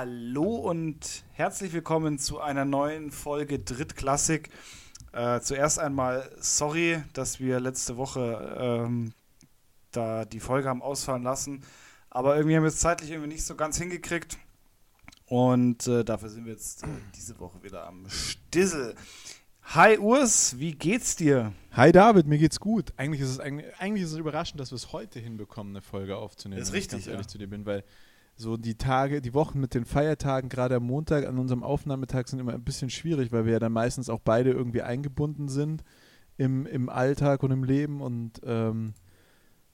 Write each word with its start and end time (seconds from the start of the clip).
Hallo 0.00 0.54
und 0.54 1.24
herzlich 1.32 1.72
willkommen 1.72 2.20
zu 2.20 2.38
einer 2.38 2.64
neuen 2.64 3.10
Folge 3.10 3.58
Drittklassik. 3.58 4.48
Äh, 5.10 5.40
zuerst 5.40 5.80
einmal 5.80 6.30
sorry, 6.38 7.02
dass 7.14 7.40
wir 7.40 7.58
letzte 7.58 7.96
Woche 7.96 8.84
ähm, 8.86 9.12
da 9.90 10.24
die 10.24 10.38
Folge 10.38 10.68
haben 10.68 10.82
ausfallen 10.82 11.24
lassen, 11.24 11.64
aber 12.10 12.36
irgendwie 12.36 12.54
haben 12.54 12.62
wir 12.62 12.68
es 12.68 12.78
zeitlich 12.78 13.10
irgendwie 13.10 13.30
nicht 13.30 13.44
so 13.44 13.56
ganz 13.56 13.76
hingekriegt 13.76 14.38
und 15.26 15.88
äh, 15.88 16.04
dafür 16.04 16.28
sind 16.28 16.44
wir 16.44 16.52
jetzt 16.52 16.84
äh, 16.84 16.86
diese 17.16 17.40
Woche 17.40 17.60
wieder 17.64 17.84
am 17.84 18.08
Stissel. 18.08 18.94
Hi 19.62 19.98
Urs, 19.98 20.60
wie 20.60 20.76
geht's 20.76 21.16
dir? 21.16 21.52
Hi 21.72 21.90
David, 21.90 22.28
mir 22.28 22.38
geht's 22.38 22.60
gut. 22.60 22.92
Eigentlich 22.96 23.22
ist 23.22 23.30
es, 23.30 23.40
eigentlich, 23.40 23.66
eigentlich 23.80 24.04
ist 24.04 24.12
es 24.12 24.18
überraschend, 24.18 24.60
dass 24.60 24.70
wir 24.70 24.76
es 24.76 24.92
heute 24.92 25.18
hinbekommen, 25.18 25.72
eine 25.72 25.82
Folge 25.82 26.16
aufzunehmen. 26.18 26.60
Das 26.60 26.68
ist 26.68 26.74
richtig, 26.74 26.92
wenn 26.92 26.98
ich 27.00 27.06
ganz 27.06 27.12
ehrlich 27.14 27.26
ja. 27.26 27.32
zu 27.32 27.38
dir 27.38 27.48
bin, 27.48 27.66
weil 27.66 27.82
so 28.40 28.56
die 28.56 28.76
Tage, 28.76 29.20
die 29.20 29.34
Wochen 29.34 29.58
mit 29.60 29.74
den 29.74 29.84
Feiertagen, 29.84 30.48
gerade 30.48 30.76
am 30.76 30.84
Montag, 30.84 31.26
an 31.26 31.38
unserem 31.38 31.62
Aufnahmetag, 31.64 32.28
sind 32.28 32.38
immer 32.38 32.54
ein 32.54 32.62
bisschen 32.62 32.88
schwierig, 32.88 33.32
weil 33.32 33.44
wir 33.44 33.54
ja 33.54 33.58
dann 33.58 33.72
meistens 33.72 34.08
auch 34.08 34.20
beide 34.20 34.50
irgendwie 34.52 34.82
eingebunden 34.82 35.48
sind 35.48 35.82
im, 36.36 36.64
im 36.66 36.88
Alltag 36.88 37.42
und 37.42 37.50
im 37.50 37.64
Leben. 37.64 38.00
Und 38.00 38.40
ähm, 38.44 38.94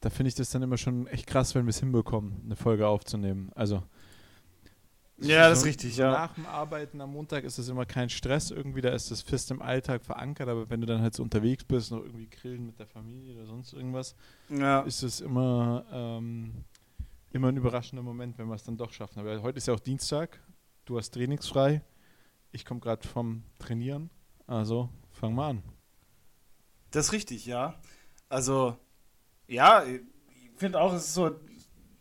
da 0.01 0.09
finde 0.09 0.29
ich 0.29 0.35
das 0.35 0.49
dann 0.51 0.63
immer 0.63 0.79
schon 0.79 1.07
echt 1.09 1.27
krass, 1.27 1.55
wenn 1.55 1.67
wir 1.67 1.71
es 1.71 1.81
hinbekommen, 1.81 2.41
eine 2.47 2.57
Folge 2.57 2.87
aufzunehmen. 2.89 3.51
Also. 3.55 3.83
Ja, 5.19 5.49
das 5.49 5.59
ist 5.59 5.61
so- 5.61 5.67
richtig, 5.69 5.95
so 5.95 6.03
ja. 6.03 6.11
Nach 6.11 6.35
dem 6.35 6.47
Arbeiten 6.47 7.01
am 7.01 7.13
Montag 7.13 7.45
ist 7.45 7.59
es 7.59 7.69
immer 7.69 7.85
kein 7.87 8.09
Stress 8.09 8.51
irgendwie, 8.51 8.81
da 8.81 8.89
ist 8.91 9.11
das 9.13 9.23
fest 9.23 9.51
im 9.53 9.63
Alltag 9.63 10.05
verankert, 10.05 10.49
aber 10.49 10.69
wenn 10.71 10.81
du 10.81 10.87
dann 10.89 11.03
halt 11.03 11.15
so 11.15 11.23
unterwegs 11.23 11.63
bist, 11.65 11.93
noch 11.93 12.01
irgendwie 12.03 12.29
grillen 12.29 12.67
mit 12.67 12.79
der 12.81 12.87
Familie 12.87 13.35
oder 13.37 13.47
sonst 13.47 13.73
irgendwas, 13.75 14.17
Ja, 14.49 14.81
ist 14.81 15.05
es 15.05 15.21
immer, 15.21 15.85
ähm, 15.93 16.65
immer 17.35 17.49
ein 17.49 17.57
überraschender 17.57 18.03
Moment, 18.03 18.39
wenn 18.39 18.47
wir 18.47 18.55
es 18.55 18.63
dann 18.63 18.77
doch 18.77 18.93
schaffen. 18.93 19.19
Aber 19.19 19.43
heute 19.43 19.59
ist 19.59 19.67
ja 19.67 19.75
auch 19.75 19.81
Dienstag, 19.81 20.41
du 20.85 20.97
hast 20.97 21.11
trainingsfrei, 21.11 21.83
ich 22.53 22.65
komme 22.65 22.79
gerade 22.79 23.07
vom 23.07 23.43
Trainieren, 23.59 24.09
also 24.47 24.89
fang 25.11 25.35
mal 25.35 25.51
an. 25.51 25.63
das 26.93 27.07
ist 27.07 27.13
richtig, 27.13 27.45
ja. 27.45 27.75
Also, 28.29 28.77
ja, 29.49 29.83
ich 29.85 30.01
finde 30.57 30.81
auch, 30.81 30.93
es 30.93 31.07
ist 31.07 31.15
so, 31.15 31.33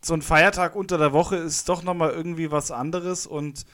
so 0.04 0.14
ein 0.14 0.22
Feiertag 0.22 0.76
unter 0.76 0.98
der 0.98 1.12
Woche 1.12 1.36
ist 1.36 1.68
doch 1.68 1.82
nochmal 1.82 2.10
irgendwie 2.10 2.52
was 2.52 2.70
anderes 2.70 3.26
und 3.26 3.66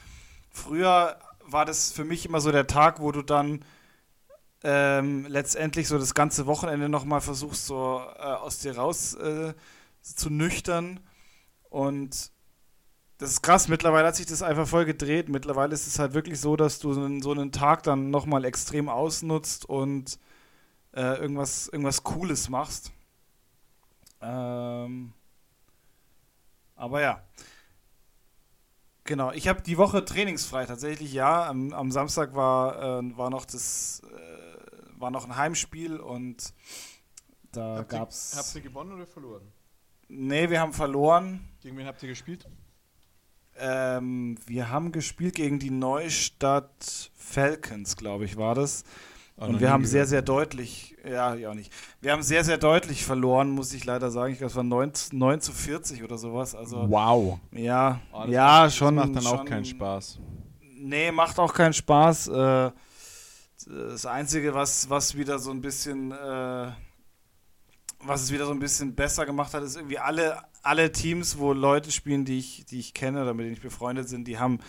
früher 0.48 1.18
war 1.44 1.66
das 1.66 1.92
für 1.92 2.04
mich 2.04 2.24
immer 2.24 2.40
so 2.40 2.52
der 2.52 2.66
Tag, 2.66 3.00
wo 3.00 3.12
du 3.12 3.20
dann 3.20 3.64
ähm, 4.62 5.26
letztendlich 5.26 5.88
so 5.88 5.98
das 5.98 6.14
ganze 6.14 6.46
Wochenende 6.46 6.88
nochmal 6.88 7.20
versuchst, 7.20 7.66
so 7.66 8.00
äh, 8.16 8.22
aus 8.22 8.60
dir 8.60 8.76
raus 8.76 9.14
äh, 9.14 9.52
zu 10.00 10.30
nüchtern. 10.30 11.00
Und 11.70 12.30
das 13.18 13.30
ist 13.30 13.42
krass, 13.42 13.68
mittlerweile 13.68 14.08
hat 14.08 14.16
sich 14.16 14.26
das 14.26 14.42
einfach 14.42 14.66
voll 14.66 14.84
gedreht. 14.84 15.28
Mittlerweile 15.28 15.74
ist 15.74 15.86
es 15.86 15.98
halt 15.98 16.14
wirklich 16.14 16.40
so, 16.40 16.56
dass 16.56 16.78
du 16.78 16.92
so 16.92 17.02
einen, 17.02 17.22
so 17.22 17.30
einen 17.30 17.52
Tag 17.52 17.82
dann 17.82 18.10
nochmal 18.10 18.44
extrem 18.44 18.88
ausnutzt 18.88 19.64
und 19.64 20.18
äh, 20.92 21.18
irgendwas, 21.18 21.68
irgendwas 21.68 22.02
Cooles 22.02 22.48
machst. 22.48 22.92
Ähm, 24.20 25.12
aber 26.76 27.00
ja. 27.00 27.22
Genau, 29.04 29.32
ich 29.32 29.48
habe 29.48 29.60
die 29.62 29.76
Woche 29.76 30.04
trainingsfrei 30.04 30.66
tatsächlich, 30.66 31.12
ja. 31.12 31.48
Am, 31.48 31.72
am 31.72 31.90
Samstag 31.90 32.34
war, 32.34 33.00
äh, 33.00 33.16
war 33.16 33.30
noch 33.30 33.44
das 33.44 34.02
äh, 34.04 34.40
war 35.00 35.10
noch 35.10 35.24
ein 35.24 35.36
Heimspiel 35.36 35.98
und 35.98 36.54
da 37.52 37.82
gab's. 37.82 38.34
habt 38.36 38.54
ihr 38.54 38.60
gewonnen 38.60 38.92
oder 38.92 39.06
verloren? 39.06 39.52
Nee, 40.10 40.50
wir 40.50 40.60
haben 40.60 40.72
verloren. 40.72 41.40
Gegen 41.62 41.76
wen 41.78 41.86
habt 41.86 42.02
ihr 42.02 42.08
gespielt? 42.08 42.46
Ähm, 43.58 44.36
wir 44.46 44.70
haben 44.70 44.92
gespielt 44.92 45.34
gegen 45.34 45.58
die 45.58 45.70
Neustadt 45.70 47.10
Falcons, 47.14 47.96
glaube 47.96 48.24
ich, 48.24 48.36
war 48.36 48.54
das. 48.54 48.84
Und 49.36 49.58
wir 49.60 49.70
haben 49.70 49.86
sehr, 49.86 50.06
sehr 50.06 50.20
deutlich, 50.20 50.96
ja, 51.02 51.34
ja 51.34 51.50
auch 51.50 51.54
nicht. 51.54 51.72
Wir 52.02 52.12
haben 52.12 52.22
sehr, 52.22 52.44
sehr 52.44 52.58
deutlich 52.58 53.06
verloren, 53.06 53.48
muss 53.50 53.72
ich 53.72 53.86
leider 53.86 54.10
sagen. 54.10 54.32
Ich 54.32 54.38
glaube, 54.38 54.50
es 54.50 54.56
war 54.56 54.62
9, 54.64 54.92
9 55.12 55.40
zu 55.40 55.52
40 55.52 56.02
oder 56.04 56.18
sowas. 56.18 56.54
Also, 56.54 56.90
Wow. 56.90 57.40
ja, 57.52 58.00
Oh, 58.12 58.24
das 58.24 58.30
ja, 58.30 58.44
macht, 58.64 58.74
schon. 58.74 58.96
Das 58.96 59.06
macht 59.06 59.16
dann 59.16 59.26
auch 59.26 59.36
schon- 59.38 59.46
keinen 59.46 59.64
Spaß. 59.64 60.18
Nee, 60.82 61.10
macht 61.10 61.38
auch 61.38 61.54
keinen 61.54 61.72
Spaß. 61.72 62.28
Äh, 62.28 62.70
das 63.66 64.04
Einzige, 64.06 64.52
was, 64.54 64.90
was 64.90 65.16
wieder 65.16 65.38
so 65.38 65.50
ein 65.52 65.62
bisschen, 65.62 66.12
äh, 66.12 66.72
was 68.02 68.22
es 68.22 68.32
wieder 68.32 68.46
so 68.46 68.52
ein 68.52 68.58
bisschen 68.58 68.94
besser 68.94 69.26
gemacht 69.26 69.54
hat, 69.54 69.62
ist 69.62 69.76
irgendwie 69.76 69.98
alle, 69.98 70.42
alle 70.62 70.90
Teams, 70.92 71.38
wo 71.38 71.52
Leute 71.52 71.90
spielen, 71.90 72.24
die 72.24 72.38
ich, 72.38 72.64
die 72.66 72.78
ich 72.78 72.94
kenne 72.94 73.22
oder 73.22 73.34
mit 73.34 73.44
denen 73.44 73.54
ich 73.54 73.62
befreundet 73.62 74.08
sind, 74.08 74.26
die 74.26 74.38
haben 74.38 74.60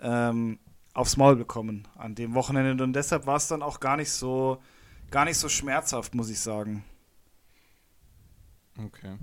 ähm, 0.00 0.58
aufs 0.92 1.16
Maul 1.16 1.36
bekommen 1.36 1.88
an 1.96 2.14
dem 2.14 2.34
Wochenende. 2.34 2.84
Und 2.84 2.92
deshalb 2.92 3.26
war 3.26 3.36
es 3.36 3.48
dann 3.48 3.62
auch 3.62 3.80
gar 3.80 3.96
nicht 3.96 4.10
so, 4.10 4.62
gar 5.10 5.24
nicht 5.24 5.38
so 5.38 5.48
schmerzhaft, 5.48 6.14
muss 6.14 6.30
ich 6.30 6.40
sagen. 6.40 6.84
Okay. 8.78 9.16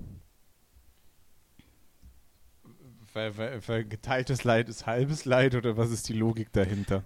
Weil, 3.12 3.36
weil, 3.36 3.68
weil 3.68 3.84
geteiltes 3.84 4.42
Leid 4.42 4.68
ist 4.68 4.86
halbes 4.86 5.24
Leid 5.24 5.54
oder 5.54 5.76
was 5.76 5.90
ist 5.90 6.08
die 6.08 6.14
Logik 6.14 6.52
dahinter? 6.52 7.04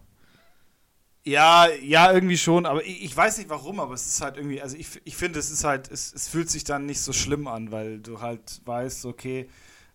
Ja, 1.29 1.69
ja, 1.83 2.11
irgendwie 2.11 2.39
schon, 2.39 2.65
aber 2.65 2.83
ich, 2.87 3.05
ich 3.05 3.15
weiß 3.15 3.37
nicht 3.37 3.51
warum, 3.51 3.81
aber 3.81 3.93
es 3.93 4.07
ist 4.07 4.23
halt 4.23 4.39
irgendwie, 4.39 4.63
also 4.63 4.79
ich, 4.79 4.89
ich 5.05 5.15
finde, 5.15 5.39
es 5.39 5.51
ist 5.51 5.63
halt, 5.63 5.91
es, 5.91 6.11
es 6.15 6.27
fühlt 6.27 6.49
sich 6.49 6.65
dann 6.65 6.87
nicht 6.87 7.03
so 7.03 7.13
schlimm 7.13 7.47
an, 7.47 7.71
weil 7.71 8.01
du 8.01 8.23
halt 8.23 8.63
weißt, 8.65 9.05
okay, 9.05 9.47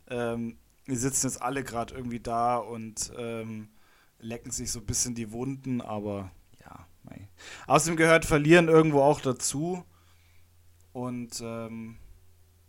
ähm, 0.09 0.57
wir 0.85 0.95
sitzen 0.95 1.25
jetzt 1.25 1.41
alle 1.41 1.63
gerade 1.63 1.95
irgendwie 1.95 2.19
da 2.19 2.57
und 2.57 3.11
ähm, 3.17 3.69
lecken 4.19 4.51
sich 4.51 4.71
so 4.71 4.79
ein 4.79 4.85
bisschen 4.85 5.15
die 5.15 5.31
Wunden, 5.31 5.81
aber 5.81 6.29
ja. 6.61 6.85
Mei. 7.01 7.27
Außerdem 7.65 7.97
gehört 7.97 8.25
Verlieren 8.25 8.67
irgendwo 8.67 9.01
auch 9.01 9.19
dazu 9.19 9.83
und 10.91 11.41
ähm, 11.41 11.97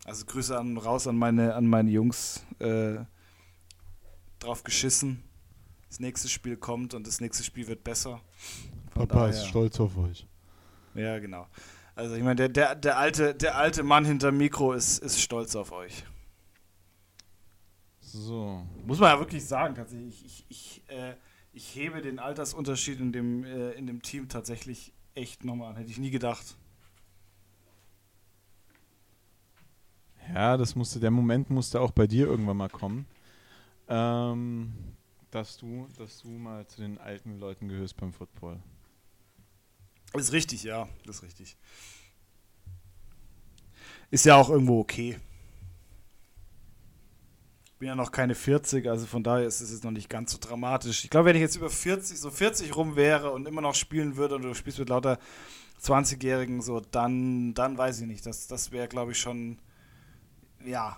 also 0.06 0.24
Grüße 0.24 0.58
an, 0.58 0.78
raus 0.78 1.06
an 1.06 1.18
meine, 1.18 1.54
an 1.54 1.66
meine 1.66 1.90
Jungs, 1.90 2.42
äh, 2.60 2.96
drauf 4.38 4.64
geschissen. 4.64 5.22
Das 5.94 6.00
nächste 6.00 6.28
Spiel 6.28 6.56
kommt 6.56 6.92
und 6.94 7.06
das 7.06 7.20
nächste 7.20 7.44
Spiel 7.44 7.68
wird 7.68 7.84
besser. 7.84 8.20
Von 8.90 9.06
Papa 9.06 9.28
ist 9.28 9.36
daher- 9.38 9.48
stolz 9.48 9.78
auf 9.78 9.96
euch. 9.96 10.26
Ja, 10.96 11.20
genau. 11.20 11.46
Also 11.94 12.16
ich 12.16 12.22
meine, 12.24 12.34
der, 12.34 12.48
der, 12.48 12.74
der, 12.74 12.98
alte, 12.98 13.32
der 13.32 13.54
alte 13.56 13.84
Mann 13.84 14.04
hinterm 14.04 14.36
Mikro 14.36 14.72
ist, 14.72 14.98
ist 14.98 15.20
stolz 15.20 15.54
auf 15.54 15.70
euch. 15.70 16.02
So. 18.00 18.66
Muss 18.84 18.98
man 18.98 19.10
ja 19.12 19.20
wirklich 19.20 19.44
sagen, 19.46 19.76
tatsächlich. 19.76 20.24
Ich, 20.24 20.44
ich, 20.48 20.82
äh, 20.88 21.14
ich 21.52 21.76
hebe 21.76 22.02
den 22.02 22.18
Altersunterschied 22.18 22.98
in 22.98 23.12
dem, 23.12 23.44
äh, 23.44 23.70
in 23.74 23.86
dem 23.86 24.02
Team 24.02 24.28
tatsächlich 24.28 24.92
echt 25.14 25.44
nochmal 25.44 25.70
an. 25.70 25.76
Hätte 25.76 25.92
ich 25.92 25.98
nie 25.98 26.10
gedacht. 26.10 26.56
Ja, 30.34 30.56
das 30.56 30.74
musste, 30.74 30.98
der 30.98 31.12
Moment 31.12 31.50
musste 31.50 31.80
auch 31.80 31.92
bei 31.92 32.08
dir 32.08 32.26
irgendwann 32.26 32.56
mal 32.56 32.68
kommen. 32.68 33.06
Ähm, 33.86 34.72
dass 35.34 35.56
du, 35.56 35.88
dass 35.98 36.22
du 36.22 36.28
mal 36.28 36.64
zu 36.68 36.80
den 36.80 36.98
alten 36.98 37.40
Leuten 37.40 37.68
gehörst 37.68 37.96
beim 37.96 38.12
Football. 38.12 38.62
Ist 40.12 40.32
richtig, 40.32 40.62
ja. 40.62 40.88
Das 41.04 41.16
ist 41.16 41.22
richtig. 41.24 41.56
Ist 44.12 44.24
ja 44.24 44.36
auch 44.36 44.48
irgendwo 44.48 44.78
okay. 44.78 45.18
Bin 47.80 47.88
ja 47.88 47.96
noch 47.96 48.12
keine 48.12 48.36
40, 48.36 48.88
also 48.88 49.06
von 49.06 49.24
daher 49.24 49.44
ist 49.44 49.60
es 49.60 49.72
jetzt 49.72 49.82
noch 49.82 49.90
nicht 49.90 50.08
ganz 50.08 50.30
so 50.30 50.38
dramatisch. 50.40 51.02
Ich 51.02 51.10
glaube, 51.10 51.30
wenn 51.30 51.36
ich 51.36 51.42
jetzt 51.42 51.56
über 51.56 51.68
40, 51.68 52.16
so 52.16 52.30
40 52.30 52.76
rum 52.76 52.94
wäre 52.94 53.32
und 53.32 53.48
immer 53.48 53.60
noch 53.60 53.74
spielen 53.74 54.16
würde 54.16 54.36
und 54.36 54.42
du 54.42 54.54
spielst 54.54 54.78
mit 54.78 54.88
lauter 54.88 55.18
20-Jährigen, 55.82 56.62
so, 56.62 56.78
dann, 56.78 57.54
dann 57.54 57.76
weiß 57.76 58.02
ich 58.02 58.06
nicht. 58.06 58.24
Das, 58.24 58.46
das 58.46 58.70
wäre, 58.70 58.86
glaube 58.86 59.12
ich, 59.12 59.18
schon, 59.18 59.58
ja. 60.64 60.96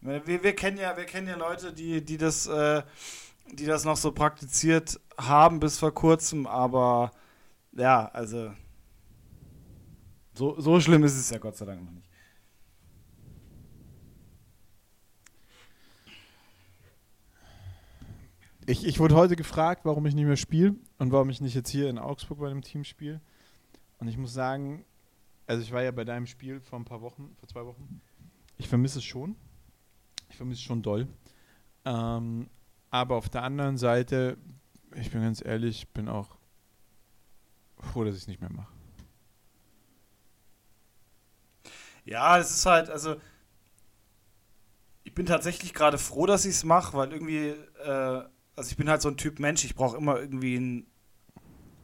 Wir, 0.00 0.42
wir 0.42 0.56
kennen 0.56 0.78
ja, 0.78 0.96
wir 0.96 1.04
kennen 1.04 1.28
ja 1.28 1.36
Leute, 1.36 1.74
die, 1.74 2.02
die 2.02 2.16
das, 2.16 2.46
äh, 2.46 2.82
die 3.52 3.66
das 3.66 3.84
noch 3.84 3.96
so 3.96 4.12
praktiziert 4.12 5.00
haben 5.18 5.60
bis 5.60 5.78
vor 5.78 5.92
kurzem, 5.92 6.46
aber 6.46 7.10
ja, 7.72 8.06
also 8.08 8.52
so, 10.34 10.60
so 10.60 10.80
schlimm 10.80 11.04
ist 11.04 11.16
es 11.16 11.30
ja 11.30 11.38
Gott 11.38 11.56
sei 11.56 11.64
Dank 11.64 11.82
noch 11.82 11.92
nicht. 11.92 12.08
Ich, 18.68 18.84
ich 18.84 18.98
wurde 18.98 19.14
heute 19.14 19.36
gefragt, 19.36 19.84
warum 19.84 20.06
ich 20.06 20.14
nicht 20.14 20.26
mehr 20.26 20.36
spiele 20.36 20.74
und 20.98 21.12
warum 21.12 21.30
ich 21.30 21.40
nicht 21.40 21.54
jetzt 21.54 21.70
hier 21.70 21.88
in 21.88 21.98
Augsburg 21.98 22.40
bei 22.40 22.48
dem 22.48 22.62
Team 22.62 22.82
spiele. 22.82 23.20
Und 23.98 24.08
ich 24.08 24.18
muss 24.18 24.34
sagen, 24.34 24.84
also 25.46 25.62
ich 25.62 25.70
war 25.70 25.82
ja 25.82 25.92
bei 25.92 26.04
deinem 26.04 26.26
Spiel 26.26 26.60
vor 26.60 26.78
ein 26.78 26.84
paar 26.84 27.00
Wochen, 27.00 27.34
vor 27.38 27.48
zwei 27.48 27.64
Wochen. 27.64 28.00
Ich 28.58 28.66
vermisse 28.66 28.98
es 28.98 29.04
schon. 29.04 29.36
Ich 30.28 30.36
vermisse 30.36 30.58
es 30.58 30.64
schon 30.64 30.82
doll. 30.82 31.06
Ähm, 31.84 32.48
aber 32.96 33.16
auf 33.16 33.28
der 33.28 33.42
anderen 33.42 33.76
Seite, 33.76 34.38
ich 34.94 35.10
bin 35.10 35.22
ganz 35.22 35.44
ehrlich, 35.44 35.88
bin 35.88 36.08
auch 36.08 36.36
froh, 37.78 38.04
dass 38.04 38.14
ich 38.14 38.22
es 38.22 38.28
nicht 38.28 38.40
mehr 38.40 38.50
mache. 38.50 38.72
Ja, 42.04 42.38
es 42.38 42.50
ist 42.50 42.66
halt, 42.66 42.88
also 42.88 43.16
ich 45.04 45.12
bin 45.12 45.26
tatsächlich 45.26 45.74
gerade 45.74 45.98
froh, 45.98 46.26
dass 46.26 46.44
ich 46.44 46.52
es 46.52 46.64
mache, 46.64 46.96
weil 46.96 47.12
irgendwie, 47.12 47.48
äh, 47.84 48.22
also 48.56 48.70
ich 48.70 48.76
bin 48.76 48.88
halt 48.88 49.02
so 49.02 49.08
ein 49.08 49.16
Typ 49.16 49.40
Mensch, 49.40 49.64
ich 49.64 49.74
brauche 49.74 49.96
immer 49.96 50.18
irgendwie 50.18 50.56
einen 50.56 50.86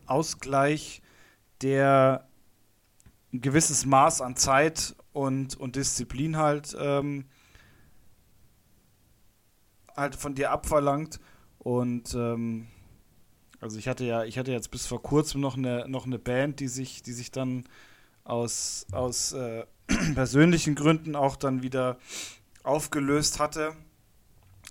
Ausgleich, 0.06 1.02
der 1.60 2.26
ein 3.32 3.40
gewisses 3.40 3.84
Maß 3.84 4.22
an 4.22 4.36
Zeit 4.36 4.94
und, 5.12 5.56
und 5.56 5.76
Disziplin 5.76 6.36
halt, 6.36 6.74
ähm, 6.78 7.26
halt 9.96 10.16
von 10.16 10.34
dir 10.34 10.50
abverlangt. 10.50 11.20
Und 11.58 12.14
ähm, 12.14 12.66
also 13.60 13.78
ich 13.78 13.88
hatte 13.88 14.04
ja, 14.04 14.24
ich 14.24 14.38
hatte 14.38 14.52
jetzt 14.52 14.70
bis 14.70 14.86
vor 14.86 15.02
kurzem 15.02 15.40
noch 15.40 15.56
eine, 15.56 15.88
noch 15.88 16.06
eine 16.06 16.18
Band, 16.18 16.60
die 16.60 16.68
sich, 16.68 17.02
die 17.02 17.12
sich 17.12 17.30
dann 17.30 17.64
aus, 18.24 18.86
aus 18.92 19.32
äh, 19.32 19.64
persönlichen 20.14 20.74
Gründen 20.74 21.16
auch 21.16 21.36
dann 21.36 21.62
wieder 21.62 21.98
aufgelöst 22.62 23.38
hatte. 23.38 23.74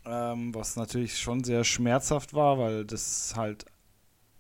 Ähm, 0.05 0.53
was 0.55 0.75
natürlich 0.75 1.19
schon 1.19 1.43
sehr 1.43 1.63
schmerzhaft 1.63 2.33
war, 2.33 2.57
weil 2.57 2.85
das 2.85 3.33
halt 3.35 3.65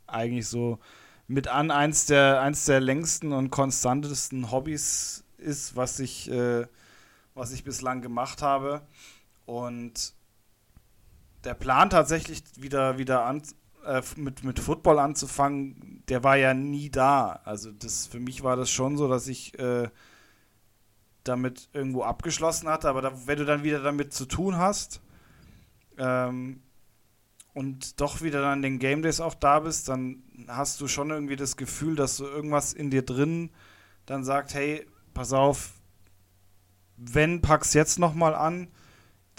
eigentlich 0.07 0.47
so 0.47 0.79
mit 1.27 1.47
an 1.47 1.71
eins 1.71 2.07
der, 2.07 2.41
eins 2.41 2.65
der 2.65 2.79
längsten 2.79 3.31
und 3.31 3.51
konstantesten 3.51 4.51
Hobbys 4.51 5.23
ist, 5.37 5.75
was 5.75 5.99
ich, 5.99 6.29
äh, 6.29 6.65
was 7.35 7.53
ich 7.53 7.63
bislang 7.63 8.01
gemacht 8.01 8.41
habe. 8.41 8.81
Und 9.45 10.13
der 11.43 11.53
Plan 11.53 11.89
tatsächlich 11.89 12.43
wieder, 12.57 12.97
wieder 12.97 13.25
an, 13.25 13.41
äh, 13.85 14.01
mit, 14.15 14.43
mit 14.43 14.59
Football 14.59 14.99
anzufangen, 14.99 16.03
der 16.07 16.23
war 16.23 16.37
ja 16.37 16.53
nie 16.53 16.89
da. 16.89 17.41
Also 17.43 17.71
das 17.71 18.07
für 18.07 18.19
mich 18.19 18.43
war 18.43 18.55
das 18.55 18.69
schon 18.69 18.97
so, 18.97 19.07
dass 19.07 19.27
ich 19.27 19.57
äh, 19.59 19.89
damit 21.23 21.69
irgendwo 21.73 22.03
abgeschlossen 22.03 22.67
hatte, 22.69 22.89
aber 22.89 23.01
da, 23.01 23.27
wenn 23.27 23.37
du 23.37 23.45
dann 23.45 23.63
wieder 23.63 23.81
damit 23.81 24.13
zu 24.13 24.25
tun 24.25 24.57
hast 24.57 25.01
ähm, 25.97 26.61
und 27.53 28.01
doch 28.01 28.21
wieder 28.21 28.41
dann 28.41 28.61
den 28.61 28.79
Game 28.79 29.01
Days 29.01 29.19
auch 29.19 29.35
da 29.35 29.59
bist, 29.59 29.87
dann 29.89 30.23
hast 30.47 30.81
du 30.81 30.87
schon 30.87 31.11
irgendwie 31.11 31.35
das 31.35 31.57
Gefühl, 31.57 31.95
dass 31.95 32.17
du 32.17 32.25
irgendwas 32.25 32.73
in 32.73 32.89
dir 32.89 33.03
drin 33.03 33.51
dann 34.05 34.23
sagt, 34.23 34.53
hey, 34.53 34.85
pass 35.13 35.33
auf, 35.33 35.73
wenn, 36.97 37.41
pack's 37.41 37.73
jetzt 37.73 37.99
nochmal 37.99 38.35
an. 38.35 38.67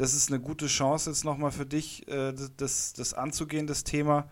Das 0.03 0.15
ist 0.15 0.33
eine 0.33 0.41
gute 0.41 0.67
Chance 0.67 1.11
jetzt 1.11 1.25
nochmal 1.25 1.53
für 1.53 1.65
dich, 1.65 2.09
äh, 2.09 2.35
das, 2.57 2.93
das 2.93 3.15
anzugehen, 3.15 3.69
das 3.69 3.85
Thema. 3.85 4.29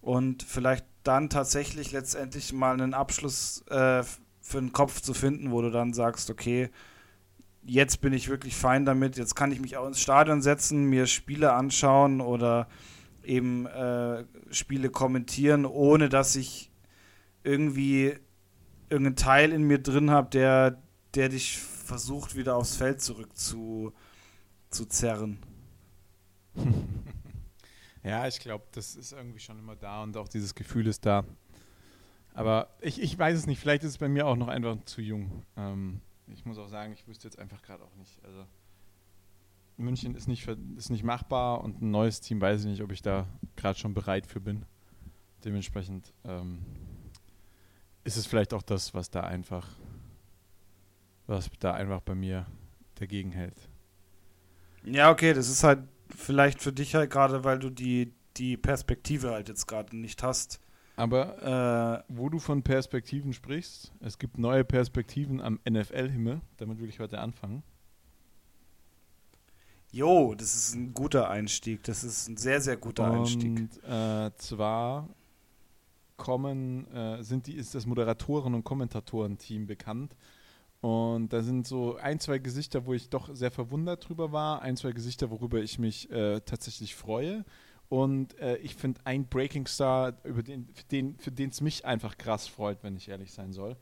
Und 0.00 0.44
vielleicht 0.44 0.86
dann 1.02 1.28
tatsächlich 1.28 1.90
letztendlich 1.90 2.52
mal 2.52 2.74
einen 2.74 2.94
Abschluss 2.94 3.64
äh, 3.66 4.04
für 4.40 4.60
den 4.60 4.72
Kopf 4.72 5.00
zu 5.00 5.12
finden, 5.12 5.50
wo 5.50 5.60
du 5.60 5.72
dann 5.72 5.92
sagst, 5.92 6.30
okay, 6.30 6.70
jetzt 7.64 8.00
bin 8.00 8.12
ich 8.12 8.28
wirklich 8.28 8.54
fein 8.54 8.84
damit, 8.84 9.16
jetzt 9.16 9.34
kann 9.34 9.50
ich 9.50 9.58
mich 9.58 9.76
auch 9.76 9.88
ins 9.88 10.00
Stadion 10.00 10.40
setzen, 10.40 10.84
mir 10.84 11.08
Spiele 11.08 11.52
anschauen 11.52 12.20
oder 12.20 12.68
eben 13.24 13.66
äh, 13.66 14.24
Spiele 14.52 14.88
kommentieren, 14.88 15.66
ohne 15.66 16.10
dass 16.10 16.36
ich 16.36 16.70
irgendwie 17.42 18.14
irgendeinen 18.88 19.16
Teil 19.16 19.50
in 19.50 19.64
mir 19.64 19.82
drin 19.82 20.12
habe, 20.12 20.30
der, 20.30 20.80
der 21.16 21.28
dich 21.28 21.58
versucht, 21.58 22.36
wieder 22.36 22.54
aufs 22.54 22.76
Feld 22.76 23.00
zurück 23.00 23.36
zu, 23.36 23.92
zu 24.72 24.86
zerren. 24.86 25.38
ja, 28.02 28.26
ich 28.26 28.40
glaube, 28.40 28.64
das 28.72 28.96
ist 28.96 29.12
irgendwie 29.12 29.40
schon 29.40 29.58
immer 29.58 29.76
da 29.76 30.02
und 30.02 30.16
auch 30.16 30.28
dieses 30.28 30.54
Gefühl 30.54 30.86
ist 30.86 31.06
da. 31.06 31.24
Aber 32.34 32.70
ich, 32.80 33.00
ich 33.00 33.18
weiß 33.18 33.36
es 33.38 33.46
nicht, 33.46 33.60
vielleicht 33.60 33.84
ist 33.84 33.90
es 33.90 33.98
bei 33.98 34.08
mir 34.08 34.26
auch 34.26 34.36
noch 34.36 34.48
einfach 34.48 34.76
zu 34.84 35.02
jung. 35.02 35.44
Ähm, 35.56 36.00
ich 36.28 36.44
muss 36.44 36.58
auch 36.58 36.68
sagen, 36.68 36.92
ich 36.92 37.06
wüsste 37.06 37.28
jetzt 37.28 37.38
einfach 37.38 37.62
gerade 37.62 37.84
auch 37.84 37.94
nicht. 37.96 38.24
Also 38.24 38.46
München 39.76 40.14
ist 40.14 40.28
nicht, 40.28 40.46
ist 40.76 40.90
nicht 40.90 41.04
machbar 41.04 41.62
und 41.62 41.82
ein 41.82 41.90
neues 41.90 42.20
Team 42.20 42.40
weiß 42.40 42.60
ich 42.60 42.66
nicht, 42.66 42.82
ob 42.82 42.92
ich 42.92 43.02
da 43.02 43.26
gerade 43.56 43.78
schon 43.78 43.94
bereit 43.94 44.26
für 44.26 44.40
bin. 44.40 44.64
Dementsprechend 45.44 46.12
ähm, 46.24 46.64
ist 48.04 48.16
es 48.16 48.26
vielleicht 48.26 48.54
auch 48.54 48.62
das, 48.62 48.94
was 48.94 49.10
da 49.10 49.20
einfach, 49.20 49.68
was 51.26 51.50
da 51.58 51.74
einfach 51.74 52.00
bei 52.00 52.14
mir 52.14 52.46
dagegen 52.94 53.32
hält. 53.32 53.68
Ja, 54.84 55.10
okay, 55.10 55.32
das 55.32 55.48
ist 55.48 55.64
halt 55.64 55.80
vielleicht 56.14 56.60
für 56.60 56.72
dich 56.72 56.94
halt 56.94 57.10
gerade, 57.10 57.44
weil 57.44 57.58
du 57.58 57.70
die, 57.70 58.12
die 58.36 58.56
Perspektive 58.56 59.30
halt 59.30 59.48
jetzt 59.48 59.66
gerade 59.66 59.96
nicht 59.96 60.22
hast. 60.22 60.60
Aber 60.96 62.04
äh, 62.08 62.14
wo 62.14 62.28
du 62.28 62.38
von 62.38 62.62
Perspektiven 62.62 63.32
sprichst, 63.32 63.92
es 64.00 64.18
gibt 64.18 64.38
neue 64.38 64.64
Perspektiven 64.64 65.40
am 65.40 65.58
NFL-Himmel. 65.68 66.40
Damit 66.58 66.80
will 66.80 66.88
ich 66.88 67.00
heute 67.00 67.18
anfangen. 67.18 67.62
Jo, 69.90 70.34
das 70.34 70.54
ist 70.54 70.74
ein 70.74 70.94
guter 70.94 71.28
Einstieg. 71.28 71.82
Das 71.84 72.02
ist 72.02 72.28
ein 72.28 72.36
sehr, 72.36 72.60
sehr 72.60 72.76
guter 72.76 73.10
Und, 73.10 73.20
Einstieg. 73.20 73.68
Äh, 73.84 74.30
zwar 74.36 75.08
kommen, 76.16 76.86
äh, 76.92 77.22
sind 77.22 77.46
die, 77.46 77.54
ist 77.54 77.74
das 77.74 77.86
Moderatoren- 77.86 78.54
und 78.54 78.64
Kommentatoren-Team 78.64 79.66
bekannt. 79.66 80.14
Und 80.82 81.32
da 81.32 81.42
sind 81.42 81.64
so 81.64 81.96
ein, 81.96 82.18
zwei 82.18 82.38
Gesichter, 82.38 82.86
wo 82.86 82.92
ich 82.92 83.08
doch 83.08 83.32
sehr 83.34 83.52
verwundert 83.52 84.08
drüber 84.08 84.32
war, 84.32 84.62
ein, 84.62 84.76
zwei 84.76 84.90
Gesichter, 84.90 85.30
worüber 85.30 85.60
ich 85.60 85.78
mich 85.78 86.10
äh, 86.10 86.40
tatsächlich 86.40 86.96
freue. 86.96 87.44
Und 87.88 88.36
äh, 88.40 88.56
ich 88.56 88.74
finde 88.74 89.00
ein 89.04 89.28
Breaking 89.28 89.68
Star, 89.68 90.14
über 90.24 90.42
den, 90.42 90.68
für 91.18 91.30
den 91.30 91.50
es 91.50 91.60
mich 91.60 91.84
einfach 91.84 92.18
krass 92.18 92.48
freut, 92.48 92.82
wenn 92.82 92.96
ich 92.96 93.08
ehrlich 93.08 93.32
sein 93.32 93.52
soll. 93.52 93.76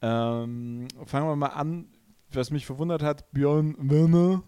Ähm, 0.00 0.88
fangen 1.04 1.28
wir 1.28 1.36
mal 1.36 1.48
an, 1.48 1.88
was 2.30 2.50
mich 2.50 2.64
verwundert 2.64 3.02
hat, 3.02 3.30
Björn 3.32 3.76
Werner, 3.78 4.42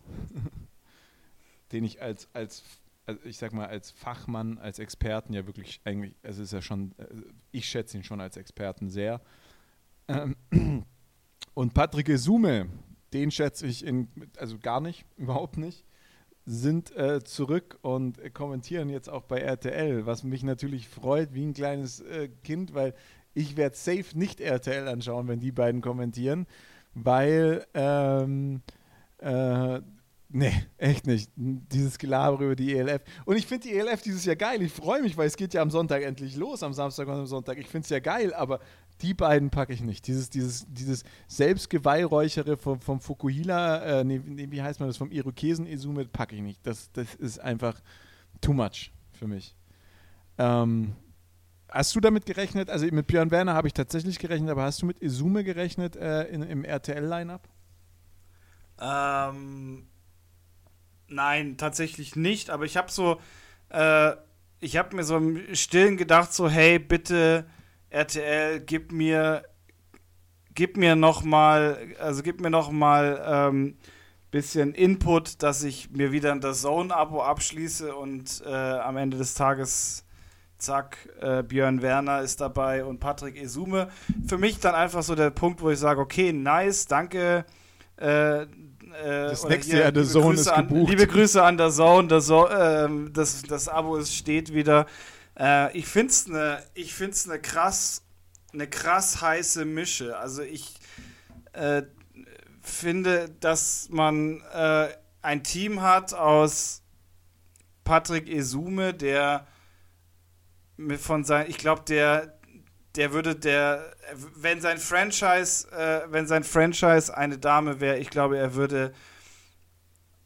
den 1.73 1.85
ich 1.85 2.01
als, 2.01 2.27
als 2.33 2.63
also 3.05 3.21
ich 3.25 3.37
sag 3.37 3.53
mal, 3.53 3.67
als 3.67 3.91
Fachmann, 3.91 4.57
als 4.59 4.79
Experten 4.79 5.35
ja 5.35 5.47
wirklich 5.47 5.83
eigentlich, 5.85 6.15
es 6.23 6.39
ist 6.39 6.55
ja 6.55 6.63
schon, 6.63 6.95
äh, 6.97 7.07
ich 7.53 7.69
schätze 7.69 7.99
ihn 7.99 8.03
schon 8.03 8.23
als 8.23 8.39
Experten 8.39 8.89
sehr. 8.89 9.21
Ähm, 10.09 10.37
und 11.57 11.73
Patrick 11.73 12.11
Esume, 12.11 12.67
den 13.15 13.31
schätze 13.31 13.67
ich 13.67 13.83
in, 13.83 14.09
also 14.37 14.59
gar 14.59 14.81
nicht, 14.81 15.07
überhaupt 15.17 15.57
nicht, 15.57 15.87
sind 16.45 16.95
äh, 16.95 17.25
zurück 17.25 17.79
und 17.81 18.19
kommentieren 18.35 18.91
jetzt 18.91 19.09
auch 19.09 19.23
bei 19.23 19.41
RTL, 19.41 20.05
was 20.05 20.23
mich 20.23 20.43
natürlich 20.43 20.87
freut 20.87 21.33
wie 21.33 21.47
ein 21.47 21.55
kleines 21.55 22.01
äh, 22.01 22.29
Kind, 22.45 22.75
weil 22.75 22.95
ich 23.33 23.57
werde 23.57 23.75
safe 23.75 24.07
nicht 24.15 24.41
RTL 24.41 24.87
anschauen, 24.87 25.29
wenn 25.29 25.41
die 25.41 25.51
beiden 25.51 25.81
kommentieren, 25.81 26.47
weil 26.95 27.67
ähm, 27.75 28.61
äh, 29.19 29.81
Nee, 30.29 30.53
echt 30.77 31.07
nicht. 31.07 31.31
Dieses 31.37 31.99
Gelaber 31.99 32.45
über 32.45 32.57
die 32.57 32.77
ELF. 32.77 33.03
Und 33.27 33.37
ich 33.37 33.47
finde 33.47 33.69
die 33.69 33.75
ELF 33.75 34.03
dieses 34.03 34.25
Jahr 34.25 34.35
geil. 34.35 34.61
Ich 34.61 34.73
freue 34.73 35.01
mich, 35.01 35.17
weil 35.17 35.29
es 35.29 35.37
geht 35.37 35.55
ja 35.55 35.63
am 35.63 35.71
Sonntag 35.71 36.03
endlich 36.03 36.35
los, 36.37 36.65
am 36.65 36.73
Samstag 36.73 37.07
und 37.07 37.15
am 37.15 37.27
Sonntag. 37.27 37.59
Ich 37.59 37.69
finde 37.69 37.85
es 37.85 37.91
ja 37.91 38.01
geil, 38.01 38.35
aber 38.35 38.59
die 39.03 39.15
beiden 39.15 39.51
packe 39.51 39.73
ich 39.73 39.83
nicht. 39.83 40.07
Dieses, 40.07 40.31
dieses, 40.31 40.67
dieses 40.69 41.05
Selbstgeweihräuchere 41.29 42.57
vom, 42.57 42.81
vom 42.81 43.01
Fukuhila, 43.01 44.01
äh, 44.01 44.05
nee, 44.05 44.21
nee, 44.25 44.49
wie 44.51 44.63
heißt 44.63 44.81
man 44.81 44.89
das, 44.89 44.97
vom 44.97 45.11
Irokesen 45.11 45.67
Izume 45.67 46.07
packe 46.07 46.35
ich 46.35 46.43
nicht. 46.43 46.67
Das, 46.67 46.91
das 46.93 47.15
ist 47.15 47.39
einfach 47.39 47.81
too 48.41 48.53
much 48.53 48.93
für 49.13 49.27
mich. 49.27 49.55
Ähm, 50.39 50.95
hast 51.69 51.95
du 51.95 52.01
damit 52.01 52.27
gerechnet? 52.27 52.71
Also 52.71 52.87
mit 52.87 53.07
Björn 53.07 53.31
Werner 53.31 53.55
habe 53.55 53.69
ich 53.69 53.75
tatsächlich 53.75 54.19
gerechnet, 54.19 54.51
aber 54.51 54.65
hast 54.65 54.83
du 54.83 54.87
mit 54.87 55.03
Izume 55.03 55.45
gerechnet 55.45 55.97
äh, 55.97 56.25
in, 56.25 56.43
im 56.43 56.65
RTL-Line-Up? 56.65 57.49
Ähm 58.81 59.89
Nein, 61.09 61.57
tatsächlich 61.57 62.17
nicht, 62.17 62.51
aber 62.51 62.65
ich 62.65 62.77
habe 62.77 62.91
so, 62.91 63.21
äh, 63.69 64.13
ich 64.59 64.77
habe 64.77 64.97
mir 64.97 65.05
so 65.05 65.17
im 65.17 65.55
Stillen 65.55 65.97
gedacht, 65.97 66.33
so, 66.33 66.49
hey, 66.49 66.79
bitte, 66.79 67.47
RTL, 67.97 68.61
gib 68.61 68.93
mir, 68.93 69.45
gib 70.55 70.77
mir 70.77 70.97
noch 70.97 71.25
mal, 71.25 71.79
also 71.99 72.23
gib 72.23 72.41
mir 72.41 72.51
noch 72.51 72.71
mal 72.71 73.23
ähm, 73.27 73.77
bisschen 74.31 74.75
Input, 74.75 75.43
dass 75.43 75.63
ich 75.63 75.91
mir 75.91 76.13
wieder 76.13 76.33
ein 76.33 76.43
Zone-Abo 76.43 77.23
abschließe 77.23 77.95
und 77.95 78.43
äh, 78.45 78.51
am 78.51 78.99
Ende 78.99 79.17
des 79.17 79.33
Tages 79.35 80.05
zack, 80.59 81.09
äh, 81.21 81.43
Björn 81.43 81.81
Werner 81.81 82.21
ist 82.21 82.41
dabei 82.41 82.85
und 82.85 83.01
Patrick 83.01 83.41
Esume. 83.41 83.89
Für 84.27 84.37
mich 84.37 84.59
dann 84.59 84.75
einfach 84.75 85.03
so 85.03 85.15
der 85.15 85.31
Punkt, 85.31 85.63
wo 85.63 85.71
ich 85.71 85.79
sage, 85.79 86.01
okay, 86.01 86.33
nice, 86.33 86.87
danke, 86.87 87.47
äh, 87.99 88.43
äh, 88.43 88.47
das 89.03 89.49
nächste 89.49 89.79
Jahr 89.79 89.93
der 89.93 90.05
Zone 90.05 90.35
ist 90.35 90.55
gebucht. 90.55 90.81
An, 90.81 90.87
liebe 90.87 91.07
Grüße 91.07 91.43
an 91.43 91.57
der 91.57 91.71
Zone, 91.71 92.09
der 92.09 92.21
so 92.21 92.47
äh, 92.47 92.89
das, 93.13 93.43
das 93.43 93.69
Abo 93.69 93.97
ist, 93.97 94.15
steht 94.15 94.53
wieder. 94.53 94.87
Äh, 95.39 95.77
ich 95.77 95.87
finde 95.87 96.13
es 96.13 96.27
eine 96.27 96.63
ne 97.27 97.39
krass, 97.41 98.03
eine 98.53 98.69
krass 98.69 99.21
heiße 99.21 99.65
Mische. 99.65 100.17
Also 100.17 100.43
ich 100.43 100.75
äh, 101.53 101.83
finde, 102.63 103.31
dass 103.41 103.89
man 103.91 104.41
äh, 104.53 104.89
ein 105.23 105.43
Team 105.43 105.83
hat 105.83 106.15
aus 106.15 106.83
Patrick 107.85 108.29
Esume, 108.29 108.95
der 108.95 109.47
von 110.99 111.25
sein, 111.25 111.47
ich 111.49 111.57
glaube, 111.59 111.83
der 111.89 112.37
der 112.97 113.13
würde 113.13 113.35
der, 113.35 113.95
wenn 114.35 114.61
sein 114.61 114.79
Franchise, 114.79 115.71
äh, 115.71 116.11
wenn 116.11 116.27
sein 116.27 116.45
Franchise 116.45 117.15
eine 117.17 117.39
Dame 117.39 117.81
wäre, 117.81 117.99
ich 117.99 118.11
glaube, 118.11 118.39
er 118.39 118.55
würde 118.55 118.93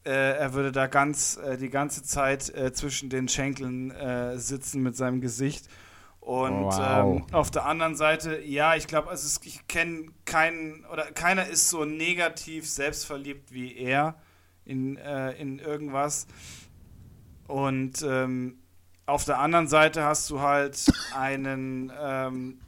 äh, 0.04 0.10
er 0.10 0.54
würde 0.54 0.72
da 0.72 0.86
ganz 0.86 1.36
äh, 1.36 1.56
die 1.58 1.70
ganze 1.70 2.02
Zeit 2.02 2.48
äh, 2.54 2.72
zwischen 2.72 3.10
den 3.10 3.28
Schenkeln 3.28 3.90
äh, 3.90 4.38
sitzen 4.38 4.82
mit 4.82 4.96
seinem 4.96 5.20
Gesicht. 5.20 5.66
Und 6.20 6.64
Wow. 6.66 6.78
ähm, 6.80 7.26
auf 7.32 7.50
der 7.50 7.64
anderen 7.66 7.96
Seite, 7.96 8.40
ja, 8.40 8.74
ich 8.76 8.86
glaube, 8.86 9.08
also 9.10 9.26
es- 9.26 9.40
ich 9.44 9.66
kenne 9.68 10.06
keinen 10.24 10.84
oder 10.86 11.04
keiner 11.12 11.46
ist 11.48 11.70
so 11.70 11.84
negativ 11.84 12.68
selbstverliebt 12.68 13.52
wie 13.52 13.76
er 13.76 14.14
in, 14.64 14.96
äh, 14.96 15.32
in 15.32 15.58
irgendwas. 15.58 16.26
Und 17.48 18.02
ähm, 18.02 18.58
auf 19.06 19.24
der 19.24 19.38
anderen 19.38 19.66
Seite 19.66 20.04
hast 20.04 20.30
du 20.30 20.40
halt 20.40 20.78
einen 21.16 21.90
ähm, 22.00 22.60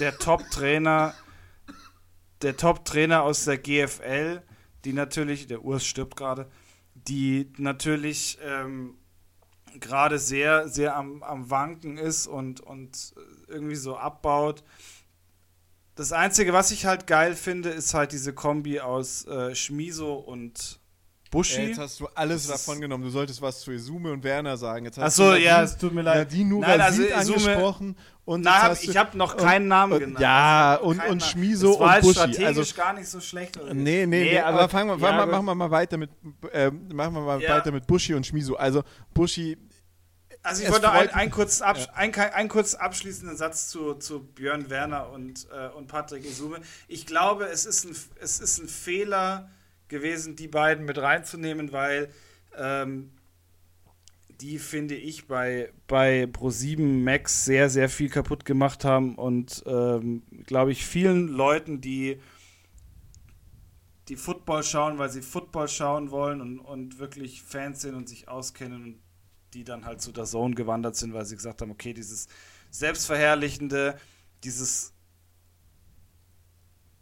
der 0.00 0.18
Top-Trainer, 0.18 1.14
der 2.42 2.56
Top-Trainer 2.56 3.22
aus 3.22 3.44
der 3.44 3.58
GFL, 3.58 4.42
die 4.84 4.92
natürlich, 4.92 5.46
der 5.46 5.64
Urs 5.64 5.84
stirbt 5.84 6.16
gerade, 6.16 6.50
die 6.94 7.52
natürlich 7.56 8.38
ähm, 8.42 8.96
gerade 9.78 10.18
sehr, 10.18 10.68
sehr 10.68 10.96
am, 10.96 11.22
am 11.22 11.50
Wanken 11.50 11.96
ist 11.96 12.26
und, 12.26 12.60
und 12.60 13.14
irgendwie 13.48 13.76
so 13.76 13.96
abbaut. 13.96 14.64
Das 15.94 16.12
Einzige, 16.12 16.52
was 16.52 16.70
ich 16.70 16.86
halt 16.86 17.06
geil 17.06 17.34
finde, 17.34 17.68
ist 17.68 17.94
halt 17.94 18.12
diese 18.12 18.32
Kombi 18.32 18.80
aus 18.80 19.26
äh, 19.26 19.54
Schmiso 19.54 20.14
und 20.14 20.79
Buschi. 21.30 21.60
Jetzt 21.62 21.78
hast 21.78 22.00
du 22.00 22.08
alles 22.14 22.48
davon 22.48 22.80
genommen. 22.80 23.04
Du 23.04 23.10
solltest 23.10 23.40
was 23.40 23.60
zu 23.60 23.70
Izume 23.70 24.10
und 24.10 24.24
Werner 24.24 24.56
sagen. 24.56 24.84
Jetzt 24.86 24.98
hast 24.98 25.20
Achso, 25.20 25.30
du 25.32 25.38
ja, 25.40 25.62
es 25.62 25.76
tut 25.78 25.92
mir 25.92 26.02
leid. 26.02 26.18
Nadine 26.30 26.58
Nein, 26.58 26.80
also 26.80 27.02
angesprochen. 27.14 27.96
Und 28.24 28.42
Nein, 28.42 28.70
jetzt 28.70 28.82
hab, 28.82 28.88
ich 28.90 28.96
habe 28.96 29.16
noch 29.16 29.34
und- 29.34 29.40
keinen 29.40 29.68
Namen 29.68 29.92
und- 29.92 29.98
genannt. 30.00 30.20
ja, 30.20 30.72
Also 30.74 30.84
und- 30.86 30.98
keinen 30.98 31.10
und. 31.12 31.22
Schmiso 31.22 31.70
das 31.72 31.80
war 31.80 32.04
und 32.04 32.12
strategisch 32.12 32.46
Also- 32.58 32.74
gar 32.74 32.92
nicht 32.94 33.08
so 33.08 33.20
schlecht. 33.20 33.56
oder? 33.60 33.72
Nee, 33.74 34.06
nee, 34.06 34.24
nee, 34.24 34.38
aber, 34.40 34.68
fangen 34.68 34.88
wir, 34.88 34.94
ja, 34.94 35.00
fangen 35.00 35.18
wir, 35.18 35.24
gut. 35.26 35.32
machen 35.32 35.44
wir 35.46 35.54
mal 35.54 35.70
weiter 35.70 35.96
mit, 35.96 36.10
ähm, 36.52 36.88
machen 36.92 37.14
wir 37.14 37.20
mal 37.20 37.40
Ja. 37.40 37.56
weiter 37.56 37.70
mit 37.70 37.86
Buschi 37.86 38.14
und 38.14 38.26
Schmiso. 38.26 38.56
Also 38.56 38.82
Buschi, 39.14 39.56
Also 40.42 40.62
ich 40.62 40.68
Es 40.68 40.72
wollte 40.72 40.86
noch 40.86 40.94
ein, 40.94 41.08
freut- 41.10 41.16
ein, 41.16 41.30
kurz 41.30 41.60
absch 41.60 41.86
ein, 41.94 42.14
ein 42.14 42.48
kurz 42.48 42.74
abschließenden 42.74 43.36
Satz 43.36 43.68
zu, 43.68 43.94
zu 43.94 44.20
Björn 44.24 44.70
Werner 44.70 45.10
und, 45.10 45.46
äh, 45.52 45.68
und 45.76 45.86
Patrick 45.86 46.24
Isume. 46.24 46.60
Ich 46.88 47.04
glaube, 47.06 47.44
es 47.44 47.66
ist, 47.66 47.84
ein, 47.84 47.94
es 48.22 48.40
ist 48.40 48.56
ein 48.58 48.66
Fehler 48.66 49.50
gewesen, 49.90 50.36
die 50.36 50.48
beiden 50.48 50.86
mit 50.86 50.96
reinzunehmen, 50.96 51.72
weil 51.72 52.08
ähm, 52.56 53.12
die, 54.40 54.58
finde 54.58 54.94
ich, 54.94 55.26
bei, 55.26 55.70
bei 55.86 56.24
Pro7 56.24 56.80
Max 56.80 57.44
sehr, 57.44 57.68
sehr 57.68 57.90
viel 57.90 58.08
kaputt 58.08 58.44
gemacht 58.46 58.84
haben 58.84 59.16
und, 59.16 59.62
ähm, 59.66 60.22
glaube 60.46 60.72
ich, 60.72 60.86
vielen 60.86 61.28
Leuten, 61.28 61.80
die 61.80 62.18
die 64.08 64.16
Football 64.16 64.64
schauen, 64.64 64.98
weil 64.98 65.10
sie 65.10 65.22
Football 65.22 65.68
schauen 65.68 66.10
wollen 66.10 66.40
und, 66.40 66.58
und 66.58 66.98
wirklich 66.98 67.42
Fans 67.42 67.80
sind 67.82 67.94
und 67.94 68.08
sich 68.08 68.28
auskennen 68.28 68.82
und 68.82 68.98
die 69.54 69.62
dann 69.62 69.84
halt 69.84 70.00
zu 70.00 70.10
der 70.10 70.24
Zone 70.24 70.54
gewandert 70.54 70.96
sind, 70.96 71.12
weil 71.12 71.24
sie 71.24 71.36
gesagt 71.36 71.62
haben, 71.62 71.70
okay, 71.70 71.92
dieses 71.92 72.26
Selbstverherrlichende, 72.70 73.98
dieses 74.42 74.94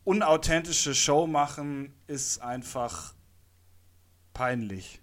unauthentische 0.08 0.94
Show 0.94 1.26
machen 1.26 1.92
ist 2.06 2.40
einfach 2.40 3.14
peinlich. 4.32 5.02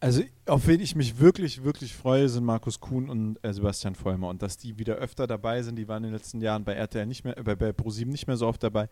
also 0.00 0.24
auf 0.46 0.66
wen 0.66 0.80
ich 0.80 0.96
mich 0.96 1.20
wirklich, 1.20 1.62
wirklich 1.62 1.94
freue, 1.94 2.28
sind 2.28 2.42
Markus 2.42 2.80
Kuhn 2.80 3.08
und 3.08 3.38
äh, 3.44 3.52
Sebastian 3.52 3.94
Vollmer. 3.94 4.28
Und 4.28 4.42
dass 4.42 4.56
die 4.56 4.80
wieder 4.80 4.96
öfter 4.96 5.28
dabei 5.28 5.62
sind, 5.62 5.76
die 5.76 5.86
waren 5.86 6.02
in 6.02 6.10
den 6.10 6.14
letzten 6.14 6.40
Jahren 6.40 6.64
bei 6.64 6.72
RTL 6.72 7.06
nicht 7.06 7.22
mehr, 7.22 7.38
äh, 7.38 7.54
bei, 7.54 7.70
Pro7 7.70 8.06
nicht 8.06 8.26
mehr 8.26 8.36
so 8.36 8.48
oft 8.48 8.60
dabei. 8.64 8.88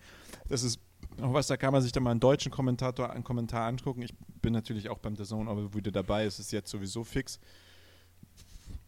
Das 0.46 0.62
ist 0.62 0.78
auch 1.20 1.32
was, 1.32 1.48
da 1.48 1.56
kann 1.56 1.72
man 1.72 1.82
sich 1.82 1.90
dann 1.90 2.04
mal 2.04 2.12
einen 2.12 2.20
deutschen 2.20 2.52
Kommentator, 2.52 3.10
einen 3.10 3.24
Kommentar 3.24 3.66
angucken. 3.66 4.02
Ich 4.02 4.14
bin 4.40 4.52
natürlich 4.52 4.88
auch 4.88 4.98
beim 4.98 5.16
The 5.16 5.24
Zone, 5.24 5.50
aber 5.50 5.74
wieder 5.74 5.90
dabei, 5.90 6.26
es 6.26 6.38
ist 6.38 6.52
jetzt 6.52 6.70
sowieso 6.70 7.02
fix. 7.02 7.40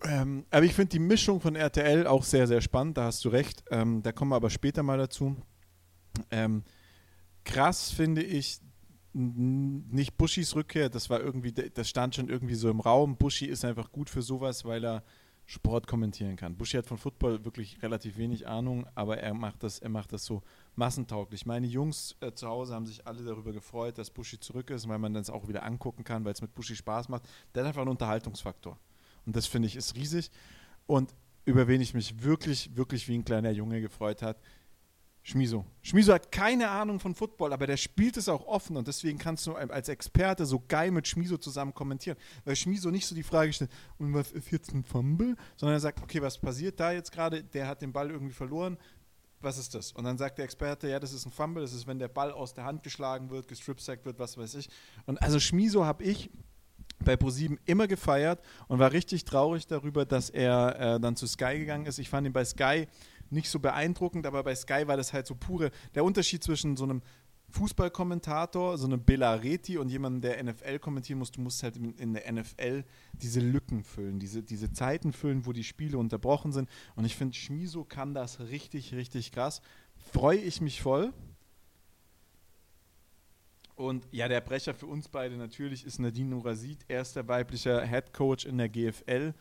Ähm, 0.04 0.45
aber 0.52 0.64
ich 0.64 0.75
finde 0.75 0.90
die 0.90 1.00
Mischung 1.00 1.40
von 1.40 1.57
RTL 1.57 2.07
auch 2.07 2.23
sehr, 2.23 2.47
sehr 2.47 2.61
spannend, 2.61 2.99
da 2.99 3.07
hast 3.07 3.25
du 3.25 3.31
recht. 3.31 3.64
Ähm, 3.73 4.00
da 4.04 4.12
kommen 4.12 4.31
wir 4.31 4.37
aber 4.37 4.50
später 4.50 4.85
mal 4.85 4.99
dazu. 4.99 5.37
Ähm, 6.31 6.64
krass 7.45 7.90
finde 7.90 8.23
ich 8.23 8.61
nicht 9.14 10.16
Buschis 10.16 10.54
Rückkehr, 10.54 10.88
das 10.88 11.11
war 11.11 11.21
irgendwie, 11.21 11.52
das 11.52 11.88
stand 11.88 12.14
schon 12.14 12.28
irgendwie 12.28 12.54
so 12.54 12.71
im 12.71 12.81
Raum. 12.81 13.16
Buschi 13.16 13.47
ist 13.47 13.64
einfach 13.64 13.92
gut 13.92 14.09
für 14.09 14.23
sowas, 14.23 14.64
weil 14.64 14.85
er 14.85 15.02
Sport 15.45 15.87
kommentieren 15.87 16.37
kann. 16.37 16.57
Buschi 16.57 16.78
hat 16.78 16.87
von 16.87 16.97
Football 16.97 17.45
wirklich 17.45 17.83
relativ 17.83 18.16
wenig 18.16 18.47
Ahnung, 18.47 18.87
aber 18.95 19.19
er 19.19 19.35
macht 19.35 19.62
das, 19.62 19.81
er 19.81 19.90
macht 19.90 20.12
das 20.12 20.25
so 20.25 20.42
massentauglich. 20.76 21.45
Meine 21.45 21.66
Jungs 21.66 22.16
äh, 22.21 22.33
zu 22.33 22.49
Hause 22.49 22.75
haben 22.75 22.87
sich 22.87 23.07
alle 23.07 23.23
darüber 23.23 23.52
gefreut, 23.52 23.99
dass 23.99 24.11
Buschi 24.11 24.40
zurück 24.40 24.71
ist, 24.71 24.88
weil 24.88 24.99
man 24.99 25.12
das 25.12 25.28
auch 25.28 25.49
wieder 25.49 25.64
angucken 25.64 26.04
kann, 26.04 26.25
weil 26.25 26.33
es 26.33 26.40
mit 26.40 26.54
Buschi 26.54 26.76
Spaß 26.76 27.09
macht. 27.09 27.25
Der 27.54 27.62
hat 27.62 27.69
einfach 27.69 27.83
einen 27.83 27.90
Unterhaltungsfaktor. 27.90 28.78
Und 29.26 29.37
das 29.37 29.47
finde 29.47 29.69
ich 29.69 29.76
ist 29.76 29.95
riesig. 29.95 30.31
Und 30.87 31.14
über 31.45 31.69
wen 31.69 31.81
ich 31.81 31.92
mich 31.92 32.23
wirklich, 32.23 32.75
wirklich 32.76 33.09
wie 33.09 33.19
ein 33.19 33.25
kleiner 33.25 33.50
Junge 33.50 33.81
gefreut 33.81 34.23
hat, 34.23 34.38
Schmiso. 35.25 35.64
Schmiso 35.83 36.12
hat 36.12 36.33
keine 36.33 36.69
Ahnung 36.69 36.99
von 36.99 37.14
Football, 37.14 37.52
aber 37.52 37.69
der 37.69 37.76
spielt 37.76 38.17
es 38.17 38.29
auch 38.29 38.45
offen 38.47 38.76
und 38.76 38.88
deswegen 38.88 39.19
kannst 39.19 39.47
du 39.47 39.55
als 39.55 39.88
Experte 39.88 40.45
so 40.47 40.62
geil 40.67 40.91
mit 40.91 41.07
Schmiso 41.07 41.37
zusammen 41.37 41.73
kommentieren. 41.73 42.19
Weil 42.45 42.57
Schmiso 42.57 42.91
nicht 42.91 43.07
so 43.07 43.14
die 43.14 43.23
Frage 43.23 43.52
stellt, 43.52 43.71
und 43.99 44.12
was 44.14 44.33
ist 44.33 44.50
jetzt 44.50 44.75
ein 44.75 44.83
Fumble? 44.83 45.37
Sondern 45.57 45.76
er 45.76 45.81
sagt, 45.81 46.02
okay, 46.02 46.21
was 46.21 46.38
passiert 46.38 46.81
da 46.81 46.91
jetzt 46.91 47.12
gerade? 47.12 47.45
Der 47.45 47.69
hat 47.69 47.83
den 47.83 47.93
Ball 47.93 48.11
irgendwie 48.11 48.33
verloren. 48.33 48.76
Was 49.41 49.59
ist 49.59 49.75
das? 49.75 49.93
Und 49.93 50.05
dann 50.05 50.19
sagt 50.19 50.38
der 50.38 50.45
Experte, 50.45 50.88
ja, 50.88 50.99
das 50.99 51.12
ist 51.12 51.25
ein 51.25 51.33
Fumble, 51.33 51.62
das 51.62 51.73
ist, 51.73 51.87
wenn 51.87 51.99
der 51.99 52.09
Ball 52.09 52.33
aus 52.33 52.55
der 52.55 52.64
Hand 52.64 52.83
geschlagen 52.83 53.31
wird, 53.31 53.47
gestripsackt 53.47 54.05
wird, 54.05 54.19
was 54.19 54.37
weiß 54.37 54.55
ich. 54.55 54.69
Und 55.07 55.23
also 55.23 55.38
Schmiso 55.38 55.85
habe 55.85 56.02
ich 56.02 56.31
bei 57.05 57.17
ProSieben 57.17 57.59
immer 57.64 57.87
gefeiert 57.87 58.41
und 58.69 58.79
war 58.79 58.93
richtig 58.93 59.25
traurig 59.25 59.67
darüber, 59.67 60.05
dass 60.05 60.31
er 60.31 60.95
äh, 60.97 61.00
dann 61.00 61.17
zu 61.17 61.26
Sky 61.26 61.59
gegangen 61.59 61.87
ist. 61.87 61.99
Ich 61.99 62.09
fand 62.09 62.26
ihn 62.26 62.33
bei 62.33 62.45
Sky 62.45 62.87
nicht 63.33 63.49
so 63.49 63.59
beeindruckend, 63.59 64.27
aber 64.27 64.43
bei 64.43 64.55
Sky 64.55 64.87
war 64.87 64.97
das 64.97 65.12
halt 65.12 65.27
so 65.27 65.35
pure. 65.35 65.71
Der 65.95 66.05
Unterschied 66.05 66.43
zwischen 66.45 66.77
so 66.77 66.85
einem 66.85 67.03
Fußballkommentator, 67.53 68.79
so 68.79 68.87
einem 68.87 69.05
Belareti 69.05 69.77
und 69.77 69.91
jemandem, 69.91 70.23
der 70.23 70.43
NFL 70.43 70.79
kommentieren 70.79 71.19
muss, 71.19 71.31
du 71.31 71.41
musst 71.41 71.62
halt 71.62 71.77
in, 71.77 71.95
in 71.95 72.15
der 72.15 72.31
NFL 72.33 72.85
diese 73.12 73.41
Lücken 73.41 73.85
füllen, 73.85 74.19
diese, 74.19 74.43
diese 74.43 74.73
Zeiten 74.73 75.12
füllen, 75.12 75.45
wo 75.45 75.53
die 75.53 75.65
Spiele 75.65 75.99
unterbrochen 75.99 76.53
sind. 76.53 76.69
Und 76.97 77.05
ich 77.05 77.15
finde, 77.15 77.37
Schmiso 77.37 77.85
kann 77.85 78.15
das 78.15 78.41
richtig, 78.41 78.95
richtig 78.95 79.33
krass. 79.33 79.61
Freue 79.97 80.39
ich 80.39 80.61
mich 80.61 80.81
voll. 80.81 81.12
Und 83.75 84.07
ja, 84.12 84.29
der 84.29 84.41
Brecher 84.41 84.75
für 84.75 84.87
uns 84.87 85.09
beide 85.09 85.37
natürlich 85.37 85.85
ist 85.85 85.99
Nadine 85.99 86.31
Nurasid, 86.31 86.85
erster 86.89 87.27
weiblicher 87.29 87.85
Head 87.87 88.12
Coach 88.12 88.45
in 88.45 88.59
der 88.59 88.69
GFL. 88.69 89.35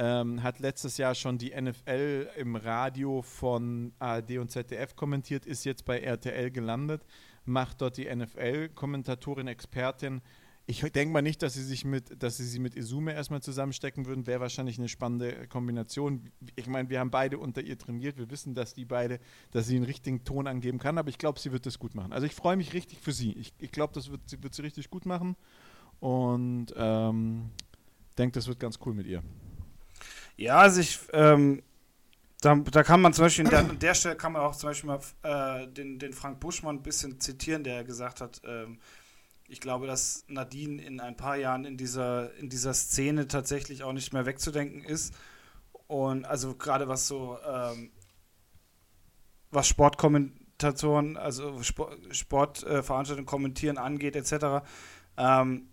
Ähm, 0.00 0.42
hat 0.44 0.60
letztes 0.60 0.96
Jahr 0.96 1.14
schon 1.16 1.38
die 1.38 1.52
NFL 1.60 2.28
im 2.36 2.54
Radio 2.54 3.20
von 3.22 3.92
ARD 3.98 4.38
und 4.38 4.48
ZDF 4.50 4.94
kommentiert, 4.94 5.44
ist 5.44 5.64
jetzt 5.64 5.84
bei 5.84 5.98
RTL 5.98 6.52
gelandet, 6.52 7.04
macht 7.44 7.80
dort 7.80 7.96
die 7.96 8.04
NFL-Kommentatorin, 8.14 9.48
Expertin. 9.48 10.20
Ich 10.66 10.82
denke 10.82 11.12
mal 11.12 11.22
nicht, 11.22 11.42
dass 11.42 11.54
sie 11.54 11.64
sich 11.64 11.84
mit, 11.84 12.22
dass 12.22 12.36
sie 12.36 12.44
sie 12.44 12.58
mit 12.58 12.76
Izume 12.76 13.12
erstmal 13.14 13.40
zusammenstecken 13.42 14.04
würden. 14.06 14.26
Wäre 14.26 14.40
wahrscheinlich 14.40 14.78
eine 14.78 14.88
spannende 14.88 15.48
Kombination. 15.48 16.30
Ich 16.56 16.66
meine, 16.68 16.90
wir 16.90 17.00
haben 17.00 17.10
beide 17.10 17.38
unter 17.38 17.62
ihr 17.62 17.78
trainiert. 17.78 18.18
Wir 18.18 18.30
wissen, 18.30 18.54
dass 18.54 18.74
die 18.74 18.84
beide, 18.84 19.18
dass 19.50 19.66
sie 19.66 19.76
einen 19.76 19.86
richtigen 19.86 20.24
Ton 20.24 20.46
angeben 20.46 20.78
kann. 20.78 20.98
Aber 20.98 21.08
ich 21.08 21.16
glaube, 21.16 21.40
sie 21.40 21.52
wird 21.52 21.64
das 21.64 21.78
gut 21.78 21.94
machen. 21.94 22.12
Also 22.12 22.26
ich 22.26 22.34
freue 22.34 22.56
mich 22.58 22.74
richtig 22.74 22.98
für 23.00 23.12
sie. 23.12 23.32
Ich, 23.32 23.54
ich 23.58 23.72
glaube, 23.72 23.94
das 23.94 24.10
wird, 24.10 24.20
sie- 24.28 24.42
wird 24.42 24.54
sie 24.54 24.60
richtig 24.62 24.90
gut 24.90 25.06
machen. 25.06 25.36
Und 26.00 26.66
ähm, 26.76 27.48
denke, 28.18 28.34
das 28.34 28.46
wird 28.46 28.60
ganz 28.60 28.78
cool 28.84 28.92
mit 28.92 29.06
ihr. 29.06 29.22
Ja, 30.38 30.58
also 30.58 30.80
ich, 30.80 31.00
ähm, 31.12 31.62
da, 32.40 32.54
da 32.54 32.84
kann 32.84 33.00
man 33.00 33.12
zum 33.12 33.24
Beispiel, 33.24 33.44
in 33.44 33.50
der, 33.50 33.58
an 33.58 33.78
der 33.80 33.94
Stelle 33.94 34.16
kann 34.16 34.32
man 34.32 34.42
auch 34.42 34.54
zum 34.54 34.70
Beispiel 34.70 34.88
mal 34.88 35.00
äh, 35.24 35.66
den, 35.66 35.98
den 35.98 36.12
Frank 36.12 36.38
Buschmann 36.38 36.76
ein 36.76 36.82
bisschen 36.82 37.20
zitieren, 37.20 37.64
der 37.64 37.82
gesagt 37.82 38.20
hat, 38.20 38.40
ähm, 38.44 38.78
ich 39.48 39.60
glaube, 39.60 39.88
dass 39.88 40.24
Nadine 40.28 40.80
in 40.80 41.00
ein 41.00 41.16
paar 41.16 41.36
Jahren 41.36 41.64
in 41.64 41.76
dieser, 41.76 42.32
in 42.36 42.48
dieser 42.48 42.72
Szene 42.72 43.26
tatsächlich 43.26 43.82
auch 43.82 43.92
nicht 43.92 44.12
mehr 44.12 44.26
wegzudenken 44.26 44.84
ist. 44.84 45.12
Und 45.88 46.24
also 46.24 46.54
gerade 46.54 46.86
was 46.86 47.08
so, 47.08 47.36
ähm, 47.44 47.90
was 49.50 49.66
Sportkommentatoren, 49.66 51.16
also 51.16 51.62
Sport, 51.64 51.98
Sportveranstaltungen 52.14 53.26
kommentieren 53.26 53.78
angeht, 53.78 54.14
etc. 54.14 54.64
Ähm, 55.16 55.68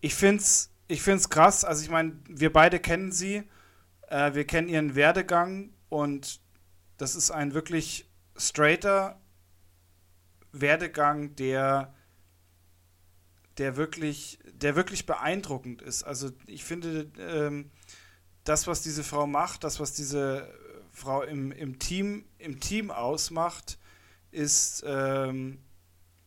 ich 0.00 0.14
finde 0.14 0.42
es 0.42 0.70
ich 0.86 1.02
find's 1.02 1.28
krass. 1.28 1.64
Also 1.64 1.82
ich 1.82 1.90
meine, 1.90 2.12
wir 2.28 2.52
beide 2.52 2.78
kennen 2.78 3.10
sie. 3.10 3.42
Äh, 4.14 4.34
wir 4.36 4.46
kennen 4.46 4.68
ihren 4.68 4.94
Werdegang 4.94 5.70
und 5.88 6.40
das 6.98 7.16
ist 7.16 7.32
ein 7.32 7.52
wirklich 7.52 8.08
straighter 8.36 9.20
Werdegang, 10.52 11.34
der, 11.34 11.92
der, 13.58 13.76
wirklich, 13.76 14.38
der 14.52 14.76
wirklich 14.76 15.06
beeindruckend 15.06 15.82
ist. 15.82 16.04
Also 16.04 16.30
ich 16.46 16.62
finde, 16.62 17.10
ähm, 17.18 17.72
das, 18.44 18.68
was 18.68 18.82
diese 18.82 19.02
Frau 19.02 19.26
macht, 19.26 19.64
das, 19.64 19.80
was 19.80 19.94
diese 19.94 20.48
Frau 20.92 21.22
im, 21.22 21.50
im, 21.50 21.80
Team, 21.80 22.24
im 22.38 22.60
Team 22.60 22.92
ausmacht, 22.92 23.80
ist, 24.30 24.84
ähm, 24.86 25.58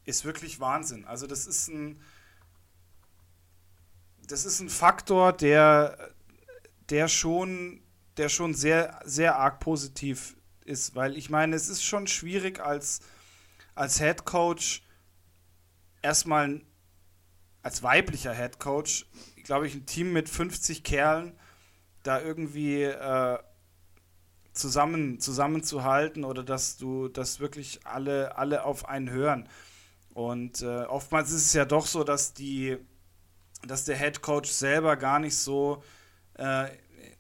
ist 0.04 0.26
wirklich 0.26 0.60
Wahnsinn. 0.60 1.06
Also 1.06 1.26
das 1.26 1.48
ist 1.48 1.70
ein 1.70 2.02
das 4.30 4.44
ist 4.44 4.60
ein 4.60 4.70
Faktor, 4.70 5.32
der, 5.32 6.12
der 6.90 7.08
schon, 7.08 7.82
der 8.18 8.30
schon 8.30 8.54
sehr, 8.54 9.00
sehr 9.06 9.38
arg 9.38 9.60
positiv 9.60 10.36
ist, 10.66 10.96
weil 10.96 11.18
ich 11.18 11.30
meine, 11.30 11.56
es 11.56 11.70
ist 11.70 11.84
schon 11.84 12.08
schwierig 12.08 12.60
als, 12.60 13.00
als 13.76 14.00
Head 14.00 14.26
Coach 14.26 14.84
erstmal 16.02 16.62
als 17.64 17.84
weiblicher 17.84 18.34
Head 18.34 18.60
Coach, 18.60 19.06
glaube 19.44 19.68
ich, 19.68 19.76
ein 19.76 19.86
Team 19.86 20.14
mit 20.14 20.30
50 20.30 20.84
Kerlen 20.84 21.38
da 22.04 22.22
irgendwie 22.22 22.84
äh, 22.84 23.38
zusammen, 24.54 25.20
zusammenzuhalten 25.20 26.24
oder 26.24 26.44
dass 26.44 26.78
du, 26.78 27.10
dass 27.10 27.40
wirklich 27.40 27.86
alle, 27.86 28.38
alle 28.38 28.64
auf 28.64 28.88
einen 28.88 29.10
hören. 29.10 29.50
Und 30.14 30.62
äh, 30.62 30.84
oftmals 30.84 31.32
ist 31.32 31.46
es 31.48 31.54
ja 31.54 31.66
doch 31.66 31.86
so, 31.86 32.04
dass 32.04 32.34
die, 32.34 32.78
dass 33.66 33.86
der 33.86 33.98
Head 33.98 34.22
Coach 34.22 34.50
selber 34.50 34.96
gar 34.96 35.20
nicht 35.20 35.36
so 35.36 35.84
äh, 36.38 36.68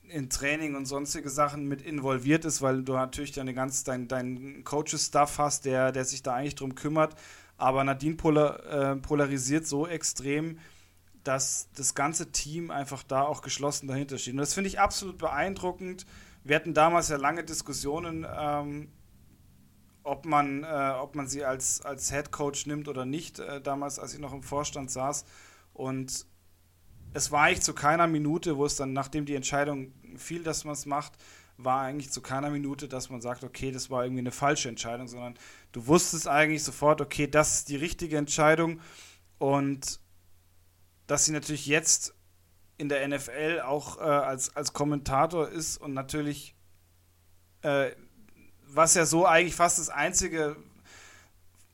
in 0.09 0.29
Training 0.29 0.75
und 0.75 0.85
sonstige 0.85 1.29
Sachen 1.29 1.67
mit 1.67 1.81
involviert 1.81 2.45
ist, 2.45 2.61
weil 2.61 2.83
du 2.83 2.93
natürlich 2.93 3.31
deine 3.31 3.53
ganz, 3.53 3.83
dein, 3.83 4.07
dein 4.07 4.63
Coaches-Stuff 4.63 5.37
hast, 5.37 5.65
der, 5.65 5.91
der 5.91 6.05
sich 6.05 6.23
da 6.23 6.33
eigentlich 6.33 6.55
drum 6.55 6.75
kümmert. 6.75 7.15
Aber 7.57 7.83
Nadine 7.83 8.15
polar, 8.15 8.65
äh, 8.65 8.95
polarisiert 8.95 9.67
so 9.67 9.87
extrem, 9.87 10.59
dass 11.23 11.69
das 11.75 11.95
ganze 11.95 12.31
Team 12.31 12.71
einfach 12.71 13.03
da 13.03 13.23
auch 13.23 13.41
geschlossen 13.41 13.87
dahinter 13.87 14.17
steht. 14.17 14.33
Und 14.33 14.39
das 14.39 14.53
finde 14.53 14.69
ich 14.69 14.79
absolut 14.79 15.17
beeindruckend. 15.17 16.05
Wir 16.43 16.55
hatten 16.55 16.73
damals 16.73 17.09
ja 17.09 17.17
lange 17.17 17.43
Diskussionen, 17.43 18.25
ähm, 18.29 18.89
ob, 20.03 20.25
man, 20.25 20.63
äh, 20.63 20.93
ob 21.01 21.15
man 21.15 21.27
sie 21.27 21.43
als, 21.43 21.81
als 21.81 22.11
Head 22.11 22.31
Coach 22.31 22.65
nimmt 22.65 22.87
oder 22.87 23.05
nicht, 23.05 23.39
äh, 23.39 23.59
damals, 23.59 23.99
als 23.99 24.13
ich 24.13 24.19
noch 24.19 24.33
im 24.33 24.43
Vorstand 24.43 24.89
saß. 24.89 25.25
Und 25.73 26.26
es 27.17 27.31
war 27.31 27.43
eigentlich 27.43 27.63
zu 27.63 27.73
keiner 27.73 28.05
Minute, 28.05 28.57
wo 28.57 28.65
es 28.65 28.75
dann, 28.75 28.93
nachdem 28.93 29.25
die 29.25 29.35
Entscheidung 29.35 29.91
fiel, 30.17 30.43
dass 30.43 30.63
man 30.65 30.73
es 30.73 30.85
macht, 30.85 31.13
war 31.57 31.81
eigentlich 31.81 32.11
zu 32.11 32.21
keiner 32.21 32.51
Minute, 32.51 32.87
dass 32.87 33.09
man 33.09 33.21
sagt, 33.21 33.43
okay, 33.43 33.71
das 33.71 33.89
war 33.89 34.03
irgendwie 34.03 34.21
eine 34.21 34.31
falsche 34.31 34.69
Entscheidung, 34.69 35.07
sondern 35.07 35.33
du 35.71 35.87
wusstest 35.87 36.27
eigentlich 36.27 36.63
sofort, 36.63 37.01
okay, 37.01 37.27
das 37.27 37.55
ist 37.55 37.69
die 37.69 37.75
richtige 37.75 38.17
Entscheidung 38.17 38.79
und 39.39 39.99
dass 41.07 41.25
sie 41.25 41.31
natürlich 41.31 41.65
jetzt 41.65 42.13
in 42.77 42.87
der 42.87 43.07
NFL 43.07 43.61
auch 43.65 43.97
äh, 43.97 44.01
als, 44.03 44.55
als 44.55 44.73
Kommentator 44.73 45.49
ist 45.49 45.77
und 45.77 45.95
natürlich, 45.95 46.53
äh, 47.63 47.89
was 48.67 48.93
ja 48.93 49.07
so 49.07 49.25
eigentlich 49.25 49.55
fast 49.55 49.79
das 49.79 49.89
einzige 49.89 50.55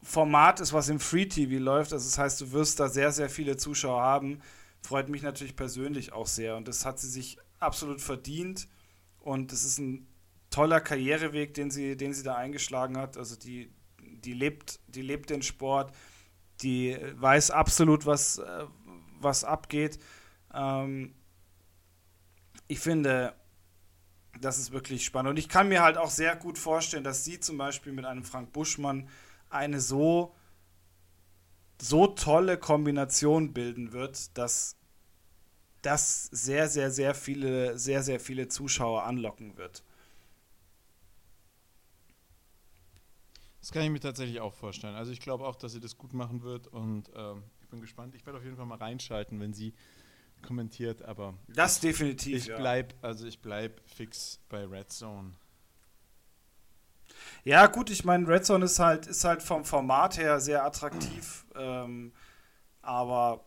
Format 0.02 0.62
ist, 0.62 0.72
was 0.72 0.88
im 0.88 1.02
Free 1.02 1.26
TV 1.26 1.62
läuft. 1.62 1.92
Also 1.92 2.06
das 2.08 2.18
heißt, 2.18 2.40
du 2.40 2.52
wirst 2.54 2.80
da 2.80 2.88
sehr, 2.88 3.12
sehr 3.12 3.30
viele 3.30 3.58
Zuschauer 3.58 4.02
haben. 4.02 4.42
Freut 4.84 5.10
mich 5.10 5.22
natürlich 5.22 5.56
persönlich 5.56 6.14
auch 6.14 6.28
sehr 6.28 6.58
und 6.58 6.68
das 6.68 6.86
hat 6.86 7.00
sie 7.00 7.10
sich 7.10 7.38
absolut 7.60 8.02
verdient. 8.02 8.68
Und 9.20 9.54
es 9.54 9.64
ist 9.64 9.80
ein 9.80 10.08
toller 10.50 10.82
Karriereweg, 10.82 11.54
den 11.54 11.72
sie, 11.72 11.96
den 11.96 12.14
sie 12.14 12.24
da 12.24 12.36
eingeschlagen 12.36 12.98
hat. 12.98 13.18
Also 13.18 13.36
die, 13.36 13.74
die, 14.02 14.34
lebt, 14.34 14.80
die 14.88 15.02
lebt 15.02 15.30
den 15.30 15.42
Sport, 15.42 15.96
die 16.62 16.98
weiß 17.16 17.52
absolut, 17.52 18.06
was, 18.06 18.38
äh, 18.38 18.66
was 19.20 19.44
abgeht. 19.46 20.00
Ähm, 20.54 21.16
ich 22.68 22.80
finde, 22.80 23.34
das 24.40 24.58
ist 24.58 24.72
wirklich 24.72 25.06
spannend. 25.06 25.32
Und 25.32 25.38
ich 25.38 25.50
kann 25.50 25.70
mir 25.70 25.82
halt 25.82 25.98
auch 25.98 26.10
sehr 26.10 26.36
gut 26.36 26.58
vorstellen, 26.58 27.04
dass 27.04 27.24
sie 27.24 27.40
zum 27.40 27.58
Beispiel 27.58 27.94
mit 27.94 28.06
einem 28.06 28.24
Frank 28.24 28.52
Buschmann 28.52 29.08
eine 29.50 29.80
so, 29.80 30.36
so 31.84 32.08
tolle 32.08 32.58
Kombination 32.58 33.54
bilden 33.54 33.92
wird, 33.92 34.38
dass 34.38 34.78
das 35.82 36.26
sehr, 36.32 36.70
sehr, 36.70 36.90
sehr 36.92 37.14
viele, 37.14 37.78
sehr, 37.78 38.04
sehr 38.04 38.22
viele 38.22 38.48
Zuschauer 38.48 39.04
anlocken 39.04 39.58
wird. 39.58 39.84
Das 43.60 43.72
kann 43.72 43.84
ich 43.84 43.90
mir 43.90 44.00
tatsächlich 44.00 44.40
auch 44.40 44.54
vorstellen. 44.54 44.96
Also 44.96 45.12
ich 45.12 45.20
glaube 45.20 45.46
auch, 45.46 45.58
dass 45.58 45.74
sie 45.74 45.82
das 45.82 45.98
gut 45.98 46.14
machen 46.14 46.42
wird 46.42 46.68
und 46.68 47.12
ähm, 47.16 47.44
ich 47.62 47.68
bin 47.68 47.82
gespannt. 47.82 48.16
Ich 48.16 48.26
werde 48.26 48.40
auf 48.40 48.46
jeden 48.46 48.56
Fall 48.56 48.66
mal 48.66 48.78
reinschalten, 48.78 49.40
wenn 49.42 49.54
sie 49.54 49.74
kommentiert, 50.42 51.02
aber 51.02 51.34
das 51.50 51.82
definitiv. 51.82 52.48
Ich 52.48 52.54
bleib, 52.54 52.94
also 53.02 53.26
ich 53.28 53.40
bleib 53.40 53.82
fix 53.86 54.40
bei 54.48 54.66
Red 54.66 54.92
Zone. 54.92 55.34
Ja, 57.44 57.68
gut, 57.68 57.90
ich 57.90 58.06
meine, 58.06 58.28
Red 58.28 58.46
Zone 58.46 58.66
ist 58.66 58.80
halt, 58.80 59.06
ist 59.08 59.26
halt 59.26 59.44
vom 59.44 59.66
Format 59.66 60.18
her 60.18 60.40
sehr 60.40 60.64
attraktiv, 60.64 61.46
ähm, 61.56 62.14
aber 62.82 63.46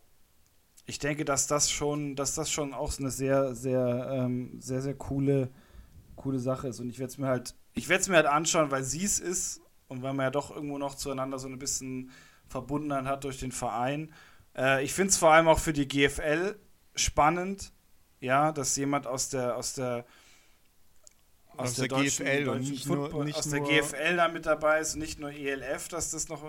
ich 0.85 0.99
denke, 0.99 1.25
dass 1.25 1.47
das 1.47 1.71
schon, 1.71 2.15
dass 2.15 2.35
das 2.35 2.51
schon 2.51 2.73
auch 2.73 2.97
eine 2.99 3.09
sehr, 3.09 3.55
sehr, 3.55 4.09
ähm, 4.11 4.59
sehr, 4.61 4.81
sehr 4.81 4.93
coole, 4.93 5.49
coole 6.15 6.39
Sache 6.39 6.69
ist. 6.69 6.79
Und 6.79 6.89
ich 6.89 6.99
werde 6.99 7.11
es 7.11 7.17
mir 7.17 7.27
halt, 7.27 7.55
ich 7.73 7.89
werde 7.89 8.01
es 8.01 8.07
mir 8.07 8.17
halt 8.17 8.27
anschauen, 8.27 8.71
weil 8.71 8.83
sie 8.83 9.03
es 9.03 9.19
ist 9.19 9.61
und 9.87 10.03
weil 10.03 10.13
man 10.13 10.25
ja 10.25 10.31
doch 10.31 10.51
irgendwo 10.51 10.77
noch 10.77 10.95
zueinander 10.95 11.39
so 11.39 11.47
ein 11.47 11.59
bisschen 11.59 12.11
Verbundenheit 12.47 13.05
hat 13.05 13.23
durch 13.23 13.39
den 13.39 13.51
Verein. 13.51 14.13
Äh, 14.55 14.83
ich 14.83 14.93
finde 14.93 15.09
es 15.09 15.17
vor 15.17 15.31
allem 15.33 15.47
auch 15.47 15.59
für 15.59 15.73
die 15.73 15.87
GFL 15.87 16.55
spannend, 16.95 17.73
ja, 18.19 18.51
dass 18.51 18.75
jemand 18.77 19.07
aus 19.07 19.29
der, 19.29 19.57
aus 19.57 19.73
der 19.73 20.05
aus, 21.57 21.69
aus 21.69 21.75
der, 21.75 21.87
der 21.87 22.03
GFL 22.03 22.49
und 22.49 22.59
nicht 22.61 22.85
Football, 22.85 23.09
nur, 23.09 23.25
nicht 23.25 23.37
aus 23.37 23.49
der 23.49 23.61
GFL 23.61 24.15
da 24.15 24.27
mit 24.27 24.45
dabei 24.45 24.79
ist 24.79 24.95
nicht 24.95 25.19
nur 25.19 25.31
ELF, 25.31 25.87
dass 25.87 26.11
das 26.11 26.29
noch 26.29 26.43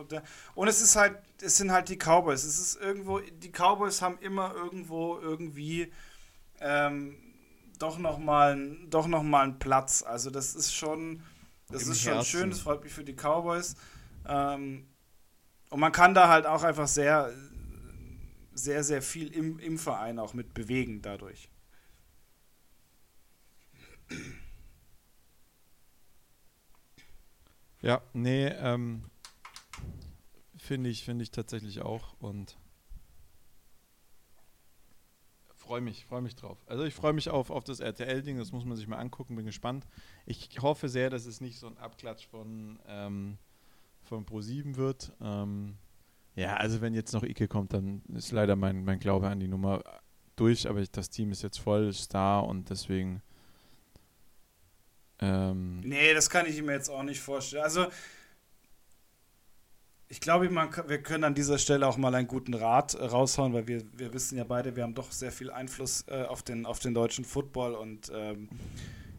und 0.54 0.68
es 0.68 0.80
ist 0.80 0.96
halt 0.96 1.18
es 1.40 1.56
sind 1.56 1.72
halt 1.72 1.88
die 1.88 1.96
Cowboys. 1.96 2.44
Es 2.44 2.58
ist 2.58 2.80
irgendwo 2.80 3.20
die 3.20 3.50
Cowboys 3.50 4.02
haben 4.02 4.18
immer 4.20 4.54
irgendwo 4.54 5.18
irgendwie 5.18 5.92
ähm, 6.60 7.16
doch 7.78 7.98
noch 7.98 8.18
mal 8.18 8.76
doch 8.88 9.06
noch 9.06 9.22
mal 9.22 9.44
einen 9.44 9.58
Platz. 9.58 10.02
Also 10.02 10.30
das 10.30 10.54
ist 10.54 10.74
schon 10.74 11.22
das 11.70 11.84
Im 11.84 11.92
ist 11.92 12.00
schon 12.02 12.14
Herzen. 12.14 12.30
schön. 12.30 12.50
Das 12.50 12.60
freut 12.60 12.82
mich 12.82 12.92
für 12.92 13.04
die 13.04 13.14
Cowboys. 13.14 13.76
Ähm, 14.26 14.86
und 15.70 15.80
man 15.80 15.92
kann 15.92 16.14
da 16.14 16.28
halt 16.28 16.46
auch 16.46 16.62
einfach 16.62 16.88
sehr 16.88 17.32
sehr 18.52 18.82
sehr 18.82 19.02
viel 19.02 19.32
im, 19.32 19.58
im 19.58 19.78
Verein 19.78 20.18
auch 20.18 20.34
mit 20.34 20.54
bewegen 20.54 21.02
dadurch. 21.02 21.48
Ja, 27.80 28.02
nee, 28.12 28.46
ähm, 28.46 29.04
finde 30.56 30.90
ich, 30.90 31.04
finde 31.04 31.22
ich 31.22 31.30
tatsächlich 31.30 31.80
auch 31.82 32.14
und 32.20 32.58
freue 35.54 35.80
mich, 35.82 36.06
freue 36.06 36.22
mich 36.22 36.34
drauf. 36.34 36.58
Also 36.66 36.84
ich 36.84 36.94
freue 36.94 37.12
mich 37.12 37.28
auf, 37.28 37.50
auf 37.50 37.62
das 37.62 37.80
RTL-Ding, 37.80 38.38
das 38.38 38.52
muss 38.52 38.64
man 38.64 38.76
sich 38.76 38.88
mal 38.88 38.96
angucken, 38.96 39.36
bin 39.36 39.44
gespannt. 39.44 39.86
Ich 40.24 40.48
hoffe 40.60 40.88
sehr, 40.88 41.10
dass 41.10 41.26
es 41.26 41.40
nicht 41.40 41.58
so 41.58 41.66
ein 41.66 41.76
Abklatsch 41.76 42.26
von, 42.26 42.78
ähm, 42.86 43.36
von 44.02 44.24
Pro7 44.24 44.76
wird. 44.76 45.12
Ähm, 45.20 45.76
ja, 46.34 46.56
also 46.56 46.80
wenn 46.80 46.94
jetzt 46.94 47.12
noch 47.12 47.22
Ike 47.22 47.48
kommt, 47.48 47.74
dann 47.74 48.02
ist 48.14 48.32
leider 48.32 48.56
mein, 48.56 48.84
mein 48.84 48.98
Glaube 48.98 49.28
an 49.28 49.40
die 49.40 49.48
Nummer 49.48 49.84
durch, 50.36 50.68
aber 50.68 50.80
ich, 50.80 50.90
das 50.90 51.10
Team 51.10 51.32
ist 51.32 51.42
jetzt 51.42 51.58
voll 51.58 51.92
Star 51.92 52.46
und 52.46 52.70
deswegen 52.70 53.22
ähm 55.20 55.80
nee, 55.80 56.14
das 56.14 56.30
kann 56.30 56.46
ich 56.46 56.60
mir 56.62 56.72
jetzt 56.72 56.88
auch 56.88 57.02
nicht 57.02 57.20
vorstellen. 57.20 57.64
Also, 57.64 57.86
ich 60.08 60.20
glaube, 60.20 60.48
man, 60.48 60.70
wir 60.86 61.02
können 61.02 61.24
an 61.24 61.34
dieser 61.34 61.58
Stelle 61.58 61.86
auch 61.86 61.96
mal 61.96 62.14
einen 62.14 62.28
guten 62.28 62.54
Rat 62.54 62.94
äh, 62.94 63.04
raushauen, 63.04 63.52
weil 63.52 63.66
wir, 63.66 63.82
wir 63.92 64.12
wissen 64.14 64.38
ja 64.38 64.44
beide, 64.44 64.74
wir 64.74 64.82
haben 64.82 64.94
doch 64.94 65.12
sehr 65.12 65.32
viel 65.32 65.50
Einfluss 65.50 66.04
äh, 66.08 66.22
auf, 66.22 66.42
den, 66.42 66.64
auf 66.64 66.78
den 66.78 66.94
deutschen 66.94 67.24
Football 67.24 67.74
und 67.74 68.10
ähm, 68.14 68.48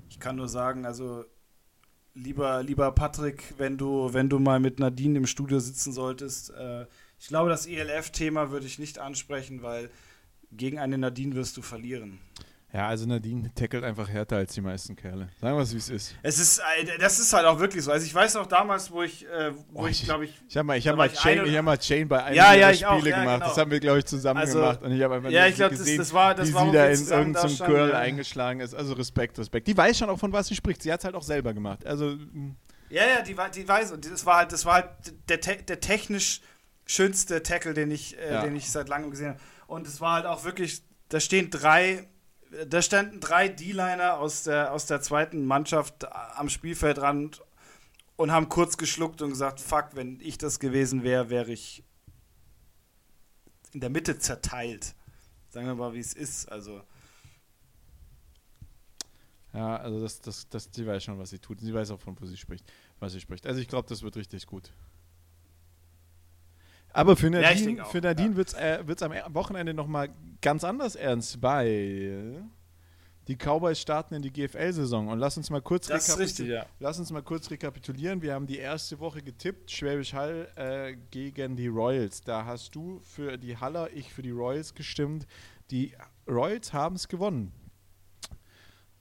ich 0.09 0.19
kann 0.19 0.35
nur 0.35 0.47
sagen, 0.47 0.85
also 0.85 1.25
lieber, 2.15 2.63
lieber 2.63 2.91
Patrick, 2.91 3.53
wenn 3.57 3.77
du, 3.77 4.13
wenn 4.13 4.29
du 4.29 4.39
mal 4.39 4.59
mit 4.59 4.79
Nadine 4.79 5.19
im 5.19 5.27
Studio 5.27 5.59
sitzen 5.59 5.93
solltest, 5.93 6.51
äh, 6.51 6.85
ich 7.19 7.27
glaube, 7.27 7.49
das 7.49 7.67
ELF-Thema 7.67 8.49
würde 8.49 8.65
ich 8.65 8.79
nicht 8.79 8.97
ansprechen, 8.97 9.61
weil 9.61 9.89
gegen 10.51 10.79
eine 10.79 10.97
Nadine 10.97 11.35
wirst 11.35 11.57
du 11.57 11.61
verlieren. 11.61 12.19
Ja, 12.71 12.87
also 12.87 13.07
Nadine 13.07 13.51
tackelt 13.55 13.83
einfach 13.83 14.07
härter 14.07 14.37
als 14.37 14.53
die 14.53 14.61
meisten 14.61 14.95
Kerle. 14.95 15.29
Sagen 15.41 15.57
wir 15.57 15.63
es, 15.63 15.73
wie 15.73 15.77
es 15.77 15.89
ist. 15.89 16.15
Es 16.21 16.37
ist, 16.37 16.59
äh, 16.59 16.99
das 16.99 17.17
ist 17.17 17.33
halt 17.33 17.47
auch 17.47 17.59
wirklich 17.59 17.83
so. 17.83 17.91
Also 17.91 18.05
ich 18.05 18.13
weiß 18.13 18.35
noch 18.35 18.45
damals, 18.45 18.91
wo 18.91 19.01
ich, 19.01 19.25
äh, 19.25 19.51
wo 19.71 19.83
oh, 19.83 19.87
ich, 19.87 20.03
glaube 20.03 20.25
ich, 20.25 20.35
ich 20.47 20.55
habe 20.55 20.67
mal, 20.67 20.77
ich 20.77 20.87
habe 20.87 20.95
mal, 20.95 21.11
Chain, 21.11 21.45
ich 21.45 21.57
hab 21.57 21.65
mal 21.65 21.79
Chain 21.79 22.07
bei 22.07 22.23
einem 22.23 22.35
ja, 22.35 22.53
ja, 22.53 22.71
Spiele 22.71 22.89
auch, 22.91 23.05
ja, 23.05 23.19
gemacht. 23.21 23.39
Genau. 23.39 23.47
Das 23.47 23.57
haben 23.57 23.71
wir, 23.71 23.79
glaube 23.79 23.99
ich, 23.99 24.05
zusammen 24.05 24.39
also, 24.39 24.59
gemacht. 24.59 24.83
Und 24.83 24.91
ich 24.91 25.01
habe 25.01 25.15
einfach 25.15 25.31
ja, 25.31 25.47
ich 25.47 25.55
glaub, 25.55 25.71
gesehen, 25.71 25.97
das, 25.97 26.09
das 26.09 26.13
war, 26.13 26.35
das 26.35 26.49
wie 26.49 26.53
war 26.53 26.65
sie 26.67 26.71
da 26.71 26.89
in 26.89 27.07
irgendeinem 27.07 27.57
Curl 27.57 27.95
eingeschlagen 27.95 28.59
ist. 28.59 28.75
Also 28.75 28.93
Respekt, 28.93 29.39
Respekt. 29.39 29.67
Die 29.67 29.75
weiß 29.75 29.97
schon 29.97 30.09
auch, 30.11 30.19
von 30.19 30.31
was 30.31 30.45
sie 30.45 30.55
spricht. 30.55 30.83
Sie 30.83 30.93
hat 30.93 30.99
es 30.99 31.05
halt 31.05 31.15
auch 31.15 31.23
selber 31.23 31.55
gemacht. 31.55 31.87
Also 31.87 32.11
hm. 32.11 32.55
ja, 32.91 33.01
ja, 33.01 33.21
die, 33.23 33.35
die 33.55 33.67
weiß 33.67 33.93
und 33.93 34.05
das 34.11 34.27
war 34.27 34.37
halt, 34.37 34.51
das 34.51 34.65
war 34.65 34.75
halt 34.75 34.89
der, 35.27 35.37
der 35.37 35.79
technisch 35.79 36.41
schönste 36.85 37.41
Tackle, 37.41 37.73
den 37.73 37.89
ich, 37.89 38.15
äh, 38.19 38.41
den 38.41 38.55
ich 38.55 38.69
seit 38.69 38.89
langem 38.89 39.09
gesehen 39.09 39.29
habe. 39.29 39.39
Und 39.65 39.87
es 39.87 40.01
war 40.01 40.13
halt 40.13 40.27
auch 40.27 40.43
wirklich, 40.43 40.83
da 41.09 41.19
stehen 41.19 41.49
drei 41.49 42.07
da 42.67 42.81
standen 42.81 43.19
drei 43.19 43.47
D-Liner 43.47 44.19
aus 44.19 44.43
der, 44.43 44.73
aus 44.73 44.85
der 44.85 45.01
zweiten 45.01 45.45
Mannschaft 45.45 46.11
am 46.11 46.49
Spielfeldrand 46.49 47.41
und 48.15 48.31
haben 48.31 48.49
kurz 48.49 48.77
geschluckt 48.77 49.21
und 49.21 49.29
gesagt, 49.29 49.59
fuck, 49.59 49.89
wenn 49.93 50.19
ich 50.21 50.37
das 50.37 50.59
gewesen 50.59 51.03
wäre, 51.03 51.29
wäre 51.29 51.51
ich 51.51 51.83
in 53.71 53.79
der 53.79 53.89
Mitte 53.89 54.17
zerteilt. 54.17 54.95
Sagen 55.49 55.67
wir 55.67 55.75
mal, 55.75 55.93
wie 55.93 55.99
es 55.99 56.13
ist. 56.13 56.51
Also. 56.51 56.81
Ja, 59.53 59.77
also 59.77 60.01
das, 60.01 60.21
das, 60.21 60.47
das, 60.49 60.69
sie 60.71 60.85
weiß 60.85 61.03
schon, 61.03 61.17
was 61.17 61.31
sie 61.31 61.39
tut. 61.39 61.59
Sie 61.59 61.73
weiß 61.73 61.91
auch, 61.91 61.99
von 61.99 62.19
wo 62.19 62.25
sie 62.25 62.37
spricht, 62.37 62.71
was 62.99 63.13
sie 63.13 63.21
spricht. 63.21 63.47
Also 63.47 63.59
ich 63.59 63.67
glaube, 63.67 63.87
das 63.87 64.01
wird 64.03 64.15
richtig 64.15 64.45
gut. 64.45 64.71
Aber 66.91 67.15
für 67.15 67.29
Nadine, 67.29 67.77
ja, 67.77 67.85
für 67.85 68.01
Nadine 68.01 68.31
ja. 68.31 68.37
wird 68.37 68.47
es 68.49 69.01
äh, 69.01 69.21
am 69.23 69.33
Wochenende 69.33 69.73
nochmal 69.73 70.09
ganz 70.41 70.63
anders 70.63 70.95
ernst, 70.95 71.41
weil 71.41 72.43
die 73.29 73.35
Cowboys 73.35 73.79
starten 73.79 74.15
in 74.15 74.23
die 74.23 74.31
GFL-Saison. 74.31 75.07
Und 75.07 75.19
lass 75.19 75.37
uns 75.37 75.51
mal 75.51 75.61
kurz 75.61 75.89
richtig, 75.89 76.47
ja. 76.47 76.65
lass 76.79 76.97
uns 76.97 77.11
mal 77.11 77.21
kurz 77.21 77.51
rekapitulieren. 77.51 78.23
Wir 78.23 78.33
haben 78.33 78.47
die 78.47 78.57
erste 78.57 78.99
Woche 78.99 79.21
getippt, 79.21 79.69
Schwäbisch 79.69 80.15
Hall 80.15 80.47
äh, 80.55 80.95
gegen 81.11 81.55
die 81.55 81.67
Royals. 81.67 82.21
Da 82.21 82.45
hast 82.45 82.73
du 82.73 82.99
für 83.03 83.37
die 83.37 83.55
Haller, 83.55 83.89
ich 83.93 84.11
für 84.11 84.23
die 84.23 84.31
Royals 84.31 84.73
gestimmt. 84.73 85.27
Die 85.69 85.93
Royals 86.27 86.73
haben 86.73 86.95
es 86.95 87.07
gewonnen. 87.07 87.51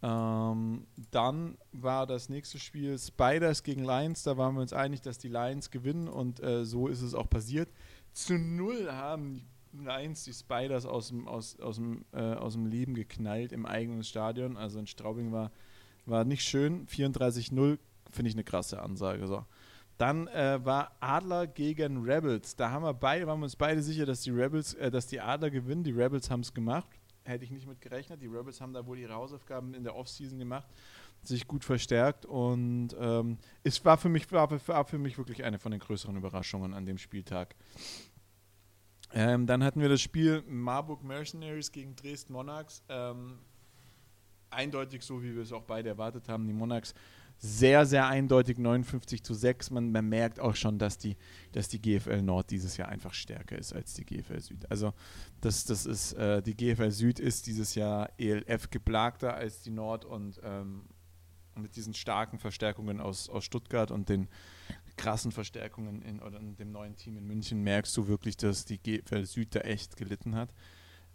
Ähm, 0.00 0.86
dann 1.10 1.58
war 1.72 2.06
das 2.06 2.28
nächste 2.28 2.58
Spiel 2.58 2.98
Spiders 2.98 3.62
gegen 3.62 3.84
Lions. 3.84 4.22
Da 4.22 4.36
waren 4.36 4.54
wir 4.54 4.62
uns 4.62 4.72
einig, 4.72 5.00
dass 5.00 5.18
die 5.18 5.28
Lions 5.28 5.70
gewinnen 5.70 6.08
und 6.08 6.40
äh, 6.40 6.64
so 6.64 6.88
ist 6.88 7.02
es 7.02 7.14
auch 7.14 7.28
passiert. 7.28 7.68
Zu 8.12 8.38
null 8.38 8.90
haben 8.92 9.44
die 9.72 9.84
Lions 9.84 10.24
die 10.24 10.32
Spiders 10.32 10.86
aus 10.86 11.08
dem, 11.08 11.26
aus, 11.26 11.58
aus, 11.60 11.76
dem, 11.76 12.04
äh, 12.12 12.20
aus 12.20 12.54
dem 12.54 12.66
Leben 12.66 12.94
geknallt 12.94 13.52
im 13.52 13.66
eigenen 13.66 14.04
Stadion. 14.04 14.56
Also 14.56 14.78
in 14.78 14.86
Straubing 14.86 15.32
war, 15.32 15.50
war 16.06 16.24
nicht 16.24 16.42
schön. 16.44 16.86
34-0 16.86 17.78
finde 18.10 18.28
ich 18.28 18.34
eine 18.34 18.44
krasse 18.44 18.80
Ansage. 18.80 19.26
So. 19.26 19.44
Dann 19.98 20.28
äh, 20.28 20.64
war 20.64 20.92
Adler 21.00 21.48
gegen 21.48 22.04
Rebels. 22.04 22.54
Da 22.54 22.70
haben 22.70 22.84
wir 22.84 22.94
beide, 22.94 23.26
waren 23.26 23.40
wir 23.40 23.44
uns 23.44 23.56
beide 23.56 23.82
sicher, 23.82 24.06
dass 24.06 24.22
die 24.22 24.30
Rebels, 24.30 24.74
äh, 24.74 24.90
dass 24.90 25.08
die 25.08 25.20
Adler 25.20 25.50
gewinnen. 25.50 25.82
Die 25.82 25.90
Rebels 25.90 26.30
haben 26.30 26.40
es 26.40 26.54
gemacht. 26.54 26.97
Hätte 27.28 27.44
ich 27.44 27.50
nicht 27.50 27.66
mit 27.66 27.80
gerechnet. 27.80 28.22
Die 28.22 28.26
Rebels 28.26 28.60
haben 28.60 28.72
da 28.72 28.86
wohl 28.86 28.98
ihre 28.98 29.12
Hausaufgaben 29.12 29.74
in 29.74 29.84
der 29.84 29.94
Offseason 29.94 30.38
gemacht, 30.38 30.66
sich 31.22 31.46
gut 31.46 31.62
verstärkt 31.62 32.24
und 32.24 32.96
ähm, 32.98 33.38
es 33.64 33.84
war 33.84 33.98
für 33.98 34.08
mich 34.08 34.30
war 34.32 34.50
war 34.66 34.84
für 34.86 34.98
mich 34.98 35.18
wirklich 35.18 35.44
eine 35.44 35.58
von 35.58 35.72
den 35.72 35.80
größeren 35.80 36.16
Überraschungen 36.16 36.72
an 36.72 36.86
dem 36.86 36.96
Spieltag. 36.96 37.54
Ähm, 39.12 39.46
dann 39.46 39.62
hatten 39.62 39.80
wir 39.80 39.88
das 39.88 40.00
Spiel 40.00 40.42
Marburg 40.46 41.04
Mercenaries 41.04 41.70
gegen 41.70 41.96
Dresden 41.96 42.32
Monarchs. 42.32 42.82
Ähm, 42.88 43.38
eindeutig 44.50 45.02
so, 45.02 45.22
wie 45.22 45.34
wir 45.34 45.42
es 45.42 45.52
auch 45.52 45.64
beide 45.64 45.90
erwartet 45.90 46.28
haben. 46.28 46.46
Die 46.46 46.52
Monarchs 46.52 46.94
sehr, 47.38 47.86
sehr 47.86 48.06
eindeutig 48.08 48.58
59 48.58 49.22
zu 49.22 49.32
6. 49.32 49.70
Man, 49.70 49.92
man 49.92 50.08
merkt 50.08 50.40
auch 50.40 50.56
schon, 50.56 50.78
dass 50.78 50.98
die, 50.98 51.16
dass 51.52 51.68
die 51.68 51.80
GFL 51.80 52.22
Nord 52.22 52.50
dieses 52.50 52.76
Jahr 52.76 52.88
einfach 52.88 53.14
stärker 53.14 53.56
ist 53.56 53.72
als 53.72 53.94
die 53.94 54.04
GFL 54.04 54.40
Süd. 54.40 54.70
Also 54.70 54.92
das, 55.40 55.64
das 55.64 55.86
ist, 55.86 56.14
äh, 56.14 56.42
die 56.42 56.56
GFL 56.56 56.90
Süd 56.90 57.20
ist 57.20 57.46
dieses 57.46 57.76
Jahr 57.76 58.10
ELF 58.18 58.70
geplagter 58.70 59.34
als 59.34 59.62
die 59.62 59.70
Nord 59.70 60.04
und 60.04 60.40
ähm, 60.42 60.82
mit 61.54 61.76
diesen 61.76 61.94
starken 61.94 62.38
Verstärkungen 62.38 63.00
aus, 63.00 63.28
aus 63.28 63.44
Stuttgart 63.44 63.90
und 63.90 64.08
den 64.08 64.28
krassen 64.96 65.30
Verstärkungen 65.30 66.02
in, 66.02 66.20
oder 66.20 66.40
in 66.40 66.56
dem 66.56 66.72
neuen 66.72 66.96
Team 66.96 67.16
in 67.16 67.26
München 67.26 67.62
merkst 67.62 67.96
du 67.96 68.08
wirklich, 68.08 68.36
dass 68.36 68.64
die 68.64 68.78
GFL 68.78 69.24
Süd 69.24 69.54
da 69.54 69.60
echt 69.60 69.96
gelitten 69.96 70.34
hat. 70.34 70.52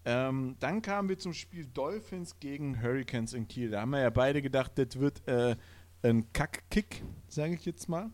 Ähm, 0.05 0.57
dann 0.59 0.81
kamen 0.81 1.07
wir 1.07 1.17
zum 1.17 1.33
Spiel 1.33 1.65
Dolphins 1.65 2.39
gegen 2.39 2.81
Hurricanes 2.81 3.33
in 3.33 3.47
Kiel. 3.47 3.69
Da 3.69 3.81
haben 3.81 3.91
wir 3.91 4.01
ja 4.01 4.09
beide 4.09 4.41
gedacht, 4.41 4.73
das 4.75 4.99
wird 4.99 5.25
äh, 5.27 5.55
ein 6.03 6.31
Kack-Kick, 6.33 7.03
sage 7.27 7.53
ich 7.53 7.65
jetzt 7.65 7.89
mal. 7.89 8.11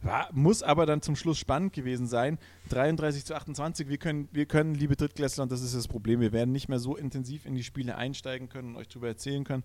War, 0.00 0.28
muss 0.32 0.64
aber 0.64 0.84
dann 0.84 1.00
zum 1.00 1.14
Schluss 1.14 1.38
spannend 1.38 1.72
gewesen 1.72 2.08
sein. 2.08 2.38
33 2.70 3.24
zu 3.24 3.36
28. 3.36 3.88
Wir 3.88 3.98
können, 3.98 4.28
wir 4.32 4.46
können, 4.46 4.74
liebe 4.74 4.96
Drittklässler, 4.96 5.44
und 5.44 5.52
das 5.52 5.62
ist 5.62 5.76
das 5.76 5.86
Problem, 5.86 6.20
wir 6.20 6.32
werden 6.32 6.50
nicht 6.50 6.68
mehr 6.68 6.80
so 6.80 6.96
intensiv 6.96 7.46
in 7.46 7.54
die 7.54 7.62
Spiele 7.62 7.96
einsteigen 7.96 8.48
können 8.48 8.70
und 8.70 8.76
euch 8.76 8.88
darüber 8.88 9.08
erzählen 9.08 9.44
können. 9.44 9.62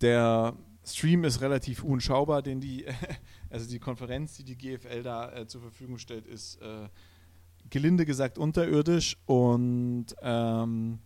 Der 0.00 0.54
Stream 0.84 1.24
ist 1.24 1.40
relativ 1.40 1.84
unschaubar, 1.84 2.42
den 2.42 2.60
die, 2.60 2.86
also 3.50 3.68
die 3.68 3.78
Konferenz, 3.78 4.36
die 4.36 4.44
die 4.44 4.56
GFL 4.56 5.02
da 5.04 5.32
äh, 5.32 5.46
zur 5.46 5.60
Verfügung 5.60 5.98
stellt, 5.98 6.26
ist 6.26 6.60
äh, 6.62 6.88
gelinde 7.68 8.06
gesagt 8.06 8.38
unterirdisch 8.38 9.18
und 9.26 10.06
ähm, 10.22 10.98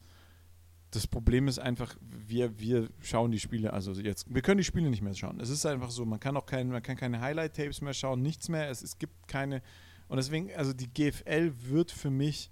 das 0.94 1.07
Problem 1.07 1.48
ist 1.48 1.59
einfach, 1.59 1.96
wir, 2.00 2.59
wir 2.59 2.88
schauen 3.00 3.30
die 3.30 3.40
Spiele, 3.40 3.72
also 3.72 3.92
jetzt, 3.92 4.33
wir 4.33 4.42
können 4.42 4.59
die 4.59 4.64
Spiele 4.64 4.90
nicht 4.90 5.02
mehr 5.02 5.14
schauen. 5.14 5.40
Es 5.40 5.50
ist 5.50 5.66
einfach 5.66 5.90
so, 5.90 6.04
man 6.04 6.20
kann 6.20 6.37
auch 6.37 6.46
kein, 6.46 6.68
man 6.68 6.83
kann 6.83 6.96
keine 6.96 7.20
Highlight-Tapes 7.20 7.80
mehr 7.80 7.94
schauen, 7.94 8.22
nichts 8.22 8.48
mehr. 8.48 8.70
Es, 8.70 8.83
es 8.83 8.98
gibt 8.98 9.28
keine, 9.28 9.62
und 10.09 10.16
deswegen, 10.16 10.52
also 10.54 10.72
die 10.72 10.88
GFL 10.88 11.52
wird 11.68 11.90
für 11.90 12.11
mich 12.11 12.50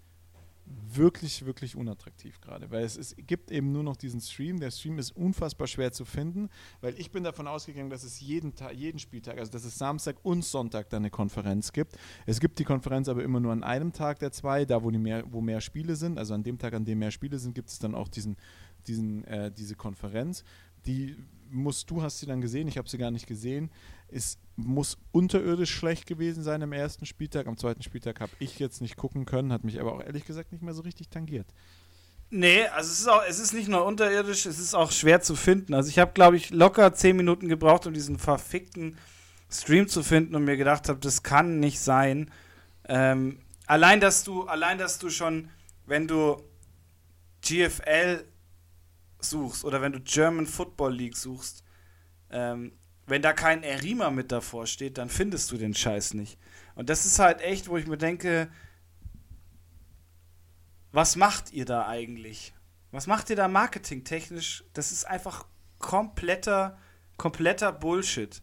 wirklich, 0.95 1.45
wirklich 1.45 1.77
unattraktiv 1.77 2.41
gerade, 2.41 2.71
weil 2.71 2.85
es, 2.85 2.97
es 2.97 3.15
gibt 3.17 3.51
eben 3.51 3.73
nur 3.73 3.83
noch 3.83 3.97
diesen 3.97 4.21
Stream. 4.21 4.61
Der 4.61 4.71
Stream 4.71 4.99
ist 4.99 5.11
unfassbar 5.13 5.67
schwer 5.67 5.93
zu 5.93 6.05
finden, 6.05 6.49
weil 6.81 6.99
ich 6.99 7.11
bin 7.11 7.25
davon 7.25 7.47
ausgegangen, 7.47 7.91
dass 7.91 8.05
es 8.05 8.21
jeden, 8.21 8.55
Tag, 8.55 8.75
jeden 8.75 8.99
Spieltag, 8.99 9.39
also 9.39 9.51
dass 9.53 9.65
es 9.65 9.79
Samstag 9.79 10.17
und 10.23 10.45
Sonntag 10.45 10.91
dann 10.91 11.03
eine 11.03 11.11
Konferenz 11.11 11.73
gibt. 11.73 11.97
Es 12.27 12.41
gibt 12.41 12.59
die 12.59 12.65
Konferenz 12.65 13.09
aber 13.09 13.23
immer 13.23 13.41
nur 13.41 13.53
an 13.53 13.63
einem 13.63 13.93
Tag 13.93 14.19
der 14.19 14.33
zwei, 14.33 14.65
da 14.65 14.83
wo, 14.83 14.91
die 14.91 14.99
mehr, 14.99 15.25
wo 15.31 15.41
mehr 15.41 15.61
Spiele 15.61 15.97
sind. 15.97 16.19
Also 16.19 16.35
an 16.35 16.43
dem 16.43 16.59
Tag, 16.59 16.75
an 16.75 16.85
dem 16.85 16.99
mehr 16.99 17.11
Spiele 17.11 17.39
sind, 17.39 17.55
gibt 17.55 17.71
es 17.71 17.79
dann 17.79 17.95
auch 17.95 18.09
diesen, 18.09 18.37
diesen, 18.87 19.25
äh, 19.25 19.51
diese 19.51 19.75
Konferenz. 19.75 20.45
Die 20.87 21.17
musst 21.53 21.91
du 21.91 22.03
hast 22.03 22.19
sie 22.19 22.27
dann 22.27 22.41
gesehen, 22.41 22.67
ich 22.67 22.79
habe 22.79 22.89
sie 22.89 22.99
gar 22.99 23.11
nicht 23.11 23.27
gesehen. 23.27 23.71
Es 24.09 24.39
muss 24.57 24.99
unterirdisch 25.13 25.75
schlecht 25.75 26.07
gewesen 26.07 26.43
sein 26.43 26.63
am 26.63 26.73
ersten 26.73 27.07
Spieltag. 27.07 27.47
Am 27.47 27.57
zweiten 27.57 27.83
Spieltag 27.83 28.21
habe 28.21 28.33
ich 28.39 28.59
jetzt 28.59 28.81
nicht 28.81 28.97
gucken 28.97 29.27
können, 29.27 29.53
hat 29.53 29.65
mich 29.65 29.81
aber 29.81 29.93
auch 29.93 30.03
ehrlich 30.03 30.25
gesagt 30.25 30.53
nicht 30.53 30.63
mehr 30.63 30.75
so 30.75 30.83
richtig 30.83 31.09
tangiert. 31.09 31.47
Nee, 32.31 32.67
also 32.69 32.91
es 32.91 33.01
ist 33.01 33.09
auch, 33.09 33.23
es 33.29 33.39
ist 33.39 33.53
nicht 33.53 33.69
nur 33.69 33.85
unterirdisch, 33.85 34.47
es 34.47 34.59
ist 34.59 34.75
auch 34.75 34.91
schwer 34.91 35.21
zu 35.21 35.37
finden. 35.37 35.75
Also 35.75 35.91
ich 35.91 35.99
habe, 35.99 36.13
glaube 36.13 36.37
ich, 36.37 36.51
locker 36.51 36.95
zehn 36.95 37.15
Minuten 37.15 37.49
gebraucht, 37.49 37.87
um 37.87 37.93
diesen 37.93 38.19
verfickten 38.19 38.97
Stream 39.51 39.87
zu 39.87 40.03
finden 40.03 40.35
und 40.35 40.45
mir 40.45 40.57
gedacht 40.57 40.89
habe, 40.89 40.99
das 40.99 41.23
kann 41.23 41.61
nicht 41.61 41.81
sein. 41.81 42.31
Ähm, 42.89 43.39
allein, 43.67 44.01
dass 44.01 44.25
du, 44.25 44.45
allein, 44.45 44.79
dass 44.79 44.99
du 44.99 45.11
schon, 45.11 45.51
wenn 45.85 46.09
du 46.09 46.43
GFL 47.43 48.25
suchst 49.25 49.65
oder 49.65 49.81
wenn 49.81 49.93
du 49.93 50.01
German 50.01 50.47
Football 50.47 50.95
League 50.95 51.17
suchst, 51.17 51.65
ähm, 52.31 52.73
wenn 53.07 53.23
da 53.23 53.33
kein 53.33 53.63
Erima 53.63 54.11
mit 54.11 54.33
davor 54.33 54.67
steht, 54.67 54.99
dann 54.99 55.09
findest 55.09 55.51
du 55.51 55.57
den 55.57 55.75
Scheiß 55.75 56.15
nicht. 56.15 56.39
Und 56.75 56.89
das 56.89 57.05
ist 57.05 57.19
halt 57.19 57.41
echt, 57.41 57.69
wo 57.69 57.77
ich 57.77 57.87
mir 57.87 57.99
denke, 57.99 58.51
was 60.93 61.17
macht 61.17 61.53
ihr 61.53 61.65
da 61.65 61.87
eigentlich? 61.87 62.55
Was 62.91 63.07
macht 63.07 63.31
ihr 63.31 63.37
da 63.37 63.49
marketingtechnisch? 63.49 64.65
Das 64.75 64.93
ist 64.93 65.05
einfach 65.05 65.47
kompletter, 65.79 66.79
kompletter 67.17 67.73
Bullshit. 67.73 68.43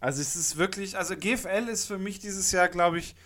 Also 0.00 0.20
es 0.20 0.36
ist 0.36 0.56
wirklich, 0.56 0.96
also 0.96 1.16
GFL 1.16 1.68
ist 1.68 1.86
für 1.86 1.98
mich 1.98 2.18
dieses 2.18 2.52
Jahr, 2.52 2.68
glaube 2.68 2.98
ich, 2.98 3.16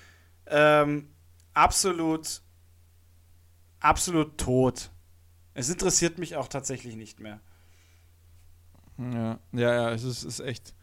ähm, 0.46 1.10
absolut, 1.52 2.42
absolut 3.80 4.38
tot. 4.38 4.91
Es 5.54 5.68
interessiert 5.68 6.18
mich 6.18 6.36
auch 6.36 6.48
tatsächlich 6.48 6.96
nicht 6.96 7.20
mehr. 7.20 7.40
Ja, 8.98 9.38
ja, 9.52 9.74
ja, 9.74 9.90
es 9.92 10.04
ist, 10.04 10.22
ist 10.22 10.40
echt 10.40 10.74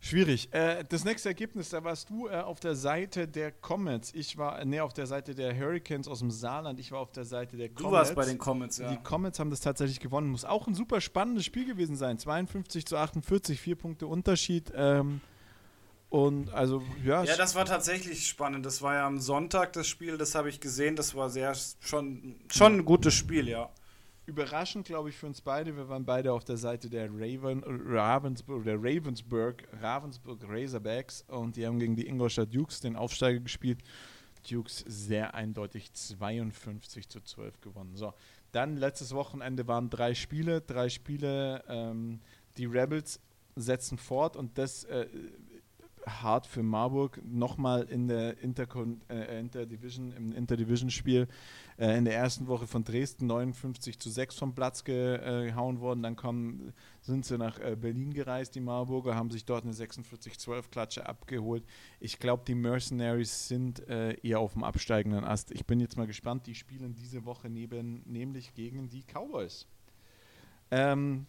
schwierig. 0.00 0.52
Äh, 0.52 0.84
das 0.88 1.04
nächste 1.04 1.28
Ergebnis, 1.28 1.70
da 1.70 1.82
warst 1.82 2.10
du 2.10 2.28
äh, 2.28 2.40
auf 2.40 2.60
der 2.60 2.74
Seite 2.74 3.26
der 3.28 3.52
Comets. 3.52 4.12
Ich 4.14 4.36
war, 4.36 4.64
ne, 4.64 4.82
auf 4.82 4.92
der 4.92 5.06
Seite 5.06 5.34
der 5.34 5.56
Hurricanes 5.56 6.08
aus 6.08 6.18
dem 6.18 6.30
Saarland. 6.30 6.78
Ich 6.80 6.92
war 6.92 7.00
auf 7.00 7.12
der 7.12 7.24
Seite 7.24 7.56
der 7.56 7.68
Comets. 7.68 7.82
Du 7.82 7.90
warst 7.90 8.14
bei 8.14 8.24
den 8.24 8.38
Comets, 8.38 8.78
ja. 8.78 8.90
Die 8.90 9.02
Comets 9.02 9.38
haben 9.38 9.50
das 9.50 9.60
tatsächlich 9.60 10.00
gewonnen. 10.00 10.28
Muss 10.28 10.44
auch 10.44 10.66
ein 10.66 10.74
super 10.74 11.00
spannendes 11.00 11.44
Spiel 11.44 11.64
gewesen 11.64 11.96
sein. 11.96 12.18
52 12.18 12.84
zu 12.84 12.96
48, 12.96 13.60
vier 13.60 13.76
Punkte 13.76 14.06
Unterschied. 14.06 14.72
Ähm, 14.74 15.20
und 16.12 16.52
also, 16.52 16.82
ja. 17.02 17.24
Ja, 17.24 17.36
das 17.36 17.54
war 17.54 17.64
tatsächlich 17.64 18.28
spannend. 18.28 18.66
Das 18.66 18.82
war 18.82 18.96
ja 18.96 19.06
am 19.06 19.18
Sonntag 19.18 19.72
das 19.72 19.86
Spiel, 19.86 20.18
das 20.18 20.34
habe 20.34 20.50
ich 20.50 20.60
gesehen. 20.60 20.94
Das 20.94 21.14
war 21.14 21.30
sehr 21.30 21.54
schon, 21.80 22.36
schon 22.50 22.76
ein 22.76 22.84
gutes 22.84 23.14
Spiel, 23.14 23.48
ja 23.48 23.70
überraschend, 24.26 24.86
glaube 24.86 25.08
ich, 25.08 25.16
für 25.16 25.26
uns 25.26 25.40
beide. 25.40 25.76
Wir 25.76 25.88
waren 25.88 26.04
beide 26.04 26.32
auf 26.32 26.44
der 26.44 26.56
Seite 26.56 26.88
der 26.88 27.10
Raven, 27.10 27.64
Ravensburg, 27.64 28.62
der 28.64 28.76
Ravensburg, 28.76 29.66
Ravensburg 29.80 30.38
Razorbacks 30.48 31.24
und 31.28 31.56
die 31.56 31.66
haben 31.66 31.78
gegen 31.78 31.96
die 31.96 32.06
Ingolstadt 32.06 32.54
Dukes 32.54 32.80
den 32.80 32.94
Aufsteiger 32.94 33.40
gespielt. 33.40 33.80
Dukes 34.48 34.84
sehr 34.86 35.34
eindeutig 35.34 35.92
52 35.92 37.08
zu 37.08 37.20
12 37.20 37.60
gewonnen. 37.60 37.96
So, 37.96 38.12
dann 38.52 38.76
letztes 38.76 39.12
Wochenende 39.14 39.66
waren 39.66 39.90
drei 39.90 40.14
Spiele, 40.14 40.60
drei 40.60 40.88
Spiele. 40.88 41.64
Ähm, 41.68 42.20
die 42.56 42.66
Rebels 42.66 43.18
setzen 43.56 43.98
fort 43.98 44.36
und 44.36 44.56
das 44.58 44.84
äh, 44.84 45.06
hart 46.06 46.46
für 46.46 46.62
Marburg. 46.62 47.20
Nochmal 47.24 47.84
in 47.84 48.08
der 48.08 48.36
äh, 48.38 49.40
Interdivision, 49.40 50.12
im 50.12 50.32
Interdivision-Spiel 50.32 51.28
äh, 51.78 51.96
in 51.96 52.04
der 52.04 52.14
ersten 52.14 52.46
Woche 52.46 52.66
von 52.66 52.84
Dresden 52.84 53.26
59 53.26 53.98
zu 53.98 54.10
6 54.10 54.38
vom 54.38 54.54
Platz 54.54 54.84
gehauen 54.84 55.80
worden. 55.80 56.02
Dann 56.02 56.16
kommen, 56.16 56.72
sind 57.00 57.24
sie 57.24 57.38
nach 57.38 57.58
äh, 57.58 57.76
Berlin 57.76 58.12
gereist, 58.12 58.54
die 58.54 58.60
Marburger, 58.60 59.14
haben 59.14 59.30
sich 59.30 59.44
dort 59.44 59.64
eine 59.64 59.72
46-12-Klatsche 59.72 61.06
abgeholt. 61.06 61.64
Ich 62.00 62.18
glaube, 62.18 62.44
die 62.46 62.54
Mercenaries 62.54 63.48
sind 63.48 63.86
äh, 63.88 64.14
eher 64.22 64.40
auf 64.40 64.52
dem 64.54 64.64
absteigenden 64.64 65.24
Ast. 65.24 65.50
Ich 65.50 65.66
bin 65.66 65.80
jetzt 65.80 65.96
mal 65.96 66.06
gespannt. 66.06 66.46
Die 66.46 66.54
spielen 66.54 66.94
diese 66.94 67.24
Woche 67.24 67.48
neben, 67.48 68.02
nämlich 68.04 68.54
gegen 68.54 68.88
die 68.88 69.02
Cowboys. 69.02 69.66
Ähm, 70.70 71.26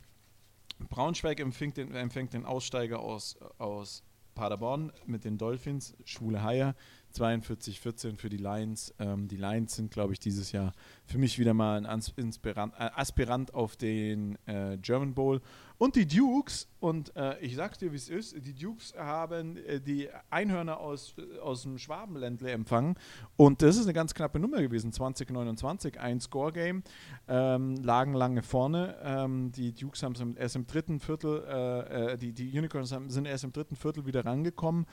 Braunschweig 0.89 1.39
empfängt 1.39 1.77
den, 1.77 1.93
empfängt 1.93 2.33
den 2.33 2.45
Aussteiger 2.45 2.99
aus, 2.99 3.37
aus 3.57 4.03
Paderborn 4.33 4.91
mit 5.05 5.25
den 5.25 5.37
Dolphins, 5.37 5.95
schwule 6.05 6.43
Haie. 6.43 6.75
42-14 7.13 8.17
für 8.17 8.29
die 8.29 8.37
Lions. 8.37 8.93
Ähm, 8.99 9.27
die 9.27 9.37
Lions 9.37 9.75
sind, 9.75 9.91
glaube 9.91 10.13
ich, 10.13 10.19
dieses 10.19 10.51
Jahr 10.51 10.73
für 11.05 11.17
mich 11.17 11.37
wieder 11.39 11.53
mal 11.53 11.77
ein 11.77 11.85
Aspirant, 11.85 12.73
äh, 12.77 12.89
Aspirant 12.95 13.53
auf 13.53 13.75
den 13.75 14.37
äh, 14.45 14.77
German 14.77 15.13
Bowl. 15.13 15.41
Und 15.77 15.95
die 15.95 16.07
Dukes, 16.07 16.69
und 16.79 17.15
äh, 17.15 17.37
ich 17.39 17.55
sag's 17.55 17.77
dir, 17.77 17.91
wie 17.91 17.97
es 17.97 18.07
ist, 18.07 18.35
die 18.45 18.53
Dukes 18.53 18.93
haben 18.97 19.57
äh, 19.57 19.81
die 19.81 20.07
Einhörner 20.29 20.79
aus, 20.79 21.15
aus 21.41 21.63
dem 21.63 21.77
Schwabenländle 21.77 22.51
empfangen. 22.51 22.95
Und 23.35 23.61
das 23.61 23.75
ist 23.75 23.83
eine 23.83 23.93
ganz 23.93 24.13
knappe 24.13 24.39
Nummer 24.39 24.61
gewesen. 24.61 24.93
2029, 24.93 25.99
ein 25.99 26.21
Score-Game. 26.21 26.83
Ähm, 27.27 27.75
lagen 27.77 28.13
lange 28.13 28.43
vorne. 28.43 28.95
Ähm, 29.03 29.51
die 29.51 29.73
Dukes 29.73 30.03
haben 30.03 30.37
erst 30.37 30.55
im 30.55 30.65
dritten 30.67 30.99
Viertel, 30.99 31.43
äh, 31.47 32.13
äh, 32.13 32.17
die, 32.17 32.33
die 32.33 32.57
Unicorns 32.57 32.91
haben, 32.91 33.09
sind 33.09 33.25
erst 33.25 33.43
im 33.43 33.51
dritten 33.51 33.75
Viertel 33.75 34.05
wieder 34.05 34.23
rangekommen. 34.25 34.85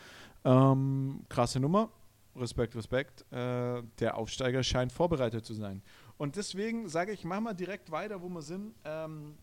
Ähm, 0.44 1.20
krasse 1.28 1.60
Nummer. 1.60 1.90
Respekt, 2.36 2.76
Respekt. 2.76 3.22
Äh, 3.32 3.82
der 3.98 4.16
Aufsteiger 4.16 4.62
scheint 4.62 4.92
vorbereitet 4.92 5.44
zu 5.44 5.54
sein. 5.54 5.82
Und 6.16 6.36
deswegen 6.36 6.88
sage 6.88 7.12
ich, 7.12 7.24
machen 7.24 7.44
wir 7.44 7.54
direkt 7.54 7.90
weiter, 7.90 8.22
wo 8.22 8.28
wir 8.28 8.42
sind. 8.42 8.74
Ähm, 8.84 9.36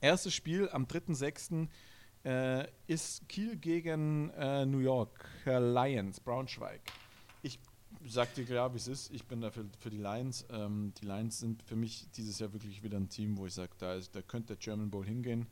erstes 0.00 0.34
Spiel 0.34 0.68
am 0.70 0.84
3.6. 0.84 1.68
Äh, 2.24 2.68
ist 2.86 3.28
Kiel 3.28 3.56
gegen 3.56 4.30
äh, 4.30 4.64
New 4.64 4.78
York 4.78 5.28
Lions, 5.44 6.20
Braunschweig. 6.20 6.80
Ich 7.42 7.58
sag 8.06 8.32
dir 8.34 8.44
klar, 8.44 8.72
wie 8.72 8.76
es 8.76 8.86
ist. 8.86 9.12
Ich 9.12 9.26
bin 9.26 9.40
dafür 9.40 9.66
für 9.80 9.90
die 9.90 9.98
Lions. 9.98 10.46
Ähm, 10.50 10.92
die 11.00 11.06
Lions 11.06 11.40
sind 11.40 11.62
für 11.64 11.74
mich 11.74 12.08
dieses 12.12 12.38
Jahr 12.38 12.52
wirklich 12.52 12.82
wieder 12.82 12.96
ein 12.96 13.08
Team, 13.08 13.36
wo 13.36 13.46
ich 13.46 13.54
sage, 13.54 13.72
da, 13.78 13.98
da 13.98 14.22
könnte 14.22 14.54
der 14.54 14.56
German 14.56 14.90
Bowl 14.90 15.04
hingehen. 15.04 15.46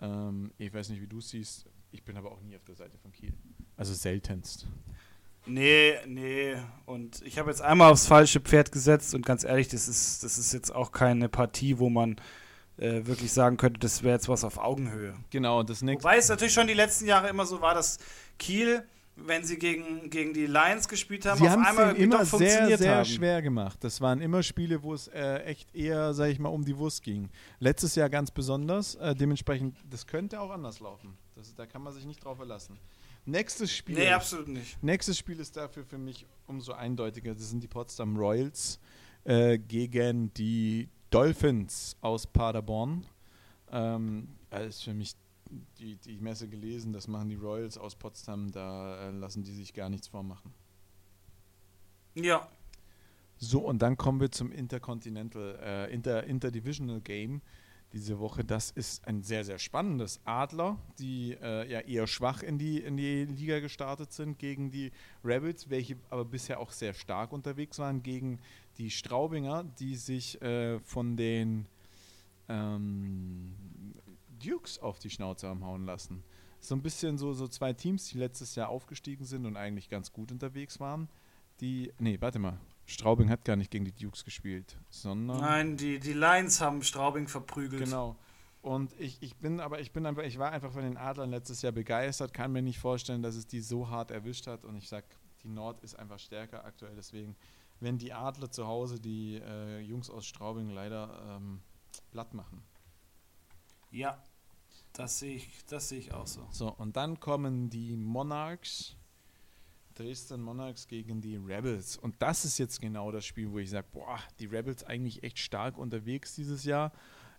Ähm, 0.00 0.52
ich 0.56 0.72
weiß 0.72 0.88
nicht, 0.88 1.02
wie 1.02 1.06
du 1.06 1.20
siehst. 1.20 1.66
Ich 1.90 2.02
bin 2.02 2.16
aber 2.16 2.32
auch 2.32 2.40
nie 2.40 2.56
auf 2.56 2.64
der 2.64 2.74
Seite 2.74 2.96
von 2.98 3.12
Kiel. 3.12 3.32
Also 3.76 3.94
seltenst. 3.94 4.66
Nee, 5.46 5.94
nee. 6.06 6.56
Und 6.84 7.22
ich 7.22 7.38
habe 7.38 7.50
jetzt 7.50 7.62
einmal 7.62 7.92
aufs 7.92 8.06
falsche 8.06 8.40
Pferd 8.40 8.72
gesetzt 8.72 9.14
und 9.14 9.24
ganz 9.24 9.44
ehrlich, 9.44 9.68
das 9.68 9.88
ist, 9.88 10.24
das 10.24 10.38
ist 10.38 10.52
jetzt 10.52 10.74
auch 10.74 10.92
keine 10.92 11.28
Partie, 11.28 11.78
wo 11.78 11.88
man 11.88 12.16
äh, 12.78 13.06
wirklich 13.06 13.32
sagen 13.32 13.56
könnte, 13.56 13.80
das 13.80 14.02
wäre 14.02 14.14
jetzt 14.14 14.28
was 14.28 14.44
auf 14.44 14.58
Augenhöhe. 14.58 15.14
Genau, 15.30 15.62
das 15.62 15.82
nächste. 15.82 16.04
Wobei 16.04 16.18
es 16.18 16.28
natürlich 16.28 16.52
schon 16.52 16.66
die 16.66 16.74
letzten 16.74 17.06
Jahre 17.06 17.28
immer 17.28 17.46
so 17.46 17.60
war, 17.60 17.74
dass 17.74 17.98
Kiel, 18.38 18.82
wenn 19.14 19.44
sie 19.44 19.58
gegen, 19.58 20.10
gegen 20.10 20.34
die 20.34 20.46
Lions 20.46 20.88
gespielt 20.88 21.24
haben, 21.24 21.38
sie 21.38 21.48
auf 21.48 21.56
einmal 21.56 21.96
immer 21.96 22.18
doch 22.18 22.38
sehr, 22.38 22.76
sehr 22.76 22.96
haben. 22.96 23.04
schwer 23.06 23.40
gemacht. 23.40 23.78
Das 23.82 24.00
waren 24.00 24.20
immer 24.20 24.42
Spiele, 24.42 24.82
wo 24.82 24.92
es 24.92 25.08
äh, 25.08 25.38
echt 25.44 25.74
eher, 25.74 26.12
sag 26.12 26.28
ich 26.28 26.38
mal, 26.38 26.50
um 26.50 26.64
die 26.64 26.76
Wurst 26.76 27.02
ging. 27.02 27.30
Letztes 27.60 27.94
Jahr 27.94 28.10
ganz 28.10 28.30
besonders. 28.30 28.96
Äh, 28.96 29.14
dementsprechend, 29.14 29.76
das 29.88 30.06
könnte 30.06 30.40
auch 30.40 30.50
anders 30.50 30.80
laufen. 30.80 31.16
Das, 31.34 31.54
da 31.54 31.66
kann 31.66 31.82
man 31.82 31.94
sich 31.94 32.04
nicht 32.04 32.22
drauf 32.22 32.36
verlassen. 32.36 32.78
Nächstes 33.26 33.74
Spiel. 33.74 33.96
Nee, 33.96 34.12
absolut 34.12 34.48
nicht. 34.48 34.82
Nächstes 34.82 35.18
Spiel 35.18 35.40
ist 35.40 35.56
dafür 35.56 35.84
für 35.84 35.98
mich 35.98 36.24
umso 36.46 36.72
eindeutiger. 36.72 37.34
Das 37.34 37.50
sind 37.50 37.62
die 37.62 37.68
Potsdam 37.68 38.16
Royals 38.16 38.78
äh, 39.24 39.58
gegen 39.58 40.32
die 40.34 40.88
Dolphins 41.10 41.96
aus 42.00 42.26
Paderborn. 42.26 43.04
Ähm, 43.72 44.28
das 44.50 44.66
ist 44.66 44.84
für 44.84 44.94
mich 44.94 45.14
die, 45.78 45.96
die 45.96 46.18
Messe 46.18 46.48
gelesen, 46.48 46.92
das 46.92 47.08
machen 47.08 47.28
die 47.28 47.34
Royals 47.36 47.78
aus 47.78 47.96
Potsdam, 47.96 48.50
da 48.50 49.08
äh, 49.08 49.10
lassen 49.10 49.42
die 49.42 49.52
sich 49.52 49.74
gar 49.74 49.88
nichts 49.88 50.08
vormachen. 50.08 50.52
Ja. 52.14 52.48
So, 53.38 53.60
und 53.60 53.80
dann 53.82 53.96
kommen 53.96 54.20
wir 54.20 54.30
zum 54.30 54.50
Intercontinental, 54.50 55.58
äh, 55.62 55.92
Inter, 55.92 56.24
Interdivisional 56.24 57.00
Game 57.00 57.42
diese 57.92 58.18
Woche. 58.18 58.44
Das 58.44 58.70
ist 58.70 59.06
ein 59.06 59.22
sehr, 59.22 59.44
sehr 59.44 59.58
spannendes. 59.58 60.20
Adler, 60.24 60.78
die 60.98 61.36
äh, 61.40 61.70
ja 61.70 61.80
eher 61.80 62.06
schwach 62.06 62.42
in 62.42 62.58
die, 62.58 62.80
in 62.80 62.96
die 62.96 63.24
Liga 63.24 63.60
gestartet 63.60 64.12
sind, 64.12 64.38
gegen 64.38 64.70
die 64.70 64.92
Rebels, 65.24 65.70
welche 65.70 65.96
aber 66.10 66.24
bisher 66.24 66.60
auch 66.60 66.72
sehr 66.72 66.94
stark 66.94 67.32
unterwegs 67.32 67.78
waren, 67.78 68.02
gegen 68.02 68.40
die 68.78 68.90
Straubinger, 68.90 69.64
die 69.78 69.96
sich 69.96 70.40
äh, 70.42 70.78
von 70.80 71.16
den 71.16 71.66
ähm, 72.48 73.54
Dukes 74.42 74.78
auf 74.78 74.98
die 74.98 75.10
Schnauze 75.10 75.48
haben 75.48 75.64
hauen 75.64 75.86
lassen. 75.86 76.22
So 76.60 76.74
ein 76.74 76.82
bisschen 76.82 77.16
so, 77.18 77.32
so 77.32 77.48
zwei 77.48 77.72
Teams, 77.72 78.08
die 78.08 78.18
letztes 78.18 78.54
Jahr 78.54 78.68
aufgestiegen 78.68 79.24
sind 79.24 79.46
und 79.46 79.56
eigentlich 79.56 79.88
ganz 79.88 80.12
gut 80.12 80.32
unterwegs 80.32 80.80
waren. 80.80 81.08
Die, 81.60 81.92
nee, 81.98 82.18
warte 82.20 82.38
mal, 82.38 82.58
Straubing 82.86 83.28
hat 83.28 83.44
gar 83.44 83.56
nicht 83.56 83.70
gegen 83.70 83.84
die 83.84 83.92
Dukes 83.92 84.24
gespielt, 84.24 84.76
sondern. 84.90 85.40
Nein, 85.40 85.76
die, 85.76 85.98
die 85.98 86.12
Lions 86.12 86.60
haben 86.60 86.82
Straubing 86.82 87.26
verprügelt. 87.26 87.84
Genau. 87.84 88.16
Und 88.62 88.98
ich, 88.98 89.22
ich 89.22 89.36
bin 89.36 89.60
aber, 89.60 89.80
ich 89.80 89.92
bin 89.92 90.06
einfach, 90.06 90.22
ich 90.22 90.38
war 90.38 90.50
einfach 90.50 90.72
von 90.72 90.82
den 90.82 90.96
Adlern 90.96 91.30
letztes 91.30 91.62
Jahr 91.62 91.72
begeistert, 91.72 92.32
kann 92.32 92.52
mir 92.52 92.62
nicht 92.62 92.78
vorstellen, 92.78 93.22
dass 93.22 93.36
es 93.36 93.46
die 93.46 93.60
so 93.60 93.90
hart 93.90 94.10
erwischt 94.10 94.46
hat. 94.46 94.64
Und 94.64 94.76
ich 94.76 94.88
sag, 94.88 95.04
die 95.42 95.48
Nord 95.48 95.80
ist 95.82 95.96
einfach 95.96 96.18
stärker 96.18 96.64
aktuell. 96.64 96.94
Deswegen, 96.96 97.36
wenn 97.80 97.98
die 97.98 98.12
Adler 98.12 98.50
zu 98.50 98.66
Hause 98.66 99.00
die 99.00 99.36
äh, 99.36 99.80
Jungs 99.80 100.10
aus 100.10 100.26
Straubing 100.26 100.70
leider 100.70 101.36
ähm, 101.36 101.60
platt 102.10 102.34
machen. 102.34 102.62
Ja, 103.90 104.22
das 104.92 105.18
sehe 105.18 105.36
ich, 105.36 105.64
das 105.66 105.88
sehe 105.88 105.98
ich 105.98 106.12
auch 106.12 106.26
so. 106.26 106.46
So, 106.50 106.72
und 106.72 106.96
dann 106.96 107.20
kommen 107.20 107.70
die 107.70 107.96
Monarchs 107.96 108.96
Dresden 109.96 110.42
Monarchs 110.42 110.86
gegen 110.86 111.20
die 111.20 111.36
Rebels. 111.36 111.96
Und 111.96 112.14
das 112.20 112.44
ist 112.44 112.58
jetzt 112.58 112.80
genau 112.80 113.10
das 113.10 113.24
Spiel, 113.24 113.50
wo 113.50 113.58
ich 113.58 113.70
sage, 113.70 113.86
boah, 113.92 114.18
die 114.38 114.46
Rebels 114.46 114.84
eigentlich 114.84 115.22
echt 115.22 115.38
stark 115.38 115.78
unterwegs 115.78 116.34
dieses 116.34 116.64
Jahr. 116.64 116.92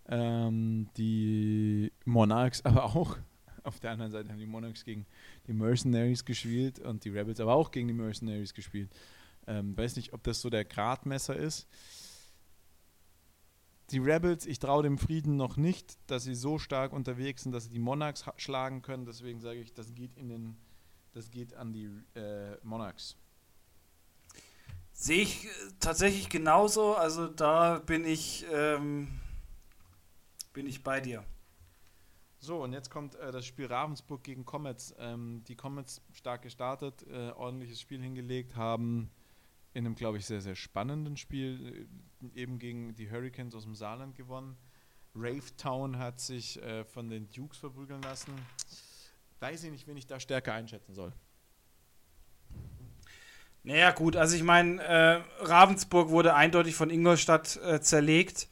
Ähm, 0.08 0.88
die 0.96 1.92
Monarchs 2.04 2.64
aber 2.64 2.84
auch. 2.84 3.16
Auf 3.64 3.80
der 3.80 3.90
anderen 3.90 4.12
Seite 4.12 4.30
haben 4.30 4.38
die 4.38 4.46
Monarchs 4.46 4.84
gegen 4.84 5.04
die 5.46 5.52
Mercenaries 5.52 6.24
gespielt 6.24 6.78
und 6.78 7.04
die 7.04 7.10
Rebels 7.10 7.40
aber 7.40 7.54
auch 7.54 7.70
gegen 7.70 7.88
die 7.88 7.94
Mercenaries 7.94 8.54
gespielt. 8.54 8.90
Ähm, 9.46 9.76
weiß 9.76 9.96
nicht, 9.96 10.12
ob 10.12 10.22
das 10.22 10.40
so 10.40 10.48
der 10.48 10.64
Gradmesser 10.64 11.36
ist. 11.36 11.68
Die 13.90 13.98
Rebels, 13.98 14.46
ich 14.46 14.58
traue 14.58 14.82
dem 14.82 14.98
Frieden 14.98 15.36
noch 15.36 15.56
nicht, 15.56 15.98
dass 16.06 16.24
sie 16.24 16.34
so 16.34 16.58
stark 16.58 16.92
unterwegs 16.92 17.42
sind, 17.42 17.52
dass 17.52 17.64
sie 17.64 17.70
die 17.70 17.78
Monarchs 17.78 18.24
schlagen 18.36 18.82
können. 18.82 19.06
Deswegen 19.06 19.40
sage 19.40 19.60
ich, 19.60 19.72
das 19.72 19.94
geht 19.94 20.16
in 20.16 20.28
den 20.28 20.56
das 21.12 21.30
geht 21.30 21.54
an 21.54 21.72
die 21.72 21.90
äh, 22.14 22.56
Monarchs. 22.62 23.16
Sehe 24.92 25.22
ich 25.22 25.46
äh, 25.46 25.48
tatsächlich 25.80 26.28
genauso. 26.28 26.94
Also 26.94 27.28
da 27.28 27.78
bin 27.78 28.04
ich, 28.04 28.44
ähm, 28.52 29.20
bin 30.52 30.66
ich 30.66 30.82
bei 30.82 31.00
dir. 31.00 31.24
So, 32.40 32.62
und 32.62 32.72
jetzt 32.72 32.90
kommt 32.90 33.14
äh, 33.16 33.32
das 33.32 33.46
Spiel 33.46 33.66
Ravensburg 33.66 34.22
gegen 34.22 34.44
Comets. 34.44 34.94
Ähm, 34.98 35.42
die 35.46 35.56
Comets 35.56 36.02
stark 36.12 36.42
gestartet, 36.42 37.04
äh, 37.08 37.30
ordentliches 37.30 37.80
Spiel 37.80 38.00
hingelegt, 38.00 38.56
haben 38.56 39.10
in 39.74 39.86
einem, 39.86 39.94
glaube 39.94 40.18
ich, 40.18 40.26
sehr, 40.26 40.40
sehr 40.40 40.56
spannenden 40.56 41.16
Spiel 41.16 41.88
äh, 42.34 42.40
eben 42.40 42.58
gegen 42.58 42.94
die 42.94 43.10
Hurricanes 43.10 43.54
aus 43.54 43.64
dem 43.64 43.74
Saarland 43.74 44.16
gewonnen. 44.16 44.56
Rave 45.14 45.56
Town 45.56 45.98
hat 45.98 46.20
sich 46.20 46.62
äh, 46.62 46.84
von 46.84 47.08
den 47.08 47.30
Dukes 47.30 47.58
verprügeln 47.58 48.02
lassen 48.02 48.32
weiß 49.40 49.64
ich 49.64 49.70
nicht, 49.70 49.86
wen 49.86 49.96
ich 49.96 50.06
da 50.06 50.20
stärker 50.20 50.52
einschätzen 50.52 50.94
soll. 50.94 51.12
Naja, 53.62 53.90
gut, 53.90 54.16
also 54.16 54.34
ich 54.34 54.42
meine, 54.42 54.82
äh, 54.82 55.20
Ravensburg 55.40 56.08
wurde 56.08 56.34
eindeutig 56.34 56.74
von 56.74 56.90
Ingolstadt 56.90 57.56
äh, 57.56 57.80
zerlegt. 57.80 58.48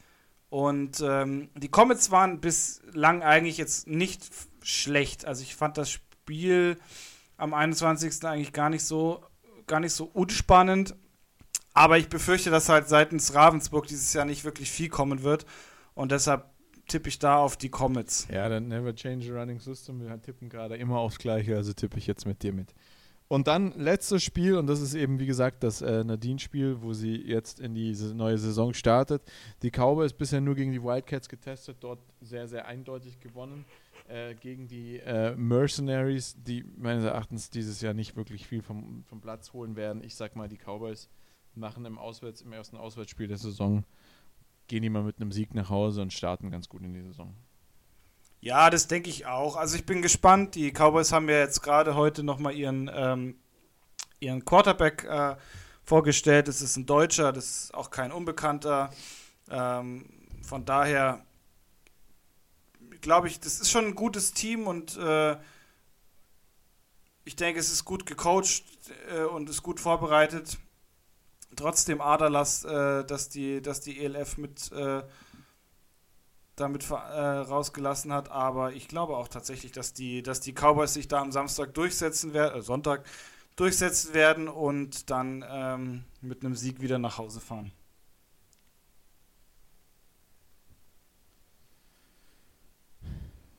Und 0.49 1.01
ähm, 1.01 1.49
die 1.55 1.71
Comets 1.71 2.11
waren 2.11 2.41
bislang 2.41 3.23
eigentlich 3.23 3.57
jetzt 3.57 3.87
nicht 3.87 4.29
schlecht. 4.63 5.25
Also 5.25 5.43
ich 5.43 5.57
fand 5.57 5.77
das 5.79 5.91
Spiel 5.91 6.79
am 7.37 7.55
21. 7.55 8.25
eigentlich 8.25 8.53
gar 8.53 8.71
nicht 8.71 8.85
so, 8.85 9.25
gar 9.67 9.81
nicht 9.81 9.93
so 9.93 10.05
unspannend. 10.05 10.95
Aber 11.73 11.99
ich 11.99 12.09
befürchte, 12.09 12.51
dass 12.51 12.69
halt 12.69 12.89
seitens 12.89 13.35
Ravensburg 13.35 13.87
dieses 13.87 14.13
Jahr 14.13 14.25
nicht 14.25 14.45
wirklich 14.45 14.71
viel 14.71 14.89
kommen 14.89 15.23
wird. 15.23 15.47
Und 15.95 16.13
deshalb 16.13 16.45
tippe 16.87 17.09
ich 17.09 17.19
da 17.19 17.39
auf 17.39 17.57
die 17.57 17.69
Comets. 17.69 18.29
Ja, 18.31 18.49
dann 18.49 18.69
never 18.69 18.95
change 18.95 19.33
a 19.33 19.39
running 19.39 19.61
system. 19.61 20.01
Wir 20.01 20.21
tippen 20.21 20.49
gerade 20.49 20.77
immer 20.77 20.99
aufs 20.99 21.19
Gleiche, 21.19 21.57
also 21.57 21.73
tippe 21.73 21.99
ich 21.99 22.07
jetzt 22.07 22.27
mit 22.27 22.43
dir 22.43 22.53
mit. 22.53 22.75
Und 23.29 23.49
dann 23.49 23.73
letztes 23.77 24.23
Spiel, 24.23 24.57
und 24.57 24.69
das 24.69 24.81
ist 24.81 24.95
eben 24.95 25.19
wie 25.19 25.27
gesagt 25.27 25.65
das 25.65 25.83
äh, 25.83 26.05
Nadine-Spiel, 26.05 26.81
wo 26.83 26.93
sie 26.93 27.17
jetzt 27.17 27.59
in 27.59 27.75
die 27.75 27.93
neue 28.15 28.39
Saison 28.39 28.73
startet. 28.73 29.23
Die 29.63 29.71
Cowboys 29.71 30.13
bisher 30.13 30.41
nur 30.41 30.55
gegen 30.55 30.71
die 30.71 30.83
Wildcats 30.83 31.29
getestet, 31.29 31.79
dort 31.81 31.99
sehr, 32.21 32.47
sehr 32.47 32.67
eindeutig 32.67 33.19
gewonnen. 33.19 33.65
äh, 34.09 34.35
gegen 34.35 34.69
die 34.69 34.99
äh, 34.99 35.35
Mercenaries, 35.37 36.37
die 36.43 36.65
meines 36.77 37.05
Erachtens 37.05 37.51
dieses 37.51 37.81
Jahr 37.81 37.95
nicht 37.95 38.17
wirklich 38.17 38.47
viel 38.47 38.63
vom, 38.63 39.05
vom 39.05 39.21
Platz 39.21 39.53
holen 39.53 39.77
werden. 39.77 40.03
Ich 40.03 40.15
sag 40.15 40.37
mal, 40.37 40.49
die 40.49 40.59
Cowboys 40.59 41.09
machen 41.55 41.85
im, 41.85 41.99
Auswärts, 41.99 42.43
im 42.43 42.53
ersten 42.53 42.77
Auswärtsspiel 42.77 43.29
der 43.29 43.39
Saison, 43.39 43.85
gehen 44.69 44.83
die 44.83 44.91
mal 44.91 45.03
mit 45.03 45.21
einem 45.21 45.33
Sieg 45.33 45.55
nach 45.55 45.71
Hause 45.71 46.03
und 46.03 46.13
starten 46.13 46.51
ganz 46.51 46.69
gut 46.69 46.83
in 46.83 46.95
die 46.95 47.03
Saison. 47.03 47.35
Ja, 48.41 48.71
das 48.71 48.87
denke 48.87 49.11
ich 49.11 49.27
auch. 49.27 49.57
Also 49.57 49.77
ich 49.77 49.87
bin 49.87 50.03
gespannt. 50.03 50.55
Die 50.55 50.71
Cowboys 50.71 51.13
haben 51.13 51.29
ja 51.29 51.39
jetzt 51.39 51.63
gerade 51.63 51.95
heute 51.95 52.23
nochmal 52.23 52.55
ihren, 52.55 52.91
ähm, 52.95 53.37
ihren 54.21 54.45
Quarterback 54.45 55.05
äh, 55.05 55.37
vorgestellt. 55.83 56.49
Das 56.49 56.63
ist 56.63 56.77
ein 56.77 56.87
Deutscher, 56.87 57.33
das 57.33 57.45
ist 57.45 57.75
auch 57.75 57.91
kein 57.91 58.13
Unbekannter. 58.13 58.91
Ähm, 59.51 60.07
von 60.43 60.65
daher 60.65 61.25
glaube 63.01 63.29
ich, 63.29 63.41
das 63.41 63.61
ist 63.61 63.71
schon 63.71 63.87
ein 63.87 63.95
gutes 63.95 64.33
Team 64.33 64.67
und 64.67 64.97
äh, 64.97 65.37
ich 67.25 67.37
denke, 67.37 67.59
es 67.59 67.73
ist 67.73 67.85
gut 67.85 68.07
gecoacht 68.07 68.63
äh, 69.13 69.23
und 69.23 69.49
ist 69.49 69.63
gut 69.63 69.81
vorbereitet. 69.81 70.59
Trotzdem 71.55 72.01
Aderlass, 72.01 72.65
äh, 72.65 73.05
dass, 73.05 73.29
die, 73.29 73.63
dass 73.63 73.81
die 73.81 74.05
ELF 74.05 74.37
mit 74.37 74.73
äh, 74.73 75.03
damit 76.57 76.91
äh, 76.91 76.95
rausgelassen 76.95 78.13
hat, 78.13 78.31
aber 78.31 78.73
ich 78.73 78.89
glaube 78.89 79.17
auch 79.17 79.29
tatsächlich, 79.29 79.73
dass 79.73 79.93
die, 79.93 80.23
dass 80.23 80.41
die 80.41 80.53
Cowboys 80.53 80.95
sich 80.95 81.07
da 81.07 81.21
am 81.21 81.31
Samstag 81.31 81.75
durchsetzen 81.75 82.33
werden, 82.33 82.59
äh, 82.59 82.63
Sonntag 82.63 83.05
durchsetzen 83.57 84.15
werden 84.15 84.49
und 84.49 85.11
dann 85.11 85.45
ähm, 85.49 86.05
mit 86.21 86.45
einem 86.45 86.55
Sieg 86.55 86.81
wieder 86.81 86.99
nach 86.99 87.19
Hause 87.19 87.41
fahren. 87.41 87.73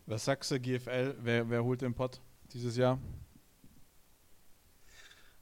Was 0.07 0.25
sagst 0.25 0.51
du, 0.51 0.59
GFL? 0.59 1.15
Wer, 1.21 1.49
wer 1.49 1.63
holt 1.63 1.81
den 1.81 1.93
Pott 1.93 2.21
dieses 2.53 2.77
Jahr? 2.77 2.97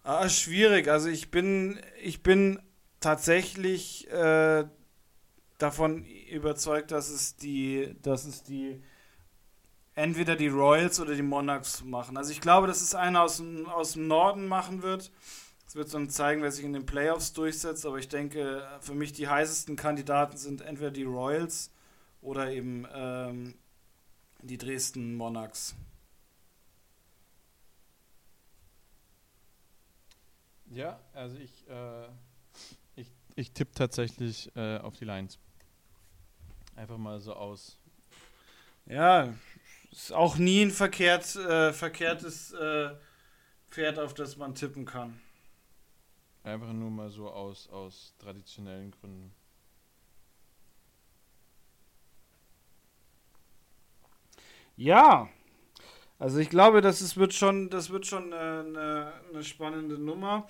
Ah, 0.07 0.29
schwierig. 0.29 0.87
Also 0.87 1.09
ich 1.09 1.31
bin, 1.31 1.79
ich 1.99 2.21
bin 2.21 2.59
tatsächlich 2.99 4.07
äh, 4.11 4.65
davon 5.57 6.05
überzeugt, 6.05 6.91
dass 6.91 7.09
es 7.09 7.37
die, 7.37 7.95
dass 8.03 8.25
es 8.25 8.43
die 8.43 8.83
entweder 9.95 10.35
die 10.35 10.47
Royals 10.47 10.99
oder 10.99 11.15
die 11.15 11.23
Monarchs 11.23 11.83
machen. 11.83 12.17
Also 12.17 12.31
ich 12.31 12.39
glaube, 12.39 12.67
dass 12.67 12.83
es 12.83 12.93
einer 12.93 13.23
aus 13.23 13.37
dem, 13.37 13.65
aus 13.65 13.93
dem 13.93 14.05
Norden 14.05 14.45
machen 14.45 14.83
wird. 14.83 15.11
Es 15.67 15.73
wird 15.75 15.91
dann 15.91 16.07
zeigen, 16.11 16.43
wer 16.43 16.51
sich 16.51 16.65
in 16.65 16.73
den 16.73 16.85
Playoffs 16.85 17.33
durchsetzt, 17.33 17.83
aber 17.87 17.97
ich 17.97 18.07
denke, 18.07 18.63
für 18.81 18.93
mich 18.93 19.11
die 19.11 19.27
heißesten 19.27 19.75
Kandidaten 19.75 20.37
sind 20.37 20.61
entweder 20.61 20.91
die 20.91 21.05
Royals 21.05 21.71
oder 22.21 22.51
eben 22.51 22.85
ähm, 22.93 23.55
die 24.43 24.59
Dresden 24.59 25.15
Monarchs. 25.15 25.73
Ja, 30.71 30.99
also 31.13 31.37
ich, 31.37 31.67
äh, 31.69 32.07
ich, 32.95 33.11
ich 33.35 33.51
tippe 33.51 33.73
tatsächlich 33.73 34.53
äh, 34.55 34.77
auf 34.79 34.95
die 34.95 35.05
Lions. 35.05 35.39
Einfach 36.75 36.97
mal 36.97 37.19
so 37.19 37.33
aus. 37.33 37.77
Ja, 38.85 39.33
ist 39.91 40.11
auch 40.11 40.37
nie 40.37 40.63
ein 40.63 40.71
verkehrt, 40.71 41.35
äh, 41.35 41.71
verkehrtes 41.71 42.51
äh, 42.51 42.95
Pferd, 43.69 43.99
auf 43.99 44.13
das 44.13 44.37
man 44.37 44.53
tippen 44.55 44.85
kann. 44.85 45.19
Einfach 46.43 46.73
nur 46.73 46.91
mal 46.91 47.09
so 47.09 47.29
aus, 47.29 47.67
aus 47.69 48.13
traditionellen 48.19 48.91
Gründen. 48.91 49.33
Ja, 54.77 55.29
also 56.17 56.39
ich 56.39 56.49
glaube, 56.49 56.79
das 56.81 57.01
ist, 57.01 57.17
wird 57.17 57.33
schon, 57.33 57.69
das 57.69 57.89
wird 57.89 58.05
schon 58.05 58.31
eine, 58.31 59.11
eine 59.29 59.43
spannende 59.43 59.99
Nummer. 59.99 60.47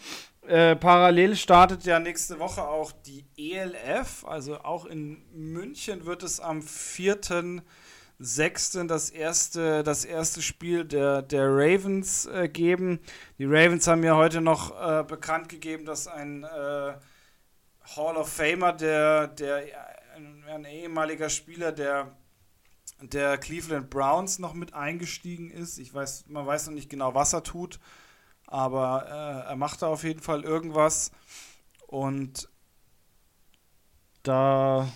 Äh, 0.47 0.75
parallel 0.75 1.35
startet 1.35 1.85
ja 1.85 1.99
nächste 1.99 2.37
Woche 2.37 2.67
auch 2.67 2.91
die 2.91 3.25
ELF, 3.35 4.23
also 4.25 4.59
auch 4.59 4.85
in 4.85 5.23
München 5.33 6.05
wird 6.05 6.21
es 6.21 6.39
am 6.39 6.59
4.6. 6.59 8.85
das 8.85 9.09
erste, 9.09 9.81
das 9.81 10.05
erste 10.05 10.43
Spiel 10.43 10.85
der, 10.85 11.23
der 11.23 11.47
Ravens 11.47 12.27
äh, 12.27 12.47
geben. 12.47 12.99
Die 13.39 13.45
Ravens 13.45 13.87
haben 13.87 14.03
ja 14.03 14.15
heute 14.15 14.41
noch 14.41 14.79
äh, 14.79 15.03
bekannt 15.03 15.49
gegeben, 15.49 15.85
dass 15.85 16.07
ein 16.07 16.43
äh, 16.43 16.93
Hall 17.95 18.17
of 18.17 18.29
Famer, 18.29 18.73
der, 18.73 19.29
der 19.29 19.63
ein 20.47 20.65
ehemaliger 20.65 21.29
Spieler 21.29 21.71
der 21.71 22.15
der 23.01 23.37
Cleveland 23.37 23.89
Browns 23.89 24.39
noch 24.39 24.53
mit 24.53 24.73
eingestiegen 24.73 25.51
ist. 25.51 25.77
Ich 25.77 25.93
weiß, 25.93 26.25
man 26.27 26.45
weiß 26.45 26.67
noch 26.67 26.73
nicht 26.73 26.89
genau, 26.89 27.13
was 27.13 27.33
er 27.33 27.43
tut, 27.43 27.79
aber 28.47 29.05
äh, 29.07 29.49
er 29.49 29.55
macht 29.55 29.81
da 29.81 29.87
auf 29.87 30.03
jeden 30.03 30.21
Fall 30.21 30.43
irgendwas. 30.43 31.11
Und 31.87 32.49
da 34.23 34.91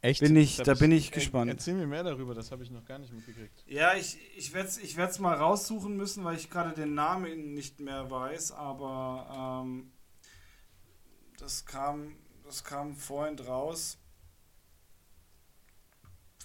Echt? 0.00 0.20
bin 0.20 0.36
ich, 0.36 0.58
da 0.58 0.74
bin 0.74 0.92
ich 0.92 1.10
gespannt. 1.10 1.50
Erzähl 1.50 1.74
mir 1.74 1.86
mehr 1.86 2.04
darüber, 2.04 2.34
das 2.34 2.52
habe 2.52 2.62
ich 2.62 2.70
noch 2.70 2.84
gar 2.84 2.98
nicht 2.98 3.12
mitgekriegt. 3.12 3.64
Ja, 3.66 3.94
ich, 3.94 4.16
ich 4.36 4.54
werde 4.54 4.68
es 4.68 4.78
ich 4.78 4.96
mal 5.18 5.34
raussuchen 5.34 5.96
müssen, 5.96 6.24
weil 6.24 6.36
ich 6.36 6.50
gerade 6.50 6.72
den 6.74 6.94
Namen 6.94 7.54
nicht 7.54 7.80
mehr 7.80 8.10
weiß, 8.10 8.52
aber 8.52 9.64
ähm, 9.64 9.90
das, 11.38 11.66
kam, 11.66 12.16
das 12.44 12.62
kam 12.62 12.94
vorhin 12.94 13.38
raus. 13.40 13.98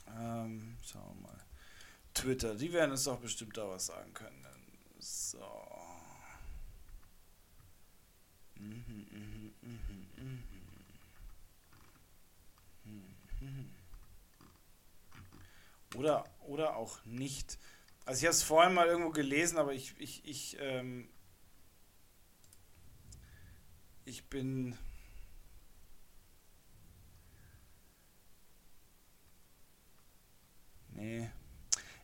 Ähm, 0.08 0.78
schauen 0.84 1.16
wir 1.16 1.30
mal. 1.30 1.40
Twitter, 2.14 2.56
die 2.56 2.72
werden 2.74 2.92
uns 2.92 3.06
doch 3.06 3.20
bestimmt 3.20 3.58
da 3.58 3.68
was 3.70 3.88
sagen 3.88 4.14
können. 4.14 4.46
So. 5.00 5.38
Mhm, 8.56 8.84
mhm, 8.98 9.54
mhm, 9.62 10.44
oder, 15.96 16.26
oder 16.42 16.76
auch 16.76 17.04
nicht. 17.06 17.58
Also 18.06 18.20
ich 18.20 18.26
habe 18.26 18.32
es 18.34 18.44
vorhin 18.44 18.74
mal 18.74 18.88
irgendwo 18.88 19.12
gelesen, 19.12 19.58
aber 19.58 19.74
ich, 19.74 19.96
ich, 20.00 20.26
ich, 20.26 20.58
ähm, 20.60 21.10
ich 24.06 24.26
bin 24.26 24.78
Nee. 30.96 31.30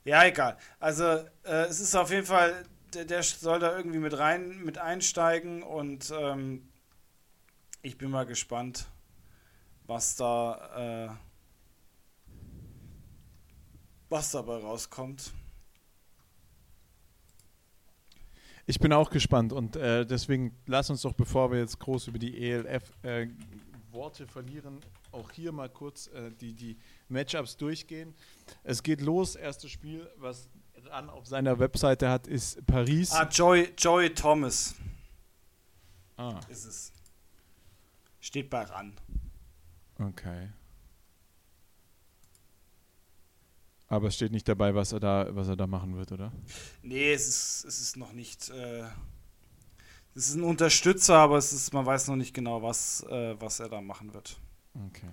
Ja, 0.04 0.26
egal. 0.26 0.58
Also, 0.80 1.04
äh, 1.44 1.66
es 1.70 1.80
ist 1.80 1.96
auf 1.96 2.12
jeden 2.12 2.26
Fall, 2.26 2.66
der, 2.94 3.06
der, 3.06 3.24
soll 3.24 3.60
da 3.60 3.76
irgendwie 3.76 4.00
mit 4.00 4.18
rein, 4.18 4.64
mit 4.64 4.78
einsteigen 4.78 5.64
und 5.64 6.12
ähm, 6.18 6.68
ich 7.82 7.98
bin 7.98 8.10
mal 8.10 8.26
gespannt, 8.26 8.88
was 9.86 10.16
da, 10.16 11.10
äh, 11.10 11.16
was 14.10 14.32
dabei 14.32 14.58
rauskommt. 14.58 15.34
Ich 18.66 18.80
bin 18.80 18.94
auch 18.94 19.10
gespannt 19.10 19.52
und 19.52 19.76
äh, 19.76 20.06
deswegen 20.06 20.56
lass 20.68 20.90
uns 20.90 21.02
doch, 21.02 21.14
bevor 21.14 21.52
wir 21.52 21.60
jetzt 21.60 21.80
groß 21.80 22.08
über 22.08 22.20
die 22.20 22.52
ELF 22.52 22.84
äh, 23.02 23.28
Worte 23.92 24.28
verlieren, 24.28 24.80
auch 25.12 25.32
hier 25.32 25.52
mal 25.52 25.70
kurz 25.70 26.08
äh, 26.08 26.32
die, 26.40 26.54
die 26.54 26.78
Matchups 27.10 27.58
durchgehen. 27.58 28.14
Es 28.64 28.84
geht 28.84 29.02
los, 29.02 29.36
erstes 29.36 29.72
Spiel, 29.72 30.10
was 30.18 30.50
Ran 30.86 31.10
auf 31.10 31.28
seiner 31.28 31.60
Webseite 31.60 32.10
hat, 32.10 32.28
ist 32.28 32.66
Paris. 32.66 33.12
Ah, 33.12 33.28
Joey, 33.30 33.74
Joey 33.78 34.14
Thomas. 34.14 34.76
Ah. 36.18 36.40
Ist 36.50 36.66
es. 36.66 36.94
Steht 38.20 38.50
bei 38.50 38.64
Ran. 38.64 38.94
Okay. 39.98 40.50
Aber 43.88 44.08
es 44.08 44.16
steht 44.16 44.32
nicht 44.32 44.48
dabei, 44.48 44.76
was 44.76 44.92
er 44.92 45.00
da, 45.00 45.28
was 45.32 45.48
er 45.48 45.56
da 45.56 45.66
machen 45.66 45.98
wird, 45.98 46.12
oder? 46.12 46.32
Nee, 46.84 47.12
es 47.12 47.28
ist, 47.28 47.66
es 47.66 47.82
ist 47.82 47.98
noch 47.98 48.14
nicht. 48.14 48.50
Äh, 48.50 48.84
es 50.14 50.30
ist 50.30 50.36
ein 50.36 50.44
Unterstützer, 50.44 51.18
aber 51.18 51.38
es 51.38 51.52
ist, 51.54 51.74
man 51.74 51.86
weiß 51.86 52.08
noch 52.08 52.16
nicht 52.16 52.34
genau, 52.34 52.62
was, 52.62 53.04
äh, 53.04 53.40
was 53.42 53.60
er 53.60 53.70
da 53.70 53.82
machen 53.82 54.14
wird. 54.14 54.38
Okay. 54.88 55.10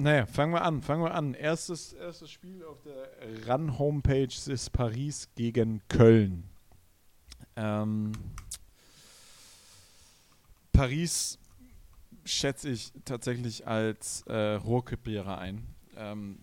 Naja, 0.00 0.24
fangen 0.24 0.54
wir 0.54 0.62
an, 0.62 0.80
fangen 0.80 1.02
wir 1.02 1.14
an. 1.14 1.34
Erstes, 1.34 1.92
erstes 1.92 2.30
Spiel 2.30 2.64
auf 2.64 2.80
der 2.80 3.46
Run-Homepage 3.46 4.32
ist 4.46 4.72
Paris 4.72 5.28
gegen 5.34 5.82
Köln. 5.88 6.48
Ähm, 7.54 8.12
Paris 10.72 11.38
schätze 12.24 12.70
ich 12.70 12.94
tatsächlich 13.04 13.66
als 13.66 14.22
äh, 14.22 14.54
Rohrkrepierer 14.54 15.36
ein. 15.36 15.66
Ähm, 15.98 16.38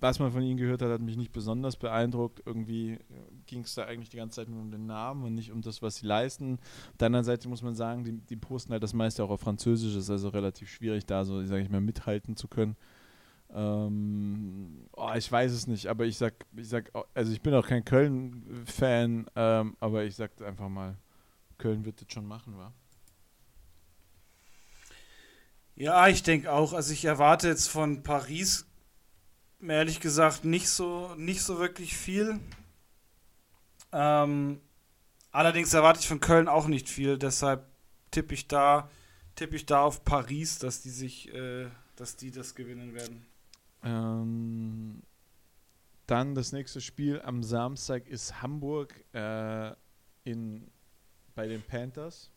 was 0.00 0.18
man 0.18 0.30
von 0.32 0.42
ihnen 0.42 0.56
gehört 0.56 0.82
hat, 0.82 0.90
hat 0.90 1.00
mich 1.00 1.16
nicht 1.16 1.32
besonders 1.32 1.76
beeindruckt. 1.76 2.42
Irgendwie 2.46 2.92
äh, 2.92 2.98
ging 3.46 3.62
es 3.62 3.74
da 3.74 3.84
eigentlich 3.84 4.08
die 4.08 4.16
ganze 4.16 4.36
Zeit 4.36 4.48
nur 4.48 4.60
um 4.60 4.70
den 4.70 4.86
Namen 4.86 5.24
und 5.24 5.34
nicht 5.34 5.50
um 5.52 5.60
das, 5.60 5.82
was 5.82 5.96
sie 5.96 6.06
leisten. 6.06 6.58
Auf 6.90 6.96
der 6.98 7.06
anderen 7.06 7.24
Seite 7.24 7.48
muss 7.48 7.62
man 7.62 7.74
sagen, 7.74 8.04
die, 8.04 8.12
die 8.12 8.36
posten 8.36 8.72
halt 8.72 8.82
das 8.82 8.92
meiste 8.92 9.24
auch 9.24 9.30
auf 9.30 9.40
Französisch, 9.40 9.96
ist 9.96 10.10
also 10.10 10.28
relativ 10.28 10.70
schwierig, 10.70 11.06
da 11.06 11.24
so, 11.24 11.44
sage 11.44 11.62
ich 11.62 11.70
mal, 11.70 11.80
mithalten 11.80 12.36
zu 12.36 12.48
können. 12.48 12.76
Ähm, 13.50 14.86
oh, 14.92 15.10
ich 15.16 15.30
weiß 15.30 15.52
es 15.52 15.66
nicht, 15.66 15.86
aber 15.86 16.04
ich 16.04 16.18
sag, 16.18 16.34
ich 16.54 16.68
sag, 16.68 16.92
also 17.14 17.32
ich 17.32 17.40
bin 17.40 17.54
auch 17.54 17.66
kein 17.66 17.84
Köln-Fan, 17.84 19.26
ähm, 19.34 19.76
aber 19.80 20.04
ich 20.04 20.16
sag 20.16 20.40
einfach 20.42 20.68
mal, 20.68 20.96
Köln 21.56 21.84
wird 21.84 22.00
das 22.00 22.12
schon 22.12 22.26
machen, 22.26 22.56
wa? 22.56 22.72
Ja, 25.78 26.08
ich 26.08 26.24
denke 26.24 26.52
auch. 26.52 26.72
Also 26.72 26.92
ich 26.92 27.04
erwarte 27.04 27.46
jetzt 27.46 27.68
von 27.68 28.02
Paris 28.02 28.67
ehrlich 29.66 30.00
gesagt 30.00 30.44
nicht 30.44 30.68
so, 30.68 31.14
nicht 31.16 31.42
so 31.42 31.58
wirklich 31.58 31.96
viel. 31.96 32.40
Ähm, 33.92 34.60
allerdings 35.32 35.72
erwarte 35.74 36.00
ich 36.00 36.08
von 36.08 36.20
Köln 36.20 36.48
auch 36.48 36.66
nicht 36.66 36.88
viel, 36.88 37.18
deshalb 37.18 37.66
tippe 38.10 38.34
ich 38.34 38.48
da, 38.48 38.90
tippe 39.34 39.56
ich 39.56 39.66
da 39.66 39.82
auf 39.82 40.04
Paris, 40.04 40.58
dass 40.58 40.82
die 40.82 40.90
sich, 40.90 41.32
äh, 41.34 41.66
dass 41.96 42.16
die 42.16 42.30
das 42.30 42.54
gewinnen 42.54 42.94
werden. 42.94 43.26
Ähm, 43.82 45.02
dann 46.06 46.34
das 46.34 46.52
nächste 46.52 46.80
Spiel 46.80 47.20
am 47.22 47.42
Samstag 47.42 48.06
ist 48.06 48.42
Hamburg 48.42 49.04
äh, 49.12 49.72
in, 50.24 50.70
bei 51.34 51.46
den 51.46 51.62
Panthers. 51.62 52.30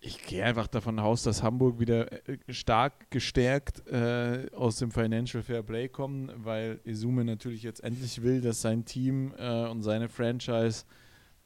Ich 0.00 0.24
gehe 0.24 0.44
einfach 0.44 0.68
davon 0.68 0.98
aus, 1.00 1.24
dass 1.24 1.42
Hamburg 1.42 1.80
wieder 1.80 2.12
äh, 2.28 2.38
stark 2.50 3.10
gestärkt 3.10 3.86
äh, 3.88 4.46
aus 4.54 4.76
dem 4.76 4.92
Financial 4.92 5.42
Fair 5.42 5.62
Play 5.62 5.88
kommen, 5.88 6.30
weil 6.36 6.80
Izume 6.84 7.24
natürlich 7.24 7.64
jetzt 7.64 7.82
endlich 7.82 8.22
will, 8.22 8.40
dass 8.40 8.60
sein 8.60 8.84
Team 8.84 9.34
äh, 9.36 9.66
und 9.66 9.82
seine 9.82 10.08
Franchise 10.08 10.84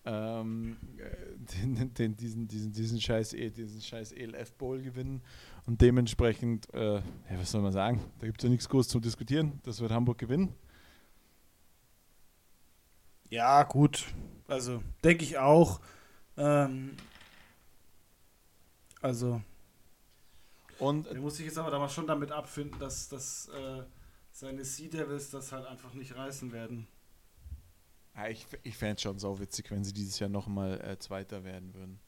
ähm, 0.05 0.77
den, 1.63 1.95
den, 1.95 2.17
diesen, 2.17 2.49
diesen, 2.49 2.73
diesen, 2.73 3.01
scheiß, 3.01 3.33
e, 3.35 3.51
diesen 3.51 3.81
scheiß 3.81 4.13
ELF 4.13 4.53
Bowl 4.55 4.83
gewinnen. 4.83 5.23
Und 5.67 5.81
dementsprechend, 5.81 6.73
äh, 6.75 6.97
ja, 6.97 7.03
was 7.37 7.53
soll 7.53 7.63
man 7.63 7.73
sagen? 7.73 8.01
Da 8.19 8.27
gibt 8.27 8.41
es 8.41 8.45
ja 8.45 8.51
nichts 8.51 8.69
groß 8.69 8.89
zu 8.89 9.01
diskutieren. 9.01 9.61
Das 9.63 9.81
wird 9.81 9.93
Hamburg 9.93 10.19
gewinnen. 10.19 10.55
Ja, 13.31 13.63
gut. 13.63 14.05
Also, 14.47 14.83
denke 15.03 15.25
ich 15.25 15.39
auch. 15.39 15.81
Ähm, 16.37 16.97
also. 19.03 19.43
Und 20.79 21.07
er 21.07 21.21
muss 21.21 21.37
sich 21.37 21.47
jetzt 21.47 21.59
aber 21.59 21.71
da 21.71 21.79
mal 21.79 21.89
schon 21.89 22.07
damit 22.07 22.33
abfinden, 22.33 22.79
dass, 22.81 23.09
dass 23.09 23.49
äh, 23.49 23.83
seine 24.31 24.65
Sea 24.65 24.89
Devils 24.89 25.31
das 25.31 25.53
halt 25.53 25.67
einfach 25.67 25.93
nicht 25.95 26.17
reißen 26.17 26.53
werden. 26.53 26.89
Ja, 28.15 28.29
ich 28.29 28.47
ich 28.63 28.77
fände 28.77 28.95
es 28.95 29.03
schon 29.03 29.19
so 29.19 29.39
witzig, 29.39 29.71
wenn 29.71 29.85
sie 29.85 29.93
dieses 29.93 30.19
Jahr 30.19 30.31
nochmal 30.31 30.81
äh, 30.81 30.99
Zweiter 30.99 31.45
werden 31.45 31.75
würden. 31.75 32.01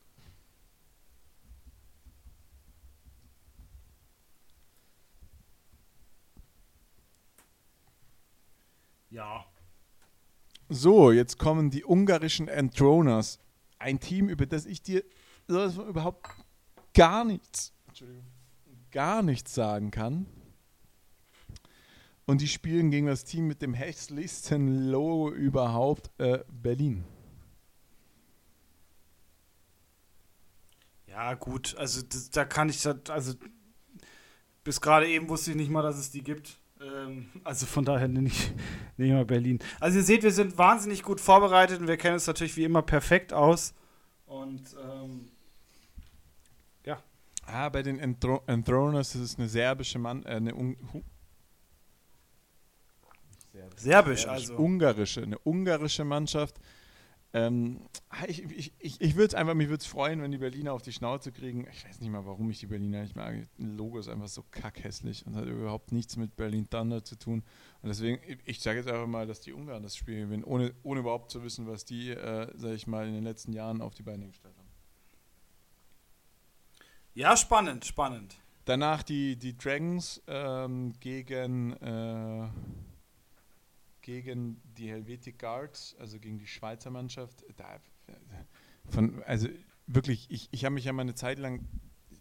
Ja. 9.11 9.47
So, 10.69 11.13
jetzt 11.13 11.39
kommen 11.39 11.71
die 11.71 11.85
ungarischen 11.85 12.49
Entroners. 12.49 13.39
Ein 13.79 14.01
Team, 14.01 14.29
über 14.29 14.47
das 14.47 14.67
ich 14.67 14.83
dir 14.83 15.05
überhaupt 15.47 16.27
gar 16.95 17.25
nichts, 17.25 17.73
gar 18.91 19.23
nichts 19.23 19.55
sagen 19.55 19.91
kann. 19.91 20.27
Und 22.27 22.41
die 22.41 22.49
spielen 22.49 22.91
gegen 22.91 23.07
das 23.07 23.25
Team 23.25 23.47
mit 23.47 23.61
dem 23.61 23.75
hässlichsten 23.75 24.91
Logo 24.91 25.31
überhaupt, 25.31 26.11
äh, 26.19 26.39
Berlin. 26.49 27.05
Ja, 31.07 31.35
gut, 31.35 31.77
also 31.77 32.01
das, 32.03 32.31
da 32.31 32.45
kann 32.45 32.71
ich, 32.71 32.85
also 32.87 33.35
bis 34.65 34.81
gerade 34.81 35.07
eben 35.07 35.29
wusste 35.29 35.51
ich 35.51 35.57
nicht 35.57 35.71
mal, 35.71 35.83
dass 35.83 35.99
es 35.99 36.11
die 36.11 36.23
gibt. 36.23 36.59
Ähm, 36.81 37.29
also 37.45 37.67
von 37.67 37.85
daher 37.85 38.09
nehme 38.09 38.29
ich, 38.29 38.53
nehm 38.97 39.09
ich 39.09 39.13
mal 39.13 39.27
Berlin. 39.27 39.59
Also 39.79 39.99
ihr 39.99 40.05
seht, 40.05 40.23
wir 40.23 40.33
sind 40.33 40.57
wahnsinnig 40.57 41.03
gut 41.03 41.21
vorbereitet 41.21 41.81
und 41.81 41.89
wir 41.89 41.99
kennen 41.99 42.15
uns 42.15 42.27
natürlich 42.27 42.57
wie 42.57 42.65
immer 42.65 42.83
perfekt 42.83 43.33
aus. 43.33 43.75
Und 44.25 44.75
ähm. 44.83 45.29
Ah, 47.47 47.69
bei 47.69 47.83
den 47.83 47.99
Enthro 47.99 48.43
Enthroners 48.47 49.15
ist 49.15 49.21
es 49.21 49.39
eine 49.39 49.49
serbische 49.49 49.99
Mann, 49.99 50.25
äh, 50.25 50.31
eine 50.31 50.55
Un 50.55 50.77
Serbisch, 53.77 53.81
Serbisch 53.81 54.27
also. 54.27 54.57
Ungarische, 54.57 55.23
eine 55.23 55.39
ungarische 55.39 56.05
Mannschaft. 56.05 56.59
Ähm, 57.33 57.81
ich 58.29 58.45
ich, 58.45 58.73
ich, 58.79 59.01
ich 59.01 59.15
würde 59.17 59.27
es 59.27 59.35
einfach, 59.35 59.55
mich 59.55 59.69
würde 59.69 59.81
es 59.81 59.87
freuen, 59.87 60.23
wenn 60.23 60.31
die 60.31 60.39
Berliner 60.39 60.73
auf 60.73 60.83
die 60.83 60.93
Schnauze 60.93 61.33
kriegen. 61.33 61.67
Ich 61.73 61.85
weiß 61.85 62.01
nicht 62.01 62.11
mal, 62.11 62.25
warum 62.25 62.49
ich 62.51 62.61
die 62.61 62.67
Berliner 62.67 63.03
nicht 63.03 63.17
mag. 63.17 63.35
Ein 63.59 63.77
Logo 63.77 63.99
ist 63.99 64.09
einfach 64.09 64.29
so 64.29 64.45
kackhässlich 64.53 65.27
und 65.27 65.35
hat 65.35 65.47
überhaupt 65.47 65.91
nichts 65.91 66.17
mit 66.17 66.37
Berlin 66.37 66.71
Thunder 66.71 67.03
zu 67.03 67.17
tun. 67.17 67.43
Und 67.83 67.89
deswegen, 67.89 68.21
ich 68.45 68.61
sage 68.61 68.79
jetzt 68.79 68.89
einfach 68.89 69.09
mal, 69.09 69.27
dass 69.27 69.41
die 69.41 69.53
Ungarn 69.53 69.83
das 69.83 69.97
Spiel 69.97 70.21
gewinnen, 70.21 70.45
ohne, 70.45 70.73
ohne 70.85 71.01
überhaupt 71.01 71.33
zu 71.33 71.43
wissen, 71.43 71.67
was 71.67 71.85
die, 71.85 72.11
äh, 72.11 72.57
sage 72.57 72.75
ich 72.75 72.87
mal, 72.87 73.09
in 73.09 73.15
den 73.15 73.25
letzten 73.25 73.53
Jahren 73.53 73.81
auf 73.81 73.95
die 73.95 74.05
Beine 74.05 74.27
gestellt 74.29 74.55
haben. 74.57 74.64
Ja, 77.15 77.37
spannend, 77.37 77.85
spannend. 77.85 78.37
Danach 78.65 79.03
die, 79.03 79.37
die 79.37 79.57
Dragons 79.57 80.23
ähm, 80.27 80.95
gegen. 81.01 81.73
Äh, 81.75 82.49
gegen 84.05 84.61
die 84.77 84.91
Helvetic 84.91 85.39
Guards, 85.39 85.97
also 85.99 86.19
gegen 86.19 86.39
die 86.39 86.47
Schweizer 86.47 86.91
Mannschaft. 86.91 87.43
Da, 87.57 87.81
von, 88.91 89.23
also 89.25 89.49
wirklich, 89.87 90.27
ich, 90.31 90.49
ich 90.51 90.65
habe 90.67 90.75
mich 90.75 90.85
ja 90.85 90.93
mal 90.93 91.03
eine 91.03 91.15
Zeit 91.15 91.39
lang, 91.39 91.67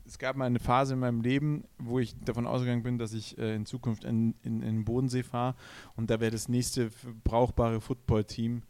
es 0.06 0.18
gab 0.18 0.38
mal 0.38 0.46
eine 0.46 0.60
Phase 0.60 0.94
in 0.94 1.00
meinem 1.00 1.20
Leben, 1.22 1.66
wo 1.78 2.00
ich 2.00 2.18
davon 2.22 2.48
ausgegangen 2.48 2.84
bin, 2.84 2.98
dass 2.98 3.14
ich 3.14 3.38
äh, 3.38 3.54
in 3.56 3.66
Zukunft 3.66 4.06
in, 4.06 4.34
in, 4.44 4.62
in 4.62 4.76
den 4.76 4.86
Bodensee 4.86 5.24
fahre 5.24 5.56
und 5.98 6.10
da 6.10 6.22
wäre 6.22 6.32
das 6.32 6.48
nächste 6.48 6.90
brauchbare 7.26 7.82
Footballteam 7.82 8.64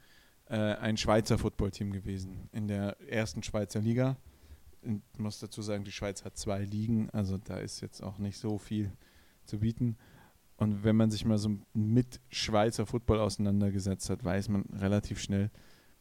äh, 0.50 0.56
ein 0.56 0.98
Schweizer 0.98 1.38
Footballteam 1.38 1.92
gewesen 1.92 2.50
in 2.52 2.68
der 2.68 3.00
ersten 3.08 3.44
Schweizer 3.44 3.80
Liga. 3.80 4.18
Ich 4.86 5.20
muss 5.20 5.40
dazu 5.40 5.62
sagen, 5.62 5.84
die 5.84 5.92
Schweiz 5.92 6.26
hat 6.26 6.38
zwei 6.38 6.64
Ligen, 6.64 7.10
also 7.12 7.38
da 7.38 7.58
ist 7.58 7.82
jetzt 7.82 8.02
auch 8.02 8.18
nicht 8.18 8.38
so 8.38 8.58
viel 8.58 8.92
zu 9.46 9.60
bieten. 9.60 9.98
Und 10.58 10.84
wenn 10.84 10.96
man 10.96 11.12
sich 11.12 11.26
mal 11.26 11.38
so 11.38 11.58
mit 11.74 12.22
Schweizer 12.30 12.86
Football 12.86 13.20
auseinandergesetzt 13.20 14.10
hat, 14.10 14.24
weiß 14.24 14.50
man 14.50 14.64
relativ 14.74 15.20
schnell, 15.20 15.52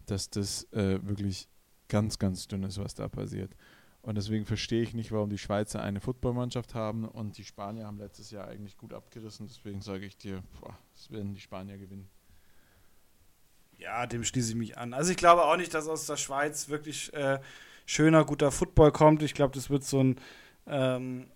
dass 0.06 0.30
das 0.30 0.64
äh, 0.72 0.98
wirklich 1.02 1.48
ganz, 1.88 2.18
ganz 2.18 2.48
dünn 2.48 2.62
ist, 2.62 2.78
was 2.78 2.94
da 2.94 3.08
passiert. 3.08 3.54
Und 4.02 4.16
deswegen 4.16 4.44
verstehe 4.44 4.82
ich 4.82 4.94
nicht, 4.94 5.12
warum 5.12 5.30
die 5.30 5.38
Schweizer 5.38 5.80
eine 5.80 6.00
Footballmannschaft 6.00 6.74
haben 6.74 7.06
und 7.06 7.38
die 7.38 7.44
Spanier 7.44 7.86
haben 7.86 7.98
letztes 7.98 8.32
Jahr 8.32 8.48
eigentlich 8.48 8.76
gut 8.76 8.92
abgerissen. 8.92 9.46
Deswegen 9.46 9.80
sage 9.80 10.04
ich 10.04 10.16
dir, 10.16 10.42
das 10.94 11.10
werden 11.10 11.34
die 11.34 11.40
Spanier 11.40 11.78
gewinnen. 11.78 12.08
Ja, 13.78 14.06
dem 14.06 14.24
schließe 14.24 14.50
ich 14.50 14.56
mich 14.56 14.76
an. 14.76 14.92
Also 14.92 15.12
ich 15.12 15.16
glaube 15.16 15.44
auch 15.44 15.56
nicht, 15.56 15.72
dass 15.72 15.86
aus 15.86 16.06
der 16.06 16.16
Schweiz 16.16 16.68
wirklich 16.68 17.12
äh, 17.14 17.40
schöner, 17.86 18.24
guter 18.24 18.50
Football 18.50 18.92
kommt. 18.92 19.22
Ich 19.22 19.34
glaube, 19.34 19.54
das 19.54 19.70
wird 19.70 19.84
so 19.84 20.02
ein 20.02 20.16
ähm, 20.66 21.26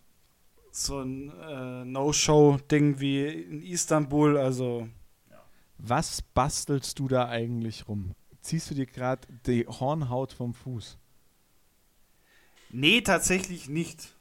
so 0.76 1.00
ein 1.00 1.30
äh, 1.40 1.84
No-Show-Ding 1.84 3.00
wie 3.00 3.26
in 3.26 3.62
Istanbul. 3.62 4.36
Also. 4.36 4.88
Was 5.78 6.22
bastelst 6.22 6.98
du 6.98 7.08
da 7.08 7.28
eigentlich 7.28 7.88
rum? 7.88 8.12
Ziehst 8.40 8.70
du 8.70 8.74
dir 8.74 8.86
gerade 8.86 9.26
die 9.46 9.66
Hornhaut 9.66 10.32
vom 10.32 10.54
Fuß? 10.54 10.96
Nee, 12.70 13.02
tatsächlich 13.02 13.68
nicht. 13.68 14.14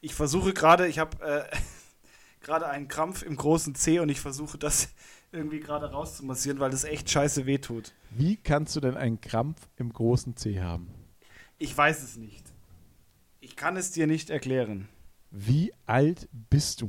Ich 0.00 0.14
versuche 0.14 0.52
gerade, 0.52 0.88
ich 0.88 0.98
habe 0.98 1.22
äh, 1.22 1.56
gerade 2.40 2.68
einen 2.68 2.88
Krampf 2.88 3.22
im 3.22 3.36
großen 3.36 3.74
C 3.74 3.98
und 3.98 4.08
ich 4.08 4.20
versuche 4.20 4.58
das 4.58 4.88
irgendwie 5.32 5.60
gerade 5.60 5.90
rauszumassieren, 5.90 6.58
weil 6.60 6.70
das 6.70 6.84
echt 6.84 7.10
scheiße 7.10 7.46
wehtut. 7.46 7.92
Wie 8.10 8.36
kannst 8.36 8.76
du 8.76 8.80
denn 8.80 8.96
einen 8.96 9.20
Krampf 9.20 9.68
im 9.76 9.92
großen 9.92 10.36
C 10.36 10.60
haben? 10.60 10.88
Ich 11.60 11.76
weiß 11.76 12.02
es 12.02 12.16
nicht. 12.16 12.42
Ich 13.38 13.54
kann 13.54 13.76
es 13.76 13.90
dir 13.90 14.06
nicht 14.06 14.30
erklären. 14.30 14.88
Wie 15.30 15.74
alt 15.84 16.26
bist 16.32 16.80
du? 16.80 16.88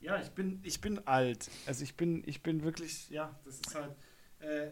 Ja, 0.00 0.18
ich 0.18 0.30
bin, 0.30 0.60
ich 0.62 0.80
bin 0.80 1.06
alt. 1.06 1.50
Also 1.66 1.84
ich 1.84 1.94
bin, 1.94 2.22
ich 2.24 2.42
bin 2.42 2.64
wirklich, 2.64 3.10
ja, 3.10 3.38
das 3.44 3.56
ist 3.56 3.74
halt. 3.74 3.94
Äh, 4.40 4.70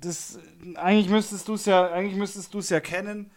das, 0.00 0.40
eigentlich 0.74 1.08
müsstest 1.08 1.46
du 1.46 1.54
es 1.54 1.64
ja, 1.66 1.92
eigentlich 1.92 2.16
müsstest 2.16 2.52
du 2.52 2.58
es 2.58 2.68
ja 2.68 2.80
kennen. 2.80 3.30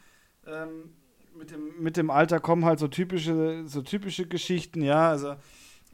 Ähm, 0.48 0.96
mit, 1.36 1.52
dem, 1.52 1.80
mit 1.80 1.96
dem 1.96 2.10
Alter 2.10 2.40
kommen 2.40 2.66
halt 2.66 2.80
so 2.80 2.88
typische, 2.88 3.68
so 3.68 3.84
typische 3.84 4.28
Geschichten, 4.28 4.82
ja. 4.82 5.10
Also 5.12 5.36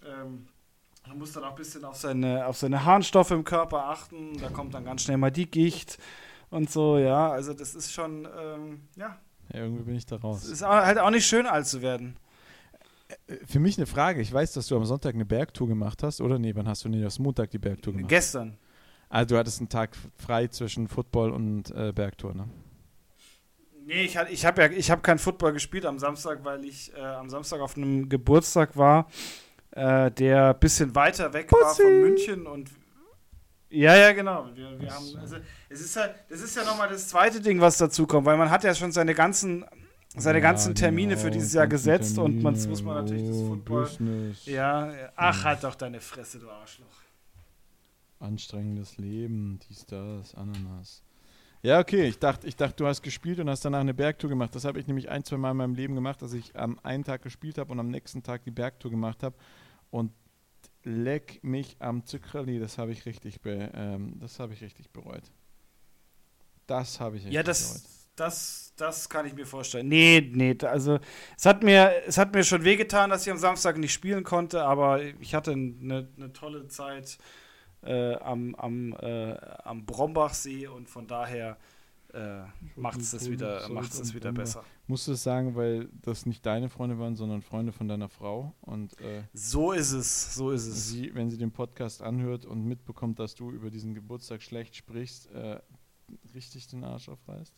ähm, 0.05 0.47
man 1.07 1.17
muss 1.17 1.33
dann 1.33 1.43
auch 1.43 1.51
ein 1.51 1.55
bisschen 1.55 1.83
auf 1.83 1.95
seine, 1.97 2.45
auf 2.45 2.57
seine 2.57 2.85
Harnstoffe 2.85 3.31
im 3.31 3.43
Körper 3.43 3.85
achten. 3.89 4.37
Da 4.39 4.49
kommt 4.49 4.73
dann 4.73 4.85
ganz 4.85 5.03
schnell 5.03 5.17
mal 5.17 5.31
die 5.31 5.49
Gicht 5.49 5.97
und 6.49 6.69
so, 6.69 6.97
ja. 6.97 7.29
Also 7.31 7.53
das 7.53 7.75
ist 7.75 7.91
schon, 7.91 8.27
ähm, 8.39 8.81
ja, 8.95 9.17
Ja, 9.53 9.59
irgendwie 9.61 9.83
bin 9.83 9.95
ich 9.95 10.05
da 10.05 10.17
raus. 10.17 10.43
Es 10.43 10.49
ist 10.49 10.61
halt 10.61 10.99
auch 10.99 11.09
nicht 11.09 11.25
schön, 11.25 11.45
alt 11.45 11.67
zu 11.67 11.81
werden. 11.81 12.17
Äh, 13.27 13.37
für 13.45 13.59
mich 13.59 13.77
eine 13.77 13.87
Frage. 13.87 14.21
Ich 14.21 14.31
weiß, 14.31 14.53
dass 14.53 14.67
du 14.67 14.75
am 14.75 14.85
Sonntag 14.85 15.15
eine 15.15 15.25
Bergtour 15.25 15.67
gemacht 15.67 16.03
hast, 16.03 16.21
oder? 16.21 16.39
Nee, 16.39 16.55
wann 16.55 16.67
hast 16.67 16.85
du 16.85 16.89
nicht 16.89 17.03
am 17.03 17.23
Montag 17.23 17.51
die 17.51 17.57
Bergtour 17.59 17.93
gemacht? 17.93 18.09
Gestern. 18.09 18.57
Also 19.09 19.35
du 19.35 19.39
hattest 19.39 19.59
einen 19.59 19.69
Tag 19.69 19.97
frei 20.15 20.47
zwischen 20.47 20.87
Football 20.87 21.31
und 21.31 21.71
äh, 21.71 21.91
Bergtour, 21.93 22.33
ne? 22.33 22.47
Nee, 23.85 24.03
ich, 24.03 24.15
ich 24.29 24.45
habe 24.45 24.61
ja, 24.61 24.69
ich 24.71 24.89
habe 24.91 25.01
kein 25.01 25.19
Football 25.19 25.53
gespielt 25.53 25.85
am 25.85 25.99
Samstag, 25.99 26.45
weil 26.45 26.63
ich 26.63 26.93
äh, 26.93 27.01
am 27.01 27.29
Samstag 27.29 27.59
auf 27.59 27.75
einem 27.75 28.07
Geburtstag 28.07 28.77
war, 28.77 29.07
äh, 29.71 30.11
der 30.11 30.49
ein 30.49 30.59
bisschen 30.59 30.93
weiter 30.95 31.33
weg 31.33 31.47
Pussy. 31.47 31.63
war 31.63 31.75
von 31.75 32.01
München 32.01 32.47
und 32.47 32.69
ja, 33.69 33.95
ja, 33.95 34.11
genau. 34.11 34.49
Wir, 34.53 34.79
wir 34.81 34.93
haben, 34.93 35.05
also, 35.17 35.37
es 35.69 35.79
ist 35.79 35.95
halt, 35.95 36.13
das 36.29 36.41
ist 36.41 36.57
ja 36.57 36.65
nochmal 36.65 36.89
das 36.89 37.07
zweite 37.07 37.39
Ding, 37.39 37.61
was 37.61 37.77
dazu 37.77 38.05
kommt, 38.05 38.25
weil 38.25 38.35
man 38.35 38.49
hat 38.49 38.65
ja 38.65 38.75
schon 38.75 38.91
seine 38.91 39.15
ganzen, 39.15 39.63
seine 40.13 40.39
Ja, 40.39 40.43
ganzen 40.43 40.75
Termine 40.75 41.13
genau, 41.13 41.21
für 41.21 41.31
dieses 41.31 41.53
Jahr 41.53 41.67
gesetzt 41.67 42.17
und 42.17 42.43
man 42.43 42.53
Termine, 42.53 42.69
muss 42.69 42.83
man 42.83 42.95
natürlich 42.95 43.27
das 43.29 43.37
oh, 43.37 43.47
Football. 43.47 43.83
Business, 43.83 44.45
Ja, 44.45 44.91
ach, 45.15 45.45
halt 45.45 45.63
doch 45.63 45.75
deine 45.75 46.01
Fresse, 46.01 46.39
du 46.39 46.49
Arschloch. 46.49 46.85
Anstrengendes 48.19 48.97
Leben, 48.97 49.59
dies, 49.69 49.85
das, 49.85 50.35
Ananas. 50.35 51.01
Ja, 51.63 51.79
okay, 51.79 52.05
ich 52.07 52.17
dachte, 52.17 52.47
ich 52.47 52.55
dachte, 52.55 52.77
du 52.77 52.87
hast 52.87 53.03
gespielt 53.03 53.39
und 53.39 53.49
hast 53.49 53.63
danach 53.63 53.81
eine 53.81 53.93
Bergtour 53.93 54.29
gemacht. 54.29 54.55
Das 54.55 54.65
habe 54.65 54.79
ich 54.79 54.87
nämlich 54.87 55.09
ein, 55.09 55.23
zwei 55.23 55.37
Mal 55.37 55.51
in 55.51 55.57
meinem 55.57 55.75
Leben 55.75 55.93
gemacht, 55.93 56.21
dass 56.21 56.33
ich 56.33 56.55
am 56.55 56.79
einen 56.83 57.03
Tag 57.03 57.21
gespielt 57.21 57.57
habe 57.59 57.71
und 57.71 57.79
am 57.79 57.89
nächsten 57.89 58.23
Tag 58.23 58.43
die 58.45 58.51
Bergtour 58.51 58.89
gemacht 58.91 59.21
habe. 59.21 59.35
Und 59.91 60.11
leck 60.83 61.39
mich 61.43 61.77
am 61.79 62.05
Zuckerli, 62.05 62.59
das 62.59 62.77
habe 62.77 62.91
ich 62.91 63.05
richtig 63.05 63.41
be, 63.41 63.71
ähm, 63.75 64.19
das 64.19 64.39
habe 64.39 64.53
ich 64.53 64.61
richtig 64.61 64.91
bereut. 64.91 65.31
Das 66.67 66.99
habe 66.99 67.17
ich 67.17 67.23
Ja, 67.25 67.43
bereut. 67.43 67.47
das, 67.47 68.09
das, 68.15 68.73
das 68.77 69.09
kann 69.09 69.25
ich 69.25 69.33
mir 69.33 69.45
vorstellen. 69.45 69.87
Nee, 69.87 70.21
nee, 70.33 70.57
also 70.63 70.99
es 71.37 71.45
hat 71.45 71.63
mir, 71.63 71.91
es 72.07 72.17
hat 72.17 72.33
mir 72.33 72.43
schon 72.43 72.63
wehgetan, 72.63 73.09
dass 73.09 73.25
ich 73.25 73.31
am 73.31 73.37
Samstag 73.37 73.77
nicht 73.77 73.93
spielen 73.93 74.23
konnte, 74.23 74.63
aber 74.63 75.01
ich 75.19 75.35
hatte 75.35 75.51
eine, 75.51 76.07
eine 76.17 76.33
tolle 76.33 76.67
Zeit 76.67 77.17
äh, 77.83 78.15
am, 78.15 78.55
am, 78.55 78.93
äh, 78.93 79.33
am 79.63 79.85
Brombachsee 79.85 80.67
und 80.67 80.89
von 80.89 81.07
daher 81.07 81.57
äh, 82.13 82.41
macht 82.75 82.99
es 82.99 83.11
das 83.11 83.29
wieder, 83.29 83.67
macht's 83.69 83.97
das 83.99 84.13
wieder 84.13 84.31
besser. 84.31 84.63
Musst 84.87 85.07
du 85.07 85.13
es 85.13 85.23
sagen, 85.23 85.55
weil 85.55 85.89
das 86.01 86.25
nicht 86.25 86.45
deine 86.45 86.69
Freunde 86.69 86.99
waren, 86.99 87.15
sondern 87.15 87.41
Freunde 87.41 87.71
von 87.71 87.87
deiner 87.87 88.09
Frau 88.09 88.53
und 88.61 88.99
äh, 88.99 89.23
So 89.33 89.71
ist 89.71 89.91
es, 89.93 90.35
so 90.35 90.51
ist 90.51 90.67
es. 90.67 90.89
sie, 90.89 91.15
wenn 91.15 91.29
sie 91.29 91.37
den 91.37 91.51
Podcast 91.51 92.01
anhört 92.01 92.45
und 92.45 92.65
mitbekommt, 92.65 93.19
dass 93.19 93.35
du 93.35 93.51
über 93.51 93.69
diesen 93.69 93.93
Geburtstag 93.93 94.41
schlecht 94.41 94.75
sprichst, 94.75 95.31
äh, 95.31 95.59
richtig 96.35 96.67
den 96.67 96.83
Arsch 96.83 97.07
aufreißt? 97.07 97.55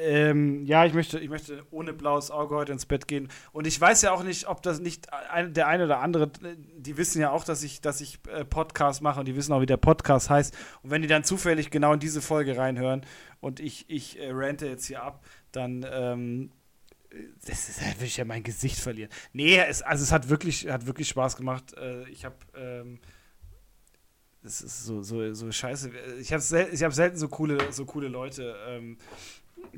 Ähm, 0.00 0.64
ja, 0.64 0.84
ich 0.84 0.94
möchte, 0.94 1.18
ich 1.18 1.28
möchte 1.28 1.62
ohne 1.70 1.92
blaues 1.92 2.30
Auge 2.30 2.54
heute 2.54 2.72
ins 2.72 2.86
Bett 2.86 3.06
gehen. 3.06 3.28
Und 3.52 3.66
ich 3.66 3.80
weiß 3.80 4.02
ja 4.02 4.12
auch 4.12 4.22
nicht, 4.22 4.48
ob 4.48 4.62
das 4.62 4.80
nicht 4.80 5.12
ein, 5.12 5.54
der 5.54 5.68
eine 5.68 5.84
oder 5.84 6.00
andere, 6.00 6.30
die 6.76 6.96
wissen 6.96 7.20
ja 7.20 7.30
auch, 7.30 7.44
dass 7.44 7.62
ich, 7.62 7.80
dass 7.80 8.00
ich 8.00 8.18
äh, 8.28 8.44
Podcast 8.44 9.02
mache 9.02 9.20
und 9.20 9.26
die 9.26 9.36
wissen 9.36 9.52
auch, 9.52 9.60
wie 9.60 9.66
der 9.66 9.76
Podcast 9.76 10.30
heißt. 10.30 10.56
Und 10.82 10.90
wenn 10.90 11.02
die 11.02 11.08
dann 11.08 11.24
zufällig 11.24 11.70
genau 11.70 11.92
in 11.92 12.00
diese 12.00 12.22
Folge 12.22 12.56
reinhören 12.56 13.02
und 13.40 13.60
ich, 13.60 13.84
ich 13.88 14.18
äh, 14.18 14.30
rante 14.30 14.66
jetzt 14.66 14.86
hier 14.86 15.02
ab, 15.02 15.24
dann 15.52 15.86
ähm, 15.90 16.50
das 17.46 17.68
ist, 17.68 17.80
da 17.80 18.00
will 18.00 18.08
ich 18.08 18.16
ja 18.16 18.24
mein 18.24 18.42
Gesicht 18.42 18.78
verlieren. 18.78 19.10
Nee, 19.32 19.56
es, 19.58 19.82
also 19.82 20.02
es 20.02 20.10
hat 20.10 20.28
wirklich, 20.28 20.68
hat 20.68 20.86
wirklich 20.86 21.08
Spaß 21.08 21.36
gemacht. 21.36 21.74
Äh, 21.74 22.08
ich 22.08 22.24
habe 22.24 22.36
ähm, 22.56 22.98
das 24.44 24.60
ist 24.60 24.84
so, 24.84 25.02
so, 25.02 25.32
so 25.32 25.50
scheiße. 25.50 25.90
Ich 26.20 26.30
habe 26.30 26.42
sel 26.42 26.70
hab 26.70 26.92
selten 26.92 27.16
so 27.16 27.28
coole, 27.28 27.72
so 27.72 27.86
coole 27.86 28.08
Leute 28.08 28.54
ähm, 28.68 28.98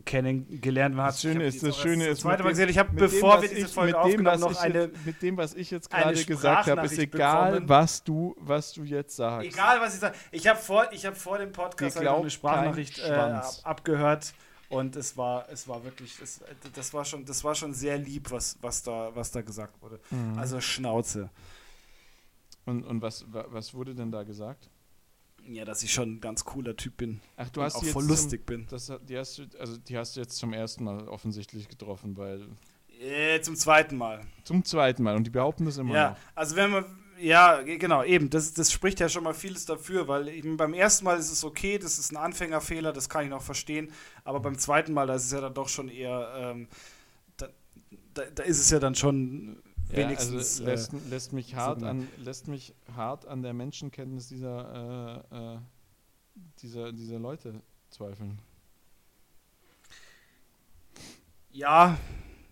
kennengelernt. 0.04 0.94
Man 0.94 1.06
Das 1.06 1.20
Schöne 1.20 1.46
ich 1.46 1.54
ist, 1.56 1.62
das 1.64 1.76
Schöne 1.78 2.06
ist, 2.08 2.20
zweite 2.20 2.42
mit 2.42 2.44
Mal 2.44 2.48
dem- 2.50 2.50
gesehen. 2.52 2.68
Ich 2.70 2.78
habe, 2.78 2.90
mit 2.92 3.00
dem, 3.00 3.10
bevor 3.10 3.34
was 3.36 3.42
wir 3.42 3.48
diese 3.48 3.66
ich- 3.66 3.72
Folge 3.72 3.92
mit 3.92 3.96
dem, 3.96 4.26
aufgenommen 4.26 4.40
noch 4.40 4.50
ich 4.52 4.58
eine. 4.60 4.78
jetzt, 4.84 5.06
mit 5.06 5.22
dem, 5.22 5.36
was 5.36 5.54
ich 5.54 5.70
jetzt 5.70 5.90
gerade 5.90 6.24
gesagt 6.24 6.68
habe, 6.68 6.86
ist 6.86 6.98
egal, 6.98 7.50
bekommen. 7.52 7.68
was 7.68 8.04
du, 8.04 8.36
was 8.38 8.72
du 8.72 8.82
jetzt 8.84 9.16
sagst. 9.16 9.46
Egal, 9.48 9.80
was 9.80 9.94
ich 9.94 10.00
sage. 10.00 10.14
Ich 10.30 10.46
habe 10.46 10.58
vor, 10.58 10.86
ich 10.92 11.06
vor 11.14 11.38
dem 11.38 11.52
Podcast 11.52 12.00
noch 12.02 12.20
eine 12.20 12.30
Sprachnachricht 12.30 12.98
äh, 12.98 13.40
abgehört. 13.62 14.34
Und 14.68 14.96
es 14.96 15.16
war, 15.16 15.48
es 15.48 15.68
war 15.68 15.84
wirklich, 15.84 16.18
es, 16.20 16.40
das, 16.74 16.92
war 16.92 17.04
schon, 17.04 17.24
das 17.24 17.44
war 17.44 17.54
schon 17.54 17.72
sehr 17.72 17.98
lieb, 17.98 18.32
was, 18.32 18.58
was, 18.60 18.82
da, 18.82 19.10
was 19.14 19.30
da 19.30 19.40
gesagt 19.40 19.80
wurde. 19.80 20.00
Mhm. 20.10 20.36
Also 20.38 20.60
Schnauze. 20.60 21.30
und 22.64 22.82
und 22.84 23.00
was, 23.00 23.24
wa- 23.32 23.44
was 23.48 23.72
wurde 23.74 23.94
denn 23.94 24.10
da 24.10 24.24
gesagt? 24.24 24.68
Ja, 25.48 25.64
dass 25.64 25.82
ich 25.82 25.92
schon 25.92 26.14
ein 26.16 26.20
ganz 26.20 26.44
cooler 26.44 26.76
Typ 26.76 26.96
bin. 26.96 27.20
Ach, 27.36 27.48
du 27.50 27.62
hast 27.62 27.76
auch 27.76 27.84
voll 27.84 28.02
zum- 28.02 28.08
lustig 28.10 28.44
bin. 28.46 28.66
Das, 28.68 28.92
die, 29.08 29.16
hast 29.16 29.38
du, 29.38 29.44
also 29.60 29.76
die 29.76 29.96
hast 29.96 30.16
du 30.16 30.20
jetzt 30.20 30.36
zum 30.36 30.52
ersten 30.52 30.84
Mal 30.84 31.06
offensichtlich 31.08 31.68
getroffen, 31.68 32.16
weil 32.16 32.46
Äh, 33.00 33.40
zum 33.42 33.54
zweiten 33.56 33.96
Mal. 33.96 34.22
zum 34.44 34.64
zweiten 34.64 35.02
Mal 35.02 35.16
und 35.16 35.24
die 35.24 35.30
behaupten 35.30 35.64
das 35.66 35.76
immer 35.78 35.94
Ja, 35.94 36.10
noch. 36.10 36.16
also 36.34 36.56
wenn 36.56 36.70
man, 36.70 36.84
ja, 37.20 37.62
genau, 37.62 38.02
eben, 38.02 38.28
das, 38.30 38.54
das 38.54 38.72
spricht 38.72 39.00
ja 39.00 39.08
schon 39.08 39.22
mal 39.24 39.34
vieles 39.34 39.66
dafür, 39.66 40.08
weil 40.08 40.28
eben 40.28 40.56
beim 40.56 40.74
ersten 40.74 41.04
Mal 41.04 41.18
ist 41.18 41.30
es 41.30 41.44
okay, 41.44 41.78
das 41.78 41.98
ist 41.98 42.10
ein 42.12 42.16
Anfängerfehler, 42.16 42.92
das 42.92 43.08
kann 43.08 43.24
ich 43.24 43.30
noch 43.30 43.42
verstehen, 43.42 43.92
aber 44.24 44.40
beim 44.40 44.58
zweiten 44.58 44.92
Mal, 44.94 45.06
da 45.06 45.14
ist 45.14 45.26
es 45.26 45.32
ja 45.32 45.40
dann 45.40 45.54
doch 45.54 45.68
schon 45.68 45.88
eher, 45.88 46.32
ähm, 46.36 46.68
da, 47.36 47.48
da, 48.14 48.22
da 48.34 48.42
ist 48.42 48.58
es 48.58 48.70
ja 48.70 48.78
dann 48.78 48.94
schon 48.94 49.58
Ja, 49.64 49.65
wenigstens. 49.88 50.60
also 50.60 50.64
lässt, 50.64 50.92
lässt 51.10 51.32
mich 51.32 51.54
hart 51.54 51.80
so 51.80 51.86
an 51.86 52.08
lässt 52.18 52.48
mich 52.48 52.74
hart 52.94 53.26
an 53.26 53.42
der 53.42 53.52
Menschenkenntnis 53.52 54.28
dieser 54.28 55.24
äh, 55.30 55.54
äh, 55.54 55.58
dieser 56.62 56.92
dieser 56.92 57.18
Leute 57.18 57.54
zweifeln. 57.90 58.38
äh, 61.52 61.58
ja, 61.58 61.96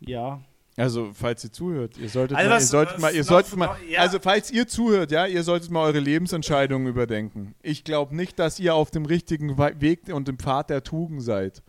ja. 0.00 0.40
Also, 0.76 1.12
falls 1.14 1.44
ihr 1.44 1.52
zuhört, 1.52 1.96
ihr 1.98 2.08
solltet 2.08 2.36
Also 2.36 2.50
mal, 2.50 2.58
ihr 2.58 2.64
solltet 2.66 2.98
mal, 2.98 3.12
ihr 3.14 3.20
noch- 3.20 3.26
solltet 3.28 3.56
mal, 3.56 3.76
ja. 3.88 4.00
also 4.00 4.18
falls 4.18 4.50
ihr 4.50 4.66
zuhört, 4.66 5.12
ja, 5.12 5.24
ihr 5.24 5.44
solltet 5.44 5.70
mal 5.70 5.84
eure 5.84 6.00
Lebensentscheidungen 6.00 6.88
überdenken. 6.88 7.54
Ich 7.62 7.84
glaube 7.84 8.16
nicht, 8.16 8.40
dass 8.40 8.58
ihr 8.58 8.74
auf 8.74 8.90
dem 8.90 9.06
richtigen 9.06 9.56
Weg 9.56 10.12
und 10.12 10.28
im 10.28 10.36
Pfad 10.36 10.70
der 10.70 10.82
Tugend 10.82 11.22
seid. 11.22 11.62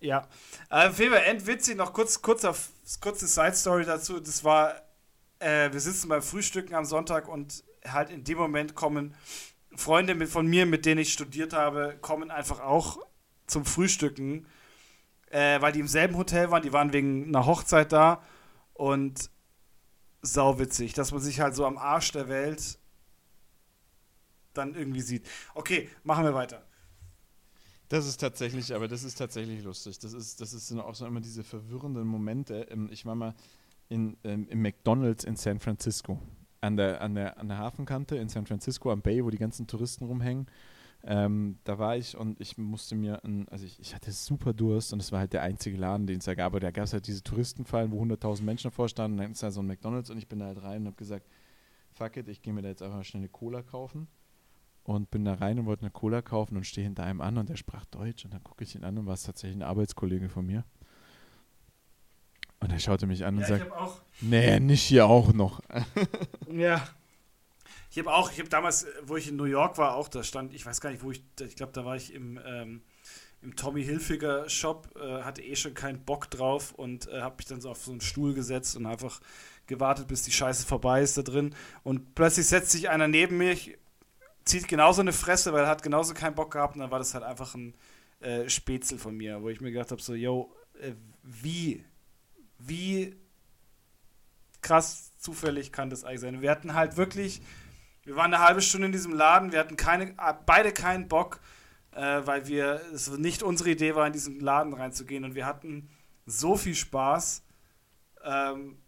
Ja, 0.00 0.28
äh, 0.70 0.88
auf 0.88 0.98
jeden 0.98 1.12
Fall 1.12 1.24
endwitzig, 1.24 1.76
noch 1.76 1.92
kurz, 1.92 2.22
kurzer, 2.22 2.54
kurze 3.00 3.26
Side-Story 3.26 3.84
dazu. 3.84 4.20
Das 4.20 4.44
war, 4.44 4.76
äh, 5.40 5.72
wir 5.72 5.80
sitzen 5.80 6.08
beim 6.08 6.22
Frühstücken 6.22 6.74
am 6.74 6.84
Sonntag 6.84 7.28
und 7.28 7.64
halt 7.86 8.10
in 8.10 8.24
dem 8.24 8.38
Moment 8.38 8.74
kommen 8.74 9.14
Freunde 9.76 10.14
mit, 10.14 10.28
von 10.28 10.46
mir, 10.46 10.66
mit 10.66 10.86
denen 10.86 11.00
ich 11.00 11.12
studiert 11.12 11.52
habe, 11.52 11.96
kommen 12.00 12.30
einfach 12.30 12.60
auch 12.60 12.98
zum 13.46 13.64
Frühstücken, 13.64 14.46
äh, 15.30 15.60
weil 15.60 15.72
die 15.72 15.80
im 15.80 15.88
selben 15.88 16.16
Hotel 16.16 16.50
waren. 16.50 16.62
Die 16.62 16.72
waren 16.72 16.92
wegen 16.92 17.28
einer 17.28 17.46
Hochzeit 17.46 17.92
da 17.92 18.22
und 18.74 19.30
sauwitzig, 20.22 20.94
dass 20.94 21.12
man 21.12 21.20
sich 21.20 21.40
halt 21.40 21.54
so 21.54 21.64
am 21.66 21.78
Arsch 21.78 22.12
der 22.12 22.28
Welt 22.28 22.78
dann 24.54 24.74
irgendwie 24.74 25.00
sieht. 25.00 25.26
Okay, 25.54 25.88
machen 26.04 26.24
wir 26.24 26.34
weiter. 26.34 26.67
Das 27.88 28.06
ist 28.06 28.18
tatsächlich, 28.18 28.74
aber 28.74 28.86
das 28.86 29.02
ist 29.02 29.16
tatsächlich 29.16 29.64
lustig. 29.64 29.98
Das 29.98 30.12
ist, 30.12 30.40
das 30.40 30.52
ist 30.52 30.70
auch 30.72 30.94
so 30.94 31.06
immer 31.06 31.20
diese 31.20 31.42
verwirrenden 31.42 32.06
Momente. 32.06 32.66
Ähm, 32.70 32.88
Ich 32.92 33.06
war 33.06 33.14
mal 33.14 33.34
in, 33.88 34.16
ähm, 34.24 34.46
im 34.50 34.60
McDonalds 34.60 35.24
in 35.24 35.36
San 35.36 35.58
Francisco. 35.58 36.18
An 36.60 36.76
der, 36.76 37.00
an, 37.00 37.14
der, 37.14 37.38
an 37.38 37.48
der 37.48 37.58
Hafenkante 37.58 38.16
in 38.16 38.28
San 38.28 38.44
Francisco 38.46 38.90
am 38.90 39.00
Bay, 39.00 39.24
wo 39.24 39.30
die 39.30 39.38
ganzen 39.38 39.66
Touristen 39.66 40.04
rumhängen. 40.04 40.46
Ähm, 41.04 41.58
da 41.64 41.78
war 41.78 41.96
ich 41.96 42.16
und 42.16 42.40
ich 42.40 42.58
musste 42.58 42.96
mir, 42.96 43.24
ein, 43.24 43.48
also 43.48 43.64
ich, 43.64 43.78
ich 43.78 43.94
hatte 43.94 44.10
super 44.10 44.52
Durst 44.52 44.92
und 44.92 45.00
es 45.00 45.12
war 45.12 45.20
halt 45.20 45.32
der 45.32 45.42
einzige 45.42 45.76
Laden, 45.78 46.06
den 46.06 46.18
es 46.18 46.24
da 46.24 46.34
gab. 46.34 46.46
Aber 46.46 46.60
da 46.60 46.70
gab 46.70 46.84
es 46.84 46.92
halt 46.92 47.06
diese 47.06 47.22
Touristenfallen, 47.22 47.92
wo 47.92 48.02
100.000 48.02 48.42
Menschen 48.42 48.70
davor 48.70 48.88
standen. 48.88 49.18
Und 49.18 49.22
dann 49.22 49.32
ist 49.32 49.42
da 49.42 49.50
so 49.50 49.60
ein 49.60 49.66
McDonalds 49.66 50.10
und 50.10 50.18
ich 50.18 50.28
bin 50.28 50.40
da 50.40 50.46
halt 50.46 50.62
rein 50.62 50.82
und 50.82 50.86
habe 50.88 50.96
gesagt, 50.96 51.26
fuck 51.92 52.16
it, 52.18 52.28
ich 52.28 52.42
gehe 52.42 52.52
mir 52.52 52.62
da 52.62 52.68
jetzt 52.68 52.82
einfach 52.82 53.04
schnell 53.04 53.22
eine 53.22 53.28
Cola 53.28 53.62
kaufen 53.62 54.08
und 54.88 55.10
bin 55.10 55.26
da 55.26 55.34
rein 55.34 55.58
und 55.58 55.66
wollte 55.66 55.82
eine 55.82 55.90
Cola 55.90 56.22
kaufen 56.22 56.56
und 56.56 56.66
stehe 56.66 56.82
hinter 56.82 57.04
einem 57.04 57.20
an 57.20 57.36
und 57.36 57.50
der 57.50 57.56
sprach 57.56 57.84
Deutsch 57.84 58.24
und 58.24 58.32
dann 58.32 58.42
gucke 58.42 58.64
ich 58.64 58.74
ihn 58.74 58.84
an 58.84 58.96
und 58.96 59.04
war 59.04 59.12
es 59.12 59.22
tatsächlich 59.22 59.58
ein 59.58 59.62
Arbeitskollege 59.62 60.30
von 60.30 60.46
mir. 60.46 60.64
Und 62.60 62.72
er 62.72 62.78
schaute 62.78 63.06
mich 63.06 63.26
an 63.26 63.36
und 63.36 63.42
Ja, 63.42 63.56
ich 63.56 63.62
sagt, 63.64 64.02
nee, 64.22 64.58
nicht 64.60 64.82
hier 64.82 65.06
auch 65.06 65.34
noch. 65.34 65.60
Ja. 66.50 66.88
Ich 67.90 67.98
habe 67.98 68.12
auch, 68.12 68.32
ich 68.32 68.38
habe 68.38 68.48
damals, 68.48 68.86
wo 69.02 69.16
ich 69.16 69.28
in 69.28 69.36
New 69.36 69.44
York 69.44 69.76
war, 69.76 69.94
auch 69.94 70.08
da 70.08 70.22
stand, 70.22 70.54
ich 70.54 70.64
weiß 70.64 70.80
gar 70.80 70.90
nicht, 70.90 71.02
wo 71.02 71.10
ich, 71.10 71.22
ich 71.40 71.56
glaube, 71.56 71.72
da 71.72 71.84
war 71.84 71.96
ich 71.96 72.14
im, 72.14 72.40
ähm, 72.46 72.82
im 73.42 73.56
Tommy 73.56 73.84
Hilfiger 73.84 74.48
Shop, 74.48 74.88
äh, 74.96 75.22
hatte 75.22 75.42
eh 75.42 75.56
schon 75.56 75.74
keinen 75.74 76.02
Bock 76.04 76.30
drauf 76.30 76.72
und 76.72 77.08
äh, 77.08 77.20
habe 77.20 77.36
mich 77.36 77.46
dann 77.46 77.60
so 77.60 77.70
auf 77.70 77.84
so 77.84 77.90
einen 77.90 78.00
Stuhl 78.00 78.32
gesetzt 78.32 78.76
und 78.76 78.86
einfach 78.86 79.20
gewartet, 79.66 80.08
bis 80.08 80.22
die 80.22 80.32
Scheiße 80.32 80.66
vorbei 80.66 81.02
ist 81.02 81.18
da 81.18 81.22
drin. 81.22 81.54
Und 81.82 82.14
plötzlich 82.14 82.46
setzt 82.46 82.70
sich 82.70 82.88
einer 82.88 83.08
neben 83.08 83.36
mich, 83.36 83.78
zieht 84.48 84.68
genauso 84.68 85.00
eine 85.00 85.12
Fresse, 85.12 85.52
weil 85.52 85.64
er 85.64 85.68
hat 85.68 85.82
genauso 85.82 86.14
keinen 86.14 86.34
Bock 86.34 86.52
gehabt 86.52 86.74
und 86.74 86.80
dann 86.80 86.90
war 86.90 86.98
das 86.98 87.14
halt 87.14 87.24
einfach 87.24 87.54
ein 87.54 87.74
äh, 88.20 88.48
Spätzle 88.48 88.98
von 88.98 89.16
mir, 89.16 89.42
wo 89.42 89.48
ich 89.48 89.60
mir 89.60 89.70
gedacht 89.70 89.90
habe, 89.90 90.02
so, 90.02 90.14
yo, 90.14 90.52
äh, 90.80 90.92
wie, 91.22 91.84
wie 92.58 93.16
krass 94.62 95.12
zufällig 95.18 95.72
kann 95.72 95.90
das 95.90 96.04
eigentlich 96.04 96.20
sein. 96.20 96.42
Wir 96.42 96.50
hatten 96.50 96.74
halt 96.74 96.96
wirklich, 96.96 97.40
wir 98.04 98.16
waren 98.16 98.32
eine 98.34 98.42
halbe 98.42 98.60
Stunde 98.62 98.86
in 98.86 98.92
diesem 98.92 99.12
Laden, 99.12 99.52
wir 99.52 99.60
hatten 99.60 99.76
keine, 99.76 100.14
beide 100.46 100.72
keinen 100.72 101.08
Bock. 101.08 101.40
äh, 101.92 102.26
weil 102.26 102.46
wir 102.46 102.80
es 102.92 103.10
nicht 103.18 103.42
unsere 103.42 103.70
Idee 103.70 103.94
war, 103.94 104.06
in 104.06 104.12
diesen 104.12 104.40
Laden 104.40 104.72
reinzugehen 104.72 105.24
und 105.24 105.34
wir 105.34 105.46
hatten 105.46 105.88
so 106.26 106.56
viel 106.56 106.74
Spaß 106.74 107.42
ähm, 108.24 108.78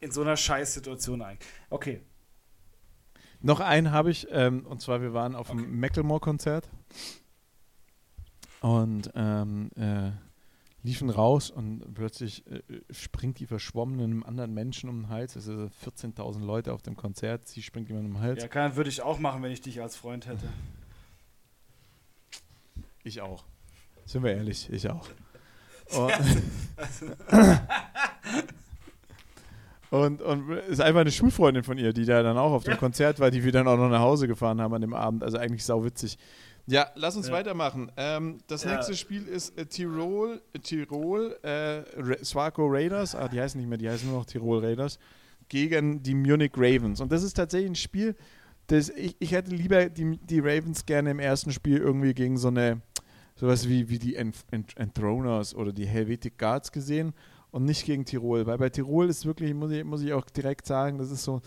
in 0.00 0.10
so 0.10 0.22
einer 0.22 0.36
Scheißsituation 0.36 1.20
eigentlich. 1.22 1.48
Okay. 1.70 2.00
Noch 3.44 3.60
einen 3.60 3.92
habe 3.92 4.10
ich, 4.10 4.26
ähm, 4.30 4.64
und 4.64 4.80
zwar 4.80 5.02
wir 5.02 5.12
waren 5.12 5.34
auf 5.34 5.50
Okay. 5.50 5.58
einem 5.58 5.78
Macklemore-Konzert 5.78 6.70
und 8.62 9.10
ähm, 9.14 9.70
äh, 9.76 10.12
liefen 10.82 11.10
raus 11.10 11.50
und 11.50 11.92
plötzlich 11.92 12.46
äh, 12.46 12.62
springt 12.90 13.38
die 13.40 13.46
Verschwommene 13.46 14.02
einem 14.02 14.22
anderen 14.24 14.54
Menschen 14.54 14.88
um 14.88 15.02
den 15.02 15.08
Hals. 15.10 15.36
Es 15.36 15.44
sind 15.44 15.70
14.000 15.84 16.42
Leute 16.42 16.72
auf 16.72 16.80
dem 16.80 16.96
Konzert, 16.96 17.46
sie 17.46 17.62
springt 17.62 17.88
jemand 17.88 18.06
um 18.06 18.14
den 18.14 18.22
Hals. 18.22 18.40
Ja, 18.42 18.48
kann, 18.48 18.76
würde 18.76 18.88
ich 18.88 19.02
auch 19.02 19.18
machen, 19.18 19.42
wenn 19.42 19.52
ich 19.52 19.60
dich 19.60 19.82
als 19.82 19.94
Freund 19.94 20.26
hätte. 20.26 20.48
Ich 23.02 23.20
auch. 23.20 23.44
Sind 24.06 24.22
wir 24.22 24.32
ehrlich, 24.32 24.70
ich 24.70 24.88
auch. 24.88 25.06
Oh. 25.94 26.10
Und, 29.94 30.22
und 30.22 30.50
ist 30.68 30.80
einfach 30.80 31.02
eine 31.02 31.12
Schulfreundin 31.12 31.62
von 31.62 31.78
ihr, 31.78 31.92
die 31.92 32.04
da 32.04 32.22
dann 32.22 32.36
auch 32.36 32.52
auf 32.52 32.64
dem 32.64 32.72
Ja. 32.72 32.76
Konzert 32.78 33.20
war, 33.20 33.30
die 33.30 33.44
wir 33.44 33.52
dann 33.52 33.68
auch 33.68 33.76
noch 33.76 33.88
nach 33.88 34.00
Hause 34.00 34.26
gefahren 34.26 34.60
haben 34.60 34.74
an 34.74 34.80
dem 34.80 34.94
Abend. 34.94 35.22
Also 35.22 35.38
eigentlich 35.38 35.64
sau 35.64 35.84
witzig. 35.84 36.18
Ja, 36.66 36.86
lass 36.96 37.16
uns 37.16 37.28
Ja. 37.28 37.34
weitermachen. 37.34 37.92
Ähm, 37.96 38.38
das 38.46 38.64
Ja. 38.64 38.74
nächste 38.74 38.96
Spiel 38.96 39.26
ist 39.28 39.56
äh, 39.58 39.66
Tirol, 39.66 40.40
äh, 40.52 40.58
Tirol, 40.58 41.36
äh, 41.42 41.82
Ra 41.96 42.16
Swaco 42.24 42.66
Raiders, 42.66 43.14
ah, 43.14 43.28
die 43.28 43.40
heißen 43.40 43.60
nicht 43.60 43.68
mehr, 43.68 43.78
die 43.78 43.88
heißen 43.88 44.08
nur 44.08 44.18
noch 44.18 44.24
Tirol 44.26 44.64
Raiders, 44.64 44.98
gegen 45.48 46.02
die 46.02 46.14
Munich 46.14 46.52
Ravens. 46.56 47.00
Und 47.00 47.12
das 47.12 47.22
ist 47.22 47.34
tatsächlich 47.34 47.70
ein 47.70 47.74
Spiel, 47.76 48.16
das 48.68 48.88
ich, 48.88 49.14
ich 49.18 49.32
hätte 49.32 49.50
lieber 49.54 49.90
die, 49.90 50.16
die 50.18 50.40
Ravens 50.40 50.86
gerne 50.86 51.10
im 51.10 51.18
ersten 51.20 51.52
Spiel 51.52 51.76
irgendwie 51.78 52.14
gegen 52.14 52.38
so 52.38 52.48
eine, 52.48 52.80
sowas 53.36 53.68
wie, 53.68 53.90
wie 53.90 53.98
die 53.98 54.16
Enth 54.16 54.38
Enth 54.50 54.76
Enthroners 54.76 55.54
oder 55.54 55.72
die 55.72 55.86
Helvetic 55.86 56.38
Guards 56.38 56.72
gesehen 56.72 57.12
und 57.54 57.64
nicht 57.64 57.86
gegen 57.86 58.04
Tirol. 58.04 58.46
Weil 58.46 58.58
bei 58.58 58.68
Tirol 58.68 59.08
ist 59.08 59.26
wirklich, 59.26 59.54
muss 59.54 59.70
ich, 59.70 59.84
muss 59.84 60.02
ich 60.02 60.12
auch 60.12 60.24
direkt 60.24 60.66
sagen, 60.66 60.98
das 60.98 61.12
ist 61.12 61.22
so, 61.22 61.40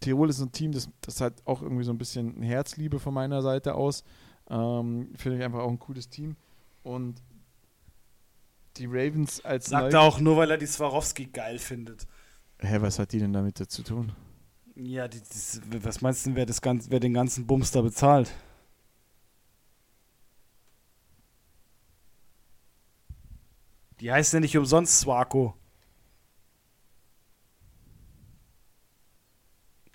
Tirol 0.00 0.30
ist 0.30 0.38
so 0.38 0.46
ein 0.46 0.52
Team, 0.52 0.72
das, 0.72 0.88
das 1.02 1.20
hat 1.20 1.34
auch 1.44 1.60
irgendwie 1.60 1.84
so 1.84 1.92
ein 1.92 1.98
bisschen 1.98 2.40
Herzliebe 2.40 2.98
von 2.98 3.12
meiner 3.12 3.42
Seite 3.42 3.74
aus. 3.74 4.02
Ähm, 4.48 5.10
Finde 5.16 5.36
ich 5.36 5.44
einfach 5.44 5.58
auch 5.58 5.68
ein 5.68 5.78
cooles 5.78 6.08
Team. 6.08 6.36
Und 6.82 7.20
die 8.78 8.86
Ravens 8.86 9.44
als 9.44 9.66
Sagt 9.66 9.92
er 9.92 10.00
auch 10.00 10.18
nur, 10.18 10.38
weil 10.38 10.50
er 10.50 10.56
die 10.56 10.64
Swarovski 10.64 11.26
geil 11.26 11.58
findet. 11.58 12.06
Hä, 12.60 12.78
was 12.80 12.98
hat 12.98 13.12
die 13.12 13.18
denn 13.18 13.34
damit 13.34 13.58
zu 13.58 13.82
tun? 13.82 14.12
Ja, 14.76 15.08
die, 15.08 15.20
das, 15.20 15.60
was 15.82 16.00
meinst 16.00 16.24
du, 16.24 16.30
denn, 16.30 16.36
wer, 16.36 16.46
das 16.46 16.62
ganz, 16.62 16.88
wer 16.88 17.00
den 17.00 17.12
ganzen 17.12 17.46
Bums 17.46 17.70
da 17.70 17.82
bezahlt? 17.82 18.32
Die 24.00 24.10
heißt 24.10 24.32
ja 24.32 24.40
nicht 24.40 24.56
umsonst 24.56 24.98
Swako. 25.00 25.54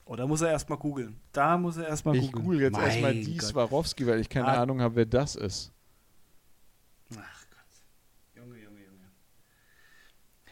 Oder 0.06 0.28
muss 0.28 0.41
er 0.41 0.51
erstmal 0.51 0.78
googeln? 0.78 1.20
Da 1.32 1.58
muss 1.58 1.78
er 1.78 1.88
erstmal 1.88 2.16
Ich 2.16 2.28
googeln. 2.28 2.43
google 2.43 2.62
jetzt 2.62 2.78
erstmal 2.78 3.14
die 3.16 3.38
Gott. 3.38 3.47
Swarovski, 3.47 4.06
weil 4.06 4.20
ich 4.20 4.30
keine 4.30 4.47
Ah. 4.47 4.62
Ahnung 4.62 4.80
habe, 4.82 4.95
wer 4.97 5.06
das 5.06 5.36
ist. 5.36 5.72
Ach 7.18 7.45
Gott. 7.49 8.36
Junge, 8.36 8.56
Junge, 8.62 8.82
Junge. 8.86 9.12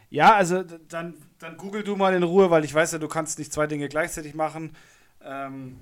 Ja, 0.10 0.34
also 0.34 0.64
dann, 0.64 1.14
dann 1.38 1.58
google 1.58 1.84
du 1.84 1.96
mal 1.96 2.16
in 2.16 2.24
Ruhe, 2.24 2.50
weil 2.50 2.66
ich 2.66 2.74
weiß 2.74 2.94
ja, 2.94 2.98
du 2.98 3.08
kannst 3.08 3.38
nicht 3.38 3.54
zwei 3.54 3.68
Dinge 3.68 3.88
gleichzeitig 3.90 4.34
machen. 4.34 4.76
Ähm, 5.22 5.78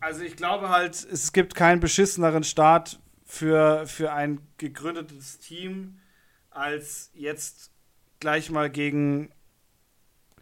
also 0.00 0.22
ich 0.22 0.36
glaube 0.36 0.70
halt, 0.70 0.94
es 1.12 1.32
gibt 1.34 1.54
keinen 1.54 1.80
beschisseneren 1.80 2.44
Start 2.44 2.98
für, 3.26 3.86
für 3.86 4.12
ein 4.14 4.40
gegründetes 4.56 5.38
Team, 5.38 5.99
als 6.60 7.10
jetzt 7.14 7.70
gleich 8.20 8.50
mal 8.50 8.68
gegen, 8.70 9.30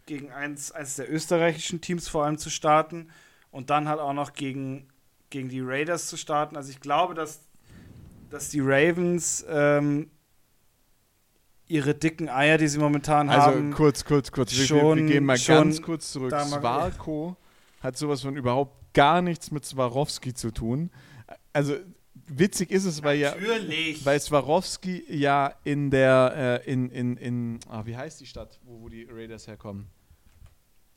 gegen 0.05 0.31
eins, 0.31 0.71
eins 0.71 0.95
der 0.97 1.11
österreichischen 1.11 1.79
Teams 1.81 2.07
vor 2.09 2.25
allem 2.25 2.37
zu 2.37 2.49
starten 2.49 3.09
und 3.51 3.69
dann 3.69 3.87
halt 3.87 3.99
auch 3.99 4.13
noch 4.13 4.33
gegen, 4.33 4.87
gegen 5.29 5.47
die 5.49 5.61
Raiders 5.61 6.07
zu 6.07 6.17
starten. 6.17 6.55
Also 6.57 6.69
ich 6.71 6.79
glaube, 6.81 7.13
dass 7.13 7.41
dass 8.29 8.49
die 8.49 8.59
Ravens 8.59 9.43
ähm, 9.49 10.11
ihre 11.67 11.95
dicken 11.95 12.29
Eier, 12.29 12.57
die 12.59 12.67
sie 12.67 12.77
momentan 12.77 13.27
Also 13.29 13.47
haben, 13.47 13.73
kurz, 13.73 14.05
kurz, 14.05 14.31
kurz. 14.31 14.51
Wir, 14.51 14.57
wir, 14.69 14.75
wir 14.75 14.79
schon- 14.81 15.07
gehen 15.07 15.25
mal 15.25 15.37
schon 15.37 15.55
ganz 15.55 15.81
kurz 15.81 16.11
zurück. 16.11 16.31
Swarko 16.39 17.37
hat 17.81 17.97
sowas 17.97 18.21
von 18.21 18.35
überhaupt 18.35 18.93
gar 18.93 19.21
nichts 19.23 19.49
mit 19.49 19.65
Swarovski 19.65 20.33
zu 20.35 20.51
tun. 20.51 20.91
Also 21.53 21.77
witzig 22.29 22.71
ist 22.71 22.85
es, 22.85 23.03
weil 23.03 23.19
ja, 23.19 23.35
natürlich. 23.35 24.05
weil 24.05 24.19
Swarovski 24.19 25.03
ja 25.09 25.53
in 25.63 25.91
der, 25.91 26.61
äh, 26.65 26.71
in, 26.71 26.89
in, 26.89 27.17
in, 27.17 27.59
ah, 27.69 27.85
wie 27.85 27.95
heißt 27.95 28.21
die 28.21 28.25
Stadt, 28.25 28.59
wo, 28.63 28.81
wo 28.81 28.89
die 28.89 29.03
Raiders 29.03 29.47
herkommen? 29.47 29.87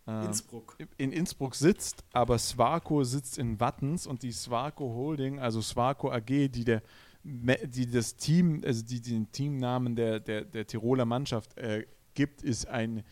Ähm, 0.07 0.26
Innsbruck. 0.26 0.76
in 0.99 1.12
Innsbruck 1.12 1.55
sitzt, 1.55 2.05
aber 2.12 2.39
Swarco 2.39 3.05
sitzt 3.05 3.39
in 3.39 3.61
Wattens 3.61 4.07
und 4.07 4.22
die 4.22 4.33
Swarco 4.33 4.85
Holding, 4.95 5.39
also 5.39 5.62
Swarco 5.62 6.11
AG, 6.11 6.26
die 6.26 6.64
der 6.64 6.83
die 7.24 7.89
das 7.89 8.16
Team, 8.16 8.62
also 8.64 8.85
die 8.85 9.01
den 9.01 9.30
Teamnamen 9.30 9.95
der, 9.95 10.20
der, 10.20 10.45
der 10.45 10.66
Tiroler 10.66 11.05
Mannschaft 11.05 11.57
äh, 11.57 11.87
gibt, 12.14 12.43
ist 12.43 12.66
ein, 12.66 13.05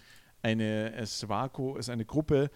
eine 0.42 0.92
äh, 0.94 1.06
Swarco, 1.06 1.76
ist 1.76 1.90
eine 1.90 2.04
Gruppe, 2.04 2.50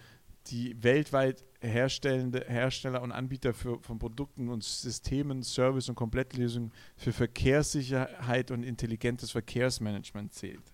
die 0.47 0.81
weltweit 0.83 1.43
herstellende 1.61 2.45
Hersteller 2.47 3.01
und 3.01 3.11
Anbieter 3.11 3.53
für, 3.53 3.79
von 3.81 3.97
Produkten 3.97 4.49
und 4.49 4.63
Systemen, 4.63 5.43
Service 5.43 5.89
und 5.89 5.95
Komplettlösungen 5.95 6.71
für 6.95 7.11
Verkehrssicherheit 7.11 8.51
und 8.51 8.63
intelligentes 8.63 9.31
Verkehrsmanagement 9.31 10.33
zählt. 10.33 10.73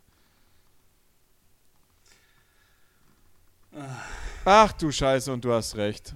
Ach 4.43 4.73
du 4.73 4.91
Scheiße, 4.91 5.31
und 5.31 5.45
du 5.45 5.53
hast 5.53 5.77
recht. 5.77 6.13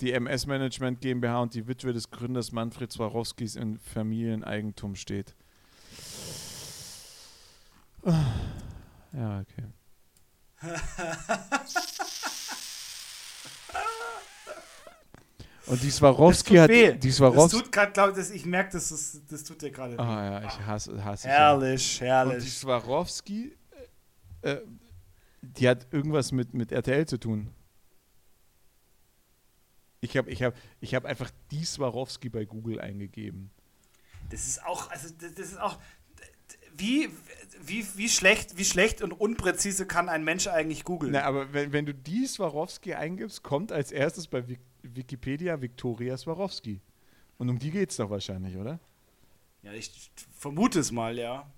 Die 0.00 0.12
MS 0.12 0.46
Management 0.46 1.00
GmbH 1.00 1.42
und 1.42 1.54
die 1.54 1.66
Witwe 1.66 1.92
des 1.92 2.10
Gründers 2.10 2.52
Manfred 2.52 2.92
Swarovskis 2.92 3.56
in 3.56 3.78
Familieneigentum 3.78 4.94
steht. 4.94 5.34
Ah, 8.04 8.24
Ja, 9.12 9.40
okay. 9.40 9.64
Und 15.66 15.82
die 15.82 15.90
Swarovski 15.90 16.54
Das 16.54 16.62
hat 16.64 16.70
weh. 16.70 16.92
die 16.94 17.08
Das 17.08 17.16
Swarovski 17.16 17.58
tut 17.62 17.72
gerade, 17.72 17.92
glaube 17.92 18.20
ich, 18.20 18.30
ich 18.30 18.46
merke, 18.46 18.72
das, 18.72 18.90
ist, 18.90 19.22
das 19.30 19.44
tut 19.44 19.62
dir 19.62 19.70
gerade. 19.70 19.98
Ah 19.98 20.40
ja, 20.42 20.48
ich 20.48 20.60
hasse, 20.66 21.04
hasse 21.04 21.28
ich 21.28 21.32
ja. 21.32 21.38
herrlich, 21.38 21.94
Und 21.94 22.00
die 22.00 22.06
herrlich. 22.06 22.52
Swarovski, 22.58 23.56
äh, 24.42 24.56
die 25.40 25.68
hat 25.68 25.86
irgendwas 25.92 26.32
mit, 26.32 26.52
mit 26.54 26.72
RTL 26.72 27.06
zu 27.06 27.18
tun. 27.18 27.50
Ich 30.00 30.16
habe 30.16 30.30
ich 30.30 30.42
hab, 30.42 30.54
ich 30.80 30.94
hab 30.96 31.04
einfach 31.04 31.30
die 31.52 31.64
Swarovski 31.64 32.28
bei 32.28 32.44
Google 32.44 32.80
eingegeben. 32.80 33.50
Das 34.30 34.46
ist 34.46 34.64
auch, 34.64 34.90
also 34.90 35.08
das, 35.20 35.34
das 35.34 35.46
ist 35.52 35.60
auch, 35.60 35.78
wie, 36.74 37.08
wie, 37.60 37.86
wie, 37.96 38.08
schlecht, 38.08 38.56
wie 38.56 38.64
schlecht 38.64 39.02
und 39.02 39.12
unpräzise 39.12 39.86
kann 39.86 40.08
ein 40.08 40.24
Mensch 40.24 40.48
eigentlich 40.48 40.84
googeln? 40.84 41.12
Na, 41.12 41.22
aber 41.22 41.52
wenn, 41.52 41.72
wenn 41.72 41.86
du 41.86 41.94
die 41.94 42.26
Swarovski 42.26 42.94
eingibst, 42.94 43.44
kommt 43.44 43.70
als 43.70 43.92
erstes 43.92 44.26
bei 44.26 44.48
Wik 44.48 44.58
Wikipedia 44.82 45.60
Victoria 45.60 46.16
Swarovski. 46.16 46.80
Und 47.38 47.48
um 47.48 47.58
die 47.58 47.70
geht's 47.70 47.96
doch 47.96 48.10
wahrscheinlich, 48.10 48.56
oder? 48.56 48.78
Ja, 49.62 49.72
ich 49.72 50.10
vermute 50.36 50.80
es 50.80 50.90
mal, 50.90 51.18
ja. 51.18 51.50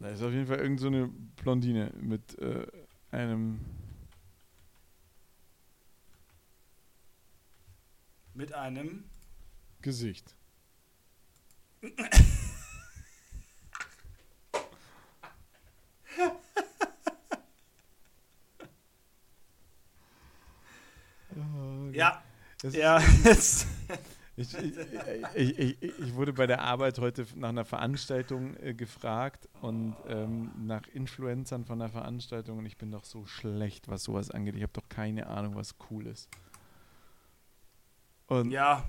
Da 0.00 0.08
ist 0.08 0.22
auf 0.22 0.32
jeden 0.32 0.46
Fall 0.46 0.58
irgend 0.58 0.80
so 0.80 0.88
eine 0.88 1.08
Blondine 1.08 1.92
mit 2.00 2.38
äh, 2.38 2.66
einem. 3.10 3.60
Mit 8.34 8.52
einem. 8.52 9.04
Gesicht. 9.80 10.34
Ja, 21.94 22.22
Das 22.64 22.74
ja. 22.74 22.98
jetzt- 23.24 23.66
Ich, 24.36 24.52
ich, 24.52 24.76
ich, 25.36 25.58
ich, 25.60 25.82
ich 26.00 26.14
wurde 26.14 26.32
bei 26.32 26.48
der 26.48 26.60
Arbeit 26.60 26.98
heute 26.98 27.24
nach 27.36 27.50
einer 27.50 27.64
Veranstaltung 27.64 28.56
äh, 28.56 28.74
gefragt 28.74 29.48
und 29.60 29.94
ähm, 30.08 30.50
nach 30.66 30.88
Influencern 30.88 31.64
von 31.64 31.78
der 31.78 31.88
Veranstaltung 31.88 32.58
und 32.58 32.66
ich 32.66 32.76
bin 32.76 32.90
doch 32.90 33.04
so 33.04 33.26
schlecht, 33.26 33.86
was 33.86 34.02
sowas 34.02 34.32
angeht. 34.32 34.56
Ich 34.56 34.62
habe 34.62 34.72
doch 34.72 34.88
keine 34.88 35.28
Ahnung, 35.28 35.54
was 35.54 35.76
cool 35.88 36.08
ist. 36.08 36.28
Und 38.26 38.50
ja. 38.50 38.82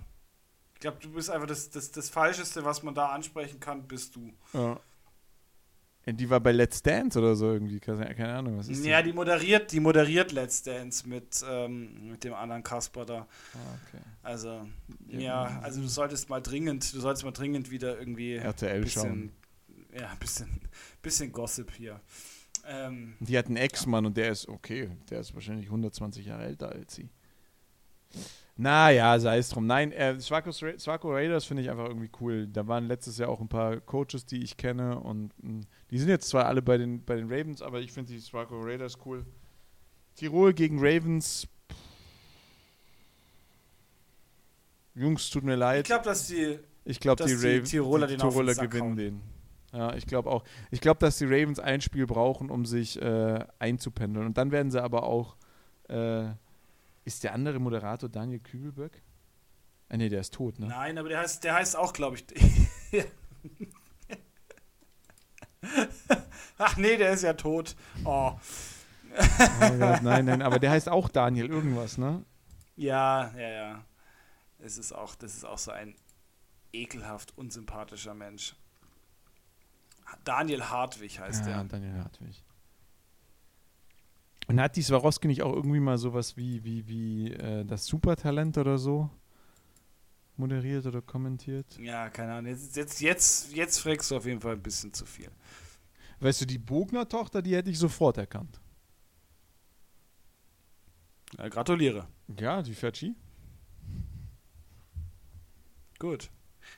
Ich 0.74 0.80
glaube, 0.80 0.98
du 1.00 1.12
bist 1.12 1.30
einfach 1.30 1.46
das, 1.48 1.70
das, 1.70 1.92
das 1.92 2.10
Falscheste, 2.10 2.66
was 2.66 2.82
man 2.82 2.96
da 2.96 3.10
ansprechen 3.10 3.60
kann, 3.60 3.84
bist 3.88 4.16
du. 4.16 4.34
ja. 4.54 4.80
Die 6.08 6.30
war 6.30 6.40
bei 6.40 6.52
Let's 6.52 6.84
Dance 6.84 7.18
oder 7.18 7.36
so 7.36 7.52
irgendwie. 7.52 7.80
Keine, 7.80 8.34
Ahnung, 8.34 8.58
was 8.60 8.68
ist 8.68 8.86
Ja, 8.86 9.02
die 9.02 9.12
moderiert, 9.12 9.72
die 9.72 9.80
moderiert 9.80 10.32
Let's 10.32 10.62
Dance 10.62 11.08
mit, 11.10 11.44
ähm, 11.50 12.10
mit 12.12 12.24
dem 12.24 12.34
anderen 12.36 12.62
Kasper 12.62 13.06
da. 13.06 13.16
Ah, 13.22 13.58
okay. 13.88 14.04
Also, 14.22 14.68
Ja. 15.08 15.20
ja, 15.20 15.60
also 15.64 15.82
du 15.82 15.88
solltest 15.88 16.30
mal 16.30 16.42
dringend, 16.42 16.94
du 16.94 17.00
solltest 17.00 17.26
mal 17.26 17.32
dringend 17.32 17.72
wieder 17.72 17.98
irgendwie 17.98 18.36
RTL 18.36 18.88
schauen. 18.88 19.32
bisschen, 19.90 20.00
ja, 20.00 20.14
bisschen, 20.20 20.62
bisschen 21.02 21.32
Gossip 21.32 21.72
hier. 21.72 22.00
Ähm, 22.68 23.16
Die 23.20 23.38
hat 23.38 23.48
einen 23.48 23.58
Ex-Mann 23.58 24.06
und 24.06 24.16
der 24.18 24.30
ist 24.32 24.48
okay. 24.48 24.90
Der 25.10 25.20
ist 25.22 25.34
wahrscheinlich 25.34 25.66
120 25.68 26.26
Jahre 26.26 26.44
älter 26.46 26.70
als 26.70 26.96
sie. 26.96 27.10
Naja, 28.58 29.20
sei 29.20 29.38
es 29.40 29.50
drum. 29.50 29.68
Nein, 29.68 29.92
äh, 29.92 30.18
Swaco, 30.20 30.52
Swaco 30.52 31.12
Raiders 31.12 31.44
finde 31.46 31.64
ich 31.64 31.70
einfach 31.70 31.88
irgendwie 31.88 32.10
cool. 32.22 32.48
Da 32.48 32.66
waren 32.68 32.86
letztes 32.88 33.18
Jahr 33.18 33.28
auch 33.30 33.42
ein 33.42 33.50
paar 33.50 33.82
Coaches, 33.82 34.26
die 34.26 34.42
ich 34.44 34.56
kenne 34.56 34.98
und 35.00 35.34
mh, 35.44 35.62
die 35.92 35.98
sind 36.00 36.08
jetzt 36.10 36.30
zwar 36.30 36.46
alle 36.46 36.62
bei 36.62 36.78
den, 36.78 37.04
bei 37.04 37.16
den 37.18 37.26
Ravens, 37.30 37.62
aber 37.62 37.82
ich 37.82 37.92
finde 37.92 38.14
die 38.14 38.20
Swaco 38.20 38.60
Raiders 38.62 38.98
cool. 39.06 39.26
Tirol 40.16 40.54
gegen 40.54 40.78
Ravens. 40.80 41.48
Jungs, 44.94 45.30
tut 45.30 45.44
mir 45.44 45.54
ich 45.56 45.60
leid. 45.60 45.86
glaube, 45.86 46.06
dass 46.06 46.28
die, 46.28 46.58
Ich 46.86 47.02
glaube, 47.02 47.22
dass 47.22 47.32
die, 47.32 47.38
die 47.38 47.46
Ravens, 47.46 47.70
Tiroler 47.70 48.08
die 48.08 48.14
den 48.14 48.20
den 48.22 48.30
Tiroler 48.30 48.54
Sack 48.54 48.72
gewinnen 48.72 48.90
hauen. 48.92 48.96
den. 48.96 49.22
Ja, 49.74 49.94
ich 49.96 50.06
glaube 50.08 50.30
auch. 50.32 50.46
Ich 50.72 50.80
glaube, 50.80 51.00
dass 51.02 51.18
die 51.18 51.26
Ravens 51.26 51.60
ein 51.60 51.82
Spiel 51.82 52.06
brauchen, 52.08 52.50
um 52.50 52.66
sich 52.66 53.02
äh, 53.02 53.46
einzupendeln. 53.60 54.26
Und 54.28 54.38
dann 54.38 54.52
werden 54.52 54.72
sie 54.72 54.82
aber 54.82 55.04
auch. 55.04 55.36
Äh, 55.90 56.30
ist 57.06 57.24
der 57.24 57.34
andere 57.34 57.60
Moderator 57.60 58.10
Daniel 58.10 58.40
Kübelböck? 58.40 59.02
Ah, 59.90 59.98
nee, 59.98 60.10
der 60.10 60.22
ist 60.22 60.34
tot, 60.34 60.60
ne? 60.60 60.68
nein, 60.68 60.98
aber 60.98 61.10
der 61.10 61.20
heißt, 61.20 61.44
der 61.44 61.54
heißt 61.54 61.76
auch, 61.78 61.94
glaube 61.94 62.18
ich. 62.18 62.26
Ach 66.58 66.78
nee, 66.78 66.98
der 66.98 67.12
ist 67.12 67.22
ja 67.24 67.34
tot. 67.34 67.76
Oh. 68.04 68.34
Oh 69.62 69.78
Gott, 69.78 70.02
nein, 70.02 70.26
nein, 70.26 70.42
aber 70.42 70.60
der 70.60 70.72
heißt 70.72 70.90
auch 70.90 71.08
Daniel 71.10 71.46
irgendwas, 71.48 71.98
ne? 71.98 72.26
Ja, 72.76 73.32
ja, 73.38 73.50
ja. 73.50 73.86
Es 74.60 74.78
ist 74.78 74.92
auch, 74.92 75.16
das 75.16 75.36
ist 75.36 75.46
auch 75.46 75.58
so 75.58 75.72
ein 75.72 75.96
ekelhaft 76.74 77.38
unsympathischer 77.38 78.14
Mensch. 78.14 78.56
Daniel 80.24 80.70
Hartwig 80.70 81.20
heißt 81.20 81.46
ja, 81.46 81.64
der. 81.64 81.64
Daniel 81.66 82.04
Hartwig. 82.04 82.44
Und 84.48 84.62
hat 84.62 84.76
die 84.76 84.84
Swarovski 84.84 85.28
nicht 85.28 85.42
auch 85.42 85.54
irgendwie 85.54 85.80
mal 85.80 85.98
sowas 85.98 86.38
wie, 86.38 86.64
wie, 86.64 86.88
wie 86.88 87.32
äh, 87.32 87.66
das 87.66 87.86
Supertalent 87.86 88.58
oder 88.58 88.78
so 88.78 89.10
moderiert 90.38 90.86
oder 90.86 91.02
kommentiert? 91.02 91.78
Ja, 91.80 92.10
keine 92.10 92.34
Ahnung. 92.34 92.52
Jetzt, 92.52 92.76
jetzt, 92.76 93.02
jetzt, 93.02 93.56
jetzt 93.56 93.80
fragst 93.80 94.12
du 94.12 94.18
auf 94.18 94.26
jeden 94.26 94.42
Fall 94.42 94.54
ein 94.54 94.62
bisschen 94.62 94.94
zu 94.94 95.06
viel. 95.06 95.30
Weißt 96.20 96.42
du, 96.42 96.46
die 96.46 96.58
Bogner-Tochter, 96.58 97.42
die 97.42 97.56
hätte 97.56 97.70
ich 97.70 97.80
sofort 97.80 98.18
erkannt. 98.18 98.60
Ja, 101.38 101.50
gratuliere. 101.50 102.08
Ja, 102.40 102.62
die 102.62 102.74
fährt 102.74 102.98
Ski. 102.98 103.16
Gut. 106.00 106.30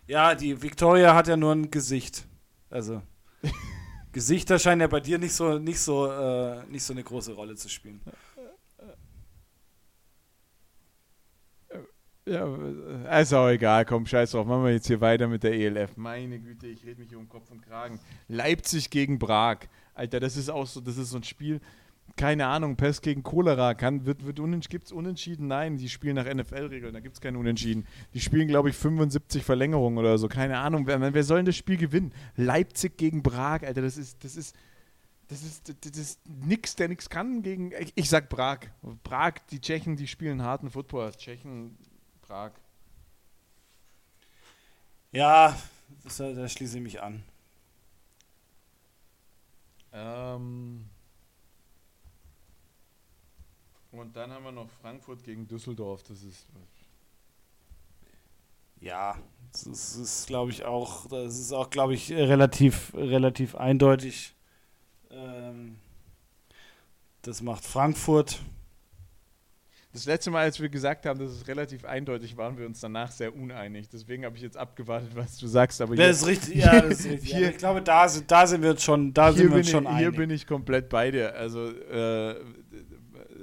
Ja, 0.08 0.36
die 0.36 0.62
Victoria 0.62 1.14
hat 1.16 1.28
ja 1.28 1.38
nur 1.38 1.54
ein 1.54 1.70
Gesicht. 1.70 2.28
Also 2.70 3.02
Gesichter 4.18 4.58
scheinen 4.58 4.82
ja 4.82 4.88
bei 4.88 5.00
dir 5.00 5.20
nicht 5.20 5.34
so, 5.34 5.60
nicht 5.60 5.80
so, 5.80 6.08
äh, 6.08 6.66
nicht 6.72 6.82
so 6.82 6.92
eine 6.92 7.04
große 7.04 7.34
Rolle 7.34 7.54
zu 7.54 7.70
spielen. 7.70 8.02
Ja, 12.26 12.48
äh, 12.48 13.22
ist 13.22 13.32
auch 13.36 13.48
egal, 13.48 13.86
komm, 13.86 14.08
scheiß 14.08 14.32
drauf. 14.32 14.48
Machen 14.48 14.64
wir 14.64 14.72
jetzt 14.72 14.88
hier 14.88 15.02
weiter 15.02 15.28
mit 15.28 15.44
der 15.44 15.54
ELF. 15.54 15.96
Meine 15.98 16.40
Güte, 16.40 16.66
ich 16.66 16.84
rede 16.84 17.00
mich 17.00 17.10
hier 17.10 17.20
um 17.20 17.30
Kopf 17.30 17.52
und 17.52 17.62
Kragen. 17.62 18.00
Leipzig 18.28 18.90
gegen 18.90 19.20
Prag. 19.20 19.60
Alter, 19.94 20.20
das 20.20 20.36
ist 20.36 20.50
auch 20.50 20.66
so, 20.66 20.82
das 20.82 20.98
ist 20.98 21.12
so 21.12 21.18
ein 21.18 21.24
Spiel, 21.24 21.62
keine 22.16 22.48
Ahnung, 22.48 22.76
Pest 22.76 23.04
gegen 23.04 23.22
Cholera. 23.22 23.74
Kann, 23.76 24.06
wird, 24.06 24.26
wird 24.26 24.40
unent, 24.40 24.70
gibt's 24.70 24.92
Unentschieden? 24.92 25.48
Nein, 25.48 25.78
die 25.78 25.90
spielen 25.90 26.16
nach 26.16 26.26
NFL-Regeln, 26.26 26.94
da 26.94 27.00
gibt 27.00 27.16
es 27.16 27.22
keine 27.22 27.38
Unentschieden. 27.38 27.86
Die 28.14 28.20
spielen, 28.20 28.48
glaube 28.48 28.70
ich, 28.70 28.76
75 28.76 29.44
Verlängerungen 29.44 30.00
oder 30.00 30.18
so. 30.18 30.28
Keine 30.28 30.58
Ahnung, 30.58 30.88
wer, 30.88 31.14
wer 31.14 31.24
soll 31.24 31.38
denn 31.38 31.46
das 31.46 31.56
Spiel 31.56 31.78
gewinnen? 31.78 32.14
Leipzig 32.36 32.98
gegen 32.98 33.22
Prag, 33.22 33.64
Alter, 33.64 33.82
das 33.82 33.98
ist, 33.98 34.24
das 34.24 34.36
ist, 34.36 34.56
das 35.28 35.44
ist, 35.44 35.74
das 35.82 35.98
ist 35.98 36.20
nix, 36.26 36.76
der 36.76 36.88
nix 36.88 37.10
kann 37.10 37.44
gegen, 37.44 37.72
ich, 37.80 37.92
ich 37.96 38.10
sag 38.10 38.30
Prag. 38.30 38.60
Prag, 39.04 39.34
die 39.52 39.60
Tschechen, 39.60 39.96
die 39.96 40.08
spielen 40.08 40.42
harten 40.42 40.72
Football. 40.72 41.12
Tschechen, 41.12 41.78
Prag. 42.22 42.52
Ja, 45.12 45.56
das, 46.04 46.18
da 46.18 46.48
schließe 46.48 46.78
ich 46.78 46.84
mich 46.84 47.02
an. 47.02 47.24
Ähm 49.94 50.90
und 54.00 54.16
dann 54.16 54.32
haben 54.32 54.44
wir 54.44 54.52
noch 54.52 54.70
Frankfurt 54.82 55.24
gegen 55.24 55.48
Düsseldorf. 55.48 56.04
Das 56.04 56.22
ist. 56.24 56.46
Ja, 58.80 59.18
das 59.54 59.96
ist, 59.96 60.28
glaube 60.28 60.52
ich, 60.52 60.64
auch, 60.66 61.08
das 61.08 61.40
ist 61.40 61.52
auch, 61.52 61.70
glaube 61.70 61.96
ich, 61.96 62.12
relativ, 62.12 62.94
relativ 62.94 63.56
eindeutig. 63.56 64.36
Ähm, 65.10 65.78
das 67.24 67.42
macht 67.42 67.66
Frankfurt. 67.66 68.40
Das 69.94 70.06
letzte 70.06 70.30
Mal, 70.30 70.42
als 70.44 70.60
wir 70.60 70.70
gesagt 70.70 71.08
haben, 71.08 71.20
dass 71.20 71.32
es 71.32 71.48
relativ 71.48 71.84
eindeutig, 71.86 72.38
waren 72.38 72.56
wir 72.56 72.68
uns 72.68 72.80
danach 72.82 73.10
sehr 73.12 73.36
uneinig. 73.36 73.90
Deswegen 73.90 74.26
habe 74.26 74.36
ich 74.36 74.44
jetzt 74.44 74.58
abgewartet, 74.58 75.16
was 75.16 75.38
du 75.38 75.48
sagst. 75.48 75.82
Aber 75.82 75.96
Das 75.96 76.18
ist 76.22 76.28
richtig, 76.28 76.56
ja, 76.56 76.80
das 76.82 77.00
ist 77.00 77.06
richtig. 77.10 77.32
Hier- 77.36 77.50
ich 77.50 77.58
glaube, 77.58 77.82
da 77.82 78.08
sind, 78.08 78.30
da 78.30 78.46
sind 78.46 78.62
wir 78.62 78.72
uns 78.72 78.84
schon, 78.84 79.12
da 79.12 79.30
hier, 79.30 79.38
sind 79.38 79.44
wir 79.46 79.50
bin 79.50 79.58
uns 79.58 79.66
ich, 79.68 79.72
schon 79.72 79.88
hier 79.88 80.08
einig. 80.08 80.16
bin 80.18 80.30
ich 80.30 80.46
komplett 80.46 80.88
bei 80.90 81.10
dir. 81.10 81.34
Also, 81.34 81.68
äh, 81.72 82.36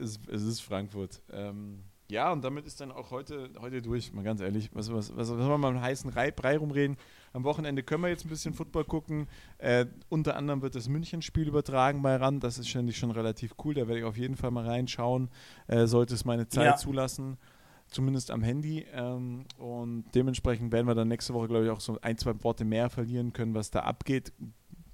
es, 0.00 0.18
es 0.30 0.42
ist 0.42 0.60
Frankfurt. 0.60 1.22
Ähm, 1.32 1.80
ja, 2.10 2.30
und 2.32 2.44
damit 2.44 2.66
ist 2.66 2.80
dann 2.80 2.92
auch 2.92 3.10
heute, 3.10 3.50
heute 3.60 3.80
durch, 3.80 4.12
mal 4.12 4.22
ganz 4.22 4.40
ehrlich. 4.40 4.68
Was, 4.74 4.92
was, 4.92 5.10
was, 5.16 5.30
was 5.30 5.38
soll 5.38 5.48
man 5.48 5.60
mal 5.60 5.68
einen 5.68 5.80
heißen 5.80 6.10
Brei, 6.10 6.30
Brei 6.30 6.58
rumreden? 6.58 6.96
Am 7.32 7.44
Wochenende 7.44 7.82
können 7.82 8.02
wir 8.02 8.10
jetzt 8.10 8.26
ein 8.26 8.28
bisschen 8.28 8.52
Football 8.52 8.84
gucken. 8.84 9.26
Äh, 9.58 9.86
unter 10.10 10.36
anderem 10.36 10.60
wird 10.60 10.74
das 10.74 10.88
München-Spiel 10.88 11.48
übertragen 11.48 12.02
bei 12.02 12.16
RAN. 12.16 12.40
Das 12.40 12.58
ist 12.58 12.74
ich 12.74 12.96
schon 12.98 13.10
relativ 13.10 13.54
cool. 13.64 13.74
Da 13.74 13.88
werde 13.88 14.00
ich 14.00 14.04
auf 14.04 14.18
jeden 14.18 14.36
Fall 14.36 14.50
mal 14.50 14.66
reinschauen, 14.66 15.30
äh, 15.66 15.86
sollte 15.86 16.14
es 16.14 16.24
meine 16.24 16.46
Zeit 16.46 16.66
Ja. 16.66 16.76
zulassen. 16.76 17.38
Zumindest 17.86 18.30
am 18.30 18.42
Handy. 18.42 18.84
Ähm, 18.92 19.46
und 19.58 20.04
dementsprechend 20.14 20.72
werden 20.72 20.86
wir 20.86 20.94
dann 20.94 21.08
nächste 21.08 21.32
Woche, 21.32 21.48
glaube 21.48 21.64
ich, 21.64 21.70
auch 21.70 21.80
so 21.80 21.98
ein, 22.02 22.18
zwei 22.18 22.34
Worte 22.44 22.64
mehr 22.64 22.90
verlieren 22.90 23.32
können, 23.32 23.54
was 23.54 23.70
da 23.70 23.80
abgeht. 23.80 24.32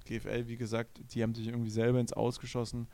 GFL, 0.05 0.47
wie 0.47 0.57
gesagt, 0.57 1.01
die 1.13 1.21
haben 1.23 1.35
sich 1.35 1.47
irgendwie 1.47 1.69
selber 1.69 1.99
ins 1.99 2.13
Ausgeschossen. 2.13 2.87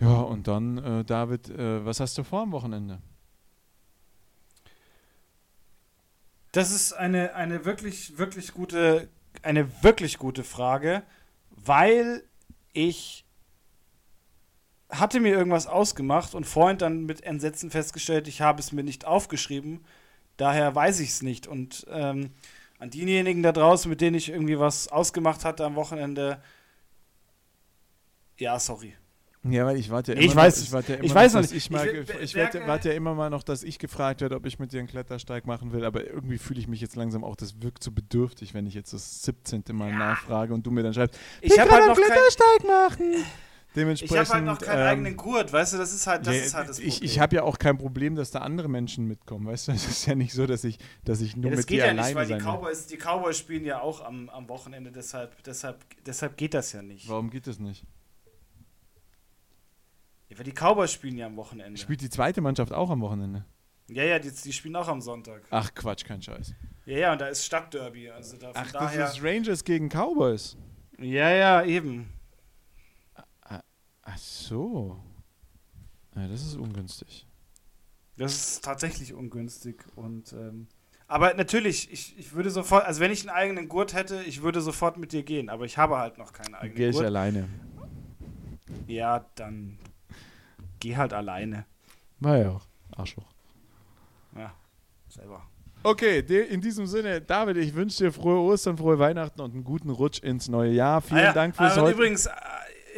Ja, 0.00 0.20
und 0.20 0.46
dann, 0.46 0.78
äh, 0.78 1.04
David, 1.04 1.48
äh, 1.50 1.84
was 1.84 2.00
hast 2.00 2.16
du 2.18 2.24
vor 2.24 2.42
am 2.42 2.52
Wochenende? 2.52 3.00
Das 6.52 6.70
ist 6.70 6.92
eine, 6.92 7.34
eine 7.34 7.64
wirklich, 7.64 8.16
wirklich 8.16 8.54
gute, 8.54 9.08
eine 9.42 9.82
wirklich 9.82 10.18
gute 10.18 10.44
Frage, 10.44 11.02
weil 11.50 12.22
ich 12.72 13.24
hatte 14.90 15.20
mir 15.20 15.34
irgendwas 15.34 15.66
ausgemacht 15.66 16.34
und 16.34 16.44
vorhin 16.44 16.78
dann 16.78 17.04
mit 17.04 17.22
Entsetzen 17.22 17.70
festgestellt, 17.70 18.26
ich 18.28 18.40
habe 18.40 18.60
es 18.60 18.72
mir 18.72 18.82
nicht 18.82 19.04
aufgeschrieben. 19.04 19.84
Daher 20.38 20.74
weiß 20.74 21.00
ich 21.00 21.10
es 21.10 21.22
nicht. 21.22 21.46
Und 21.46 21.86
ähm, 21.90 22.30
an 22.78 22.90
diejenigen 22.90 23.42
da 23.42 23.52
draußen, 23.52 23.90
mit 23.90 24.00
denen 24.00 24.16
ich 24.16 24.30
irgendwie 24.30 24.58
was 24.58 24.88
ausgemacht 24.88 25.44
hatte 25.44 25.64
am 25.64 25.74
Wochenende, 25.74 26.40
ja, 28.38 28.58
sorry. 28.58 28.94
Ja, 29.44 29.64
weil 29.64 29.76
ich 29.78 29.88
warte 29.90 30.14
ja 30.14 30.18
Ich 30.18 30.26
immer 30.32 30.36
weiß 30.36 30.56
noch, 30.56 30.62
es. 30.62 30.64
ich 30.66 30.72
warte 30.72 30.92
ja 30.94 30.98
Ich 30.98 31.04
immer 31.06 31.14
weiß 31.14 31.34
noch, 31.34 31.40
nicht. 31.42 31.52
ich 31.54 31.70
mal, 31.70 31.86
Ich 31.86 32.08
ich, 32.10 32.20
ich 32.22 32.34
warte, 32.36 32.60
warte 32.66 32.88
ja 32.88 32.94
immer 32.94 33.14
mal 33.14 33.30
noch, 33.30 33.42
dass 33.44 33.62
ich 33.62 33.78
gefragt 33.78 34.20
werde, 34.20 34.34
ob 34.36 34.44
ich 34.46 34.58
mit 34.58 34.72
dir 34.72 34.80
einen 34.80 34.88
Klettersteig 34.88 35.46
machen 35.46 35.72
will, 35.72 35.84
aber 35.84 36.04
irgendwie 36.06 36.38
fühle 36.38 36.58
ich 36.60 36.66
mich 36.68 36.80
jetzt 36.80 36.96
langsam 36.96 37.22
auch, 37.24 37.36
das 37.36 37.62
wirkt 37.62 37.82
so 37.84 37.92
bedürftig, 37.92 38.52
wenn 38.52 38.66
ich 38.66 38.74
jetzt 38.74 38.92
das 38.92 39.22
17. 39.22 39.62
Mal 39.72 39.92
nachfrage 39.96 40.52
und 40.52 40.66
du 40.66 40.70
mir 40.72 40.82
dann 40.82 40.92
schreibst, 40.94 41.18
Ich 41.40 41.58
habe 41.58 41.70
halt 41.70 41.80
kann 41.82 41.88
noch 41.88 41.96
einen 41.96 42.04
kein, 42.06 42.12
Klettersteig 42.18 42.64
machen. 42.66 43.24
Dementsprechend, 43.76 44.14
ich 44.14 44.28
hab 44.28 44.34
halt 44.34 44.44
noch 44.44 44.58
keinen 44.58 44.80
ähm, 44.80 44.86
eigenen 44.86 45.16
Gurt, 45.16 45.52
weißt 45.52 45.74
du, 45.74 45.76
das 45.78 45.92
ist 45.94 46.06
halt 46.06 46.26
das, 46.26 46.34
ja, 46.34 46.42
ist 46.42 46.54
halt 46.54 46.68
das 46.70 46.78
ich 46.78 46.94
Problem. 46.94 47.10
ich 47.10 47.20
habe 47.20 47.36
ja 47.36 47.42
auch 47.44 47.58
kein 47.58 47.78
Problem, 47.78 48.16
dass 48.16 48.30
da 48.30 48.40
andere 48.40 48.66
Menschen 48.68 49.06
mitkommen, 49.06 49.46
weißt 49.46 49.68
du? 49.68 49.72
Es 49.78 49.86
ist 49.86 50.06
ja 50.06 50.14
nicht 50.14 50.32
so, 50.32 50.46
dass 50.46 50.64
ich, 50.64 50.78
dass 51.04 51.20
ich 51.20 51.36
nur 51.36 51.44
Ja, 51.44 51.50
das 51.50 51.58
mit 51.58 51.66
geht 51.68 51.80
dir 51.80 51.84
ja 51.84 51.90
alleine 51.90 52.06
nicht, 52.08 52.14
weil 52.16 52.26
die 52.26 52.32
sein. 52.32 52.42
Cowboys, 52.42 52.86
die 52.86 52.96
Cowboys 52.96 53.38
spielen 53.38 53.64
ja 53.64 53.80
auch 53.80 54.04
am, 54.04 54.30
am 54.30 54.48
Wochenende, 54.48 54.90
deshalb, 54.90 55.42
deshalb, 55.44 55.84
deshalb 56.04 56.36
geht 56.38 56.54
das 56.54 56.72
ja 56.72 56.82
nicht. 56.82 57.08
Warum 57.08 57.30
geht 57.30 57.46
das 57.46 57.58
nicht? 57.60 57.84
Weil 60.38 60.44
die 60.44 60.52
Cowboys 60.52 60.92
spielen 60.92 61.18
ja 61.18 61.26
am 61.26 61.36
Wochenende. 61.36 61.78
Spielt 61.80 62.00
die 62.00 62.08
zweite 62.10 62.40
Mannschaft 62.40 62.72
auch 62.72 62.90
am 62.90 63.00
Wochenende? 63.00 63.44
ja, 63.88 64.04
ja, 64.04 64.18
die, 64.20 64.30
die 64.30 64.52
spielen 64.52 64.76
auch 64.76 64.86
am 64.86 65.00
Sonntag. 65.00 65.42
Ach 65.50 65.74
Quatsch, 65.74 66.04
kein 66.04 66.22
Scheiß. 66.22 66.54
Ja, 66.86 66.98
ja, 66.98 67.12
und 67.12 67.20
da 67.20 67.26
ist 67.26 67.44
Stadtderby. 67.44 68.08
Also 68.10 68.36
da, 68.36 68.52
Ach, 68.54 68.70
daher. 68.70 69.00
das 69.00 69.16
ist 69.16 69.24
Rangers 69.24 69.64
gegen 69.64 69.88
Cowboys. 69.88 70.56
ja, 70.98 71.30
ja, 71.30 71.64
eben. 71.64 72.12
Ach 74.02 74.16
so. 74.16 74.96
Ja, 76.14 76.28
das 76.28 76.42
ist 76.42 76.54
ungünstig. 76.56 77.26
Das 78.16 78.34
ist 78.34 78.64
tatsächlich 78.64 79.12
ungünstig. 79.12 79.84
Und 79.96 80.32
ähm, 80.32 80.68
Aber 81.08 81.34
natürlich, 81.34 81.92
ich, 81.92 82.18
ich 82.18 82.32
würde 82.32 82.50
sofort, 82.50 82.86
also 82.86 83.00
wenn 83.00 83.10
ich 83.10 83.20
einen 83.20 83.36
eigenen 83.36 83.68
Gurt 83.68 83.92
hätte, 83.92 84.22
ich 84.22 84.42
würde 84.42 84.60
sofort 84.60 84.96
mit 84.96 85.12
dir 85.12 85.24
gehen, 85.24 85.50
aber 85.50 85.64
ich 85.64 85.76
habe 85.76 85.98
halt 85.98 86.16
noch 86.16 86.32
keinen 86.32 86.54
eigenen 86.54 86.76
Gehe 86.76 86.88
ich 86.88 86.94
Gurt. 86.94 87.06
alleine. 87.06 87.48
Ja, 88.86 89.26
dann 89.34 89.78
geh 90.80 90.96
halt 90.96 91.12
alleine. 91.12 91.66
War 92.20 92.36
ja 92.38 92.50
auch. 92.50 92.66
Arschloch. 92.96 93.26
Ja, 94.36 94.52
selber. 95.08 95.42
Okay, 95.82 96.18
in 96.18 96.60
diesem 96.60 96.86
Sinne, 96.86 97.20
David, 97.20 97.56
ich 97.56 97.74
wünsche 97.74 98.04
dir 98.04 98.12
frohe 98.12 98.40
Ostern, 98.40 98.76
frohe 98.76 98.98
Weihnachten 98.98 99.40
und 99.40 99.54
einen 99.54 99.64
guten 99.64 99.90
Rutsch 99.90 100.20
ins 100.22 100.48
neue 100.48 100.72
Jahr. 100.72 101.00
Vielen 101.00 101.20
Ah 101.20 101.24
ja, 101.24 101.32
Dank 101.32 101.56
fürs 101.56 101.72
aber 101.74 101.82
heute. 101.82 101.94
Übrigens, 101.94 102.26
äh, 102.26 102.32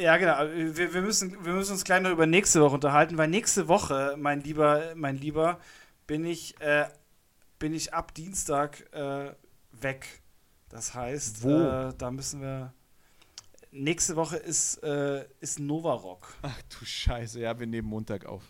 ja 0.03 0.17
genau, 0.17 0.39
wir, 0.77 0.95
wir, 0.95 1.03
müssen, 1.03 1.45
wir 1.45 1.53
müssen 1.53 1.73
uns 1.73 1.85
gleich 1.85 2.01
noch 2.01 2.11
über 2.11 2.27
nächste 2.27 2.61
Woche 2.63 2.75
unterhalten, 2.75 3.19
weil 3.19 3.29
nächste 3.29 3.69
Woche, 3.69 4.15
mein 4.19 4.41
Lieber, 4.41 4.95
mein 4.95 5.17
Lieber, 5.17 5.59
bin 6.07 6.25
ich, 6.25 6.59
äh, 6.61 6.87
bin 7.59 7.75
ich 7.75 7.93
ab 7.93 8.15
Dienstag 8.15 8.81
äh, 8.95 9.33
weg. 9.73 10.07
Das 10.71 10.95
heißt, 10.95 11.43
Wo? 11.43 11.51
Äh, 11.51 11.93
da 11.99 12.11
müssen 12.11 12.41
wir. 12.41 12.73
Nächste 13.73 14.17
Woche 14.17 14.37
ist, 14.37 14.83
äh, 14.83 15.27
ist 15.41 15.61
Nova 15.61 15.93
Rock. 15.95 16.35
Ach 16.43 16.61
du 16.63 16.85
Scheiße, 16.85 17.41
ja, 17.41 17.59
wir 17.59 17.67
nehmen 17.67 17.89
Montag 17.89 18.27
auf. 18.27 18.43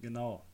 Genau. 0.00 0.44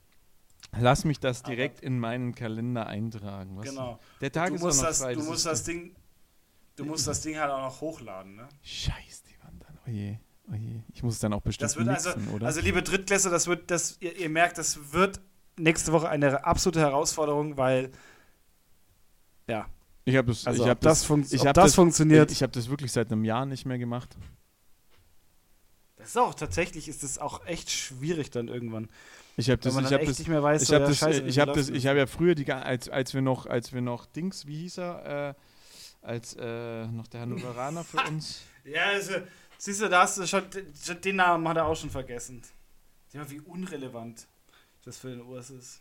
Lass 0.78 1.04
mich 1.04 1.18
das 1.18 1.44
Aber- 1.44 1.54
direkt 1.54 1.80
in 1.80 1.98
meinen 1.98 2.34
Kalender 2.34 2.86
eintragen. 2.86 3.56
Was? 3.56 3.66
genau. 3.68 3.98
Der 4.20 4.30
Tag 4.32 4.50
Du 4.50 4.54
ist 4.54 4.62
musst, 4.62 4.80
noch 4.80 4.88
das, 4.88 4.98
frei. 5.00 5.14
du 5.14 5.22
musst 5.24 5.46
das 5.46 5.64
Ding. 5.64 5.94
Du 6.76 6.84
musst 6.84 7.06
das 7.06 7.20
Ding 7.20 7.36
halt 7.38 7.50
auch 7.50 7.60
noch 7.60 7.80
hochladen, 7.80 8.36
ne? 8.36 8.48
Scheiß, 8.62 9.24
die 9.24 9.38
waren 9.42 9.58
dann. 9.58 9.78
Oje, 9.86 10.18
oje. 10.50 10.84
Ich 10.94 11.02
muss 11.02 11.14
es 11.14 11.20
dann 11.20 11.32
auch 11.34 11.42
bestimmt 11.42 11.64
Das 11.70 11.76
wird 11.76 11.88
also, 11.88 12.10
mixen, 12.10 12.28
oder? 12.34 12.46
also 12.46 12.60
liebe 12.60 12.82
Drittklässler, 12.82 13.30
das 13.30 13.46
wird, 13.46 13.70
das, 13.70 13.98
ihr, 14.00 14.16
ihr 14.16 14.30
merkt, 14.30 14.56
das 14.56 14.92
wird 14.92 15.20
nächste 15.58 15.92
Woche 15.92 16.08
eine 16.08 16.44
absolute 16.46 16.80
Herausforderung, 16.80 17.56
weil 17.58 17.90
ja, 19.48 19.66
ich 20.04 20.16
habe 20.16 20.28
das, 20.32 20.46
also 20.46 20.64
ich 20.64 20.68
hab 20.68 20.80
das, 20.80 21.00
das, 21.00 21.06
funkt, 21.06 21.32
ich 21.32 21.46
hab 21.46 21.54
das 21.54 21.64
das- 21.66 21.74
funktioniert. 21.74 22.30
ich 22.30 22.42
habe 22.42 22.52
das 22.52 22.68
wirklich 22.68 22.90
seit 22.92 23.10
einem 23.12 23.24
Jahr 23.24 23.46
nicht 23.46 23.66
mehr 23.66 23.78
gemacht. 23.78 24.16
das 25.96 26.08
ist 26.10 26.16
auch 26.16 26.34
tatsächlich 26.34 26.88
ist 26.88 27.02
es 27.04 27.18
auch 27.18 27.46
echt 27.46 27.70
schwierig 27.70 28.30
dann 28.30 28.48
irgendwann, 28.48 28.88
Ich 29.36 29.48
habe 29.50 29.58
das, 29.62 29.76
ich 29.76 29.92
habe 29.92 30.04
das, 30.04 30.18
nicht 30.18 30.28
mehr 30.28 30.42
weiß. 30.42 30.62
ich 30.62 30.68
so, 30.68 30.74
habe 30.74 30.84
ja, 30.84 30.88
das, 30.90 30.98
scheiße, 30.98 31.22
ich 31.22 31.38
habe 31.38 31.52
das, 31.52 31.68
ich 31.68 31.86
habe 31.86 31.98
ja 31.98 32.06
früher 32.06 32.34
die, 32.34 32.50
als, 32.52 32.88
als 32.88 33.14
wir 33.14 33.22
noch, 33.22 33.46
als 33.46 33.72
wir 33.72 33.80
noch 33.80 34.06
Dings, 34.06 34.46
wie 34.46 34.56
hieß 34.62 34.78
er, 34.78 35.28
äh, 35.30 35.34
als 36.04 36.34
äh, 36.38 36.86
noch 36.88 37.06
der 37.06 37.20
Hannoveraner 37.20 37.84
für 37.84 37.98
uns. 38.08 38.40
Ja, 38.64 38.84
also, 38.90 39.14
siehst 39.58 39.80
du, 39.82 39.88
da 39.88 40.02
hast 40.02 40.18
du 40.18 40.26
schon, 40.26 40.44
schon 40.80 41.00
den 41.00 41.16
Namen 41.16 41.48
hat 41.48 41.56
er 41.56 41.66
auch 41.66 41.74
schon 41.74 41.90
vergessen. 41.90 42.42
Sieh 43.08 43.18
mal, 43.18 43.28
wie 43.28 43.40
unrelevant 43.40 44.28
das 44.84 44.98
für 44.98 45.10
den 45.10 45.20
Urs 45.22 45.50
ist. 45.50 45.80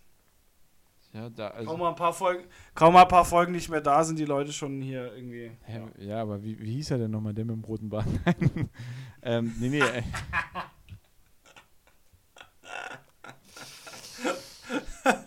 Ja, 1.13 1.29
da, 1.29 1.49
Kaum 1.49 1.57
also, 1.57 1.77
mal 1.77 1.89
ein 1.89 1.95
paar 1.95 2.13
Folgen, 2.13 2.45
kaum 2.73 2.93
mal 2.93 3.01
ein 3.01 3.07
paar 3.09 3.25
Folgen 3.25 3.51
nicht 3.51 3.67
mehr 3.69 3.81
da 3.81 4.01
sind 4.03 4.17
die 4.17 4.25
Leute 4.25 4.53
schon 4.53 4.81
hier 4.81 5.13
irgendwie. 5.13 5.51
ja, 5.67 5.87
ja, 5.97 6.21
aber 6.21 6.41
wie, 6.41 6.57
wie 6.59 6.71
hieß 6.75 6.91
er 6.91 6.99
denn 6.99 7.11
nochmal, 7.11 7.33
der 7.33 7.43
mit 7.43 7.55
dem 7.55 7.63
roten 7.65 7.89
Bart? 7.89 8.07
Nein. 8.25 8.69
ähm, 9.21 9.53
nee, 9.59 9.67
nee. 9.67 9.79
Äh, 9.79 9.97
äh, 15.05 15.23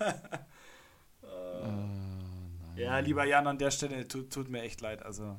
nein. 1.63 2.77
Ja, 2.77 2.99
lieber 3.01 3.27
Jan, 3.27 3.47
an 3.47 3.59
der 3.59 3.71
Stelle 3.71 4.09
tut, 4.09 4.33
tut 4.33 4.49
mir 4.49 4.63
echt 4.63 4.81
leid. 4.81 5.03
Also, 5.03 5.39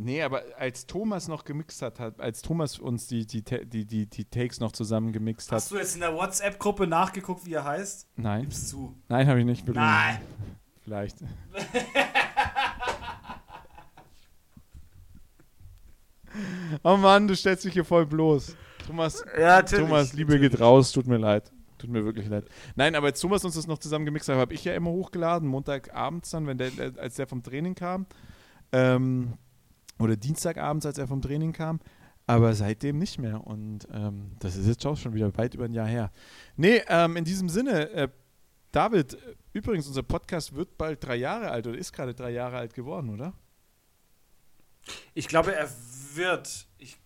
Nee, 0.00 0.22
aber 0.22 0.44
als 0.56 0.86
Thomas 0.86 1.26
noch 1.26 1.44
gemixt 1.44 1.82
hat, 1.82 1.98
hat 1.98 2.20
als 2.20 2.40
Thomas 2.40 2.78
uns 2.78 3.08
die, 3.08 3.26
die, 3.26 3.42
die, 3.42 3.84
die, 3.84 4.06
die 4.06 4.24
Takes 4.26 4.60
noch 4.60 4.70
zusammen 4.70 5.12
gemixt 5.12 5.50
hat. 5.50 5.56
hast 5.56 5.72
du 5.72 5.76
jetzt 5.76 5.96
in 5.96 6.00
der 6.02 6.14
WhatsApp-Gruppe 6.14 6.86
nachgeguckt, 6.86 7.44
wie 7.44 7.54
er 7.54 7.64
heißt? 7.64 8.06
Nein, 8.14 8.42
Gib's 8.42 8.68
zu. 8.68 8.94
nein, 9.08 9.26
habe 9.26 9.40
ich 9.40 9.44
nicht. 9.46 9.66
Wirklich. 9.66 9.84
Nein. 9.84 10.20
Vielleicht. 10.84 11.16
oh 16.84 16.96
Mann, 16.96 17.26
du 17.28 17.34
stellst 17.34 17.64
dich 17.64 17.72
hier 17.72 17.84
voll 17.84 18.06
bloß. 18.06 18.56
Thomas, 18.86 19.24
Ja. 19.36 19.62
Thomas, 19.62 20.12
Liebe 20.12 20.32
natürlich. 20.34 20.52
geht 20.52 20.60
raus, 20.60 20.92
tut 20.92 21.08
mir 21.08 21.18
leid. 21.18 21.50
Tut 21.78 21.90
mir 21.90 22.04
wirklich 22.04 22.28
leid. 22.28 22.44
Nein, 22.76 22.94
aber 22.94 23.06
als 23.08 23.20
Thomas 23.20 23.44
uns 23.44 23.54
das 23.56 23.66
noch 23.66 23.78
zusammen 23.78 24.04
gemixt 24.04 24.28
hat, 24.28 24.36
habe 24.36 24.54
ich 24.54 24.64
ja 24.64 24.74
immer 24.74 24.90
hochgeladen, 24.90 25.48
Montagabends 25.48 26.30
dann, 26.30 26.46
wenn 26.46 26.58
der, 26.58 26.70
der, 26.70 26.92
als 27.00 27.16
der 27.16 27.26
vom 27.26 27.42
Training 27.42 27.74
kam. 27.74 28.06
Ähm, 28.72 29.34
oder 29.98 30.16
Dienstagabends, 30.16 30.86
als 30.86 30.98
er 30.98 31.08
vom 31.08 31.22
Training 31.22 31.52
kam. 31.52 31.80
Aber 32.26 32.54
seitdem 32.54 32.98
nicht 32.98 33.18
mehr. 33.18 33.46
Und 33.46 33.88
ähm, 33.90 34.32
das 34.38 34.56
ist 34.56 34.66
jetzt 34.66 34.82
schon 34.82 35.14
wieder 35.14 35.34
weit 35.38 35.54
über 35.54 35.64
ein 35.64 35.72
Jahr 35.72 35.86
her. 35.86 36.12
Nee, 36.56 36.82
ähm, 36.88 37.16
in 37.16 37.24
diesem 37.24 37.48
Sinne, 37.48 37.90
äh, 37.90 38.08
David, 38.70 39.16
übrigens, 39.54 39.86
unser 39.86 40.02
Podcast 40.02 40.54
wird 40.54 40.76
bald 40.76 41.02
drei 41.02 41.16
Jahre 41.16 41.50
alt 41.50 41.66
oder 41.66 41.78
ist 41.78 41.92
gerade 41.92 42.14
drei 42.14 42.30
Jahre 42.30 42.58
alt 42.58 42.74
geworden, 42.74 43.08
oder? 43.08 43.32
Ich 45.14 45.26
glaube, 45.28 45.54
er 45.54 45.70
wird. 46.14 46.66
Ich 46.76 46.98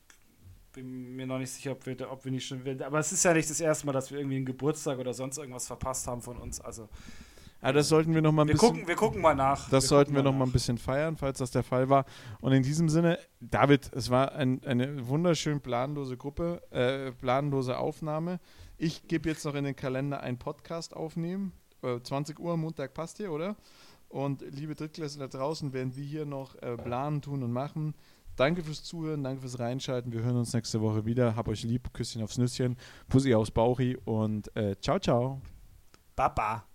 bin 0.72 1.14
mir 1.14 1.26
noch 1.26 1.38
nicht 1.38 1.53
sicher, 1.53 1.72
ob 1.72 1.86
wir, 1.86 2.11
ob 2.11 2.24
wir 2.24 2.32
nicht 2.32 2.47
schon. 2.47 2.82
Aber 2.82 2.99
es 2.99 3.12
ist 3.12 3.24
ja 3.24 3.32
nicht 3.32 3.49
das 3.49 3.61
erste 3.61 3.86
Mal, 3.86 3.93
dass 3.93 4.11
wir 4.11 4.18
irgendwie 4.18 4.36
einen 4.36 4.47
Geburtstag 4.47 4.99
oder 4.99 5.14
sonst 5.14 5.38
irgendwas 5.38 5.66
verpasst 5.66 6.07
haben 6.07 6.22
von 6.22 6.36
uns. 6.36 6.61
Also, 6.61 6.88
Ah, 7.65 7.73
das 7.73 7.89
sollten 7.89 8.13
wir 8.13 8.23
noch 8.23 8.33
mal 8.33 8.43
ein 8.43 8.49
wir 8.49 8.55
bisschen. 8.55 8.69
gucken, 8.71 8.89
wir 8.89 8.97
gucken 8.97 9.23
mal 9.23 9.37
nach. 9.37 9.71
Das 9.71 9.87
sollten 9.87 10.17
wir 10.17 10.25
noch 10.25 10.35
mal 10.35 10.47
ein 10.47 10.51
bisschen 10.53 10.79
feiern, 10.79 11.17
falls 11.17 11.39
das 11.39 11.53
der 11.53 11.63
Fall 11.63 11.89
war. 11.89 12.07
Und 12.41 12.51
in 12.53 12.65
diesem 12.65 12.89
Sinne, 12.89 13.21
David, 13.41 13.89
es 13.95 14.11
war 14.11 14.33
ein, 14.33 14.65
eine 14.65 15.07
wunderschön 15.07 15.61
planlose 15.61 16.17
Gruppe, 16.17 16.61
äh, 16.73 17.13
planlose 17.13 17.79
Aufnahme. 17.79 18.41
Ich 18.79 19.07
gebe 19.07 19.29
jetzt 19.29 19.45
noch 19.45 19.55
in 19.55 19.63
den 19.63 19.77
Kalender 19.77 20.21
einen 20.21 20.39
Podcast 20.39 20.97
aufnehmen. 20.97 21.53
Äh, 21.83 22.01
20 22.01 22.41
Uhr, 22.41 22.57
Montag 22.57 22.95
passt 22.95 23.19
hier, 23.19 23.31
oder? 23.31 23.55
Und 24.09 24.43
liebe 24.51 24.75
Drittklässler 24.75 25.29
da 25.29 25.39
draußen, 25.39 25.73
werden 25.73 25.95
wir 25.95 26.05
hier 26.05 26.27
noch 26.27 26.57
äh, 26.57 26.77
planen, 26.77 27.23
tun 27.23 27.45
und 27.45 27.53
machen. 27.53 27.95
Danke 28.35 28.65
fürs 28.65 28.83
Zuhören, 28.83 29.23
danke 29.23 29.43
fürs 29.43 29.61
Reinschalten. 29.61 30.13
Wir 30.13 30.23
hören 30.25 30.37
uns 30.37 30.53
nächste 30.53 30.81
Woche 30.81 31.07
wieder. 31.07 31.37
Hab 31.37 31.47
euch 31.47 31.63
lieb, 31.63 31.95
Küsschen 31.95 32.25
aufs 32.25 32.39
Nüsschen, 32.39 32.77
Pussy 33.09 33.33
aus 33.35 33.53
Bauchi 33.53 33.97
und 34.05 34.55
äh, 34.57 34.75
ciao, 34.81 34.99
ciao. 34.99 35.41
Baba. 36.17 36.72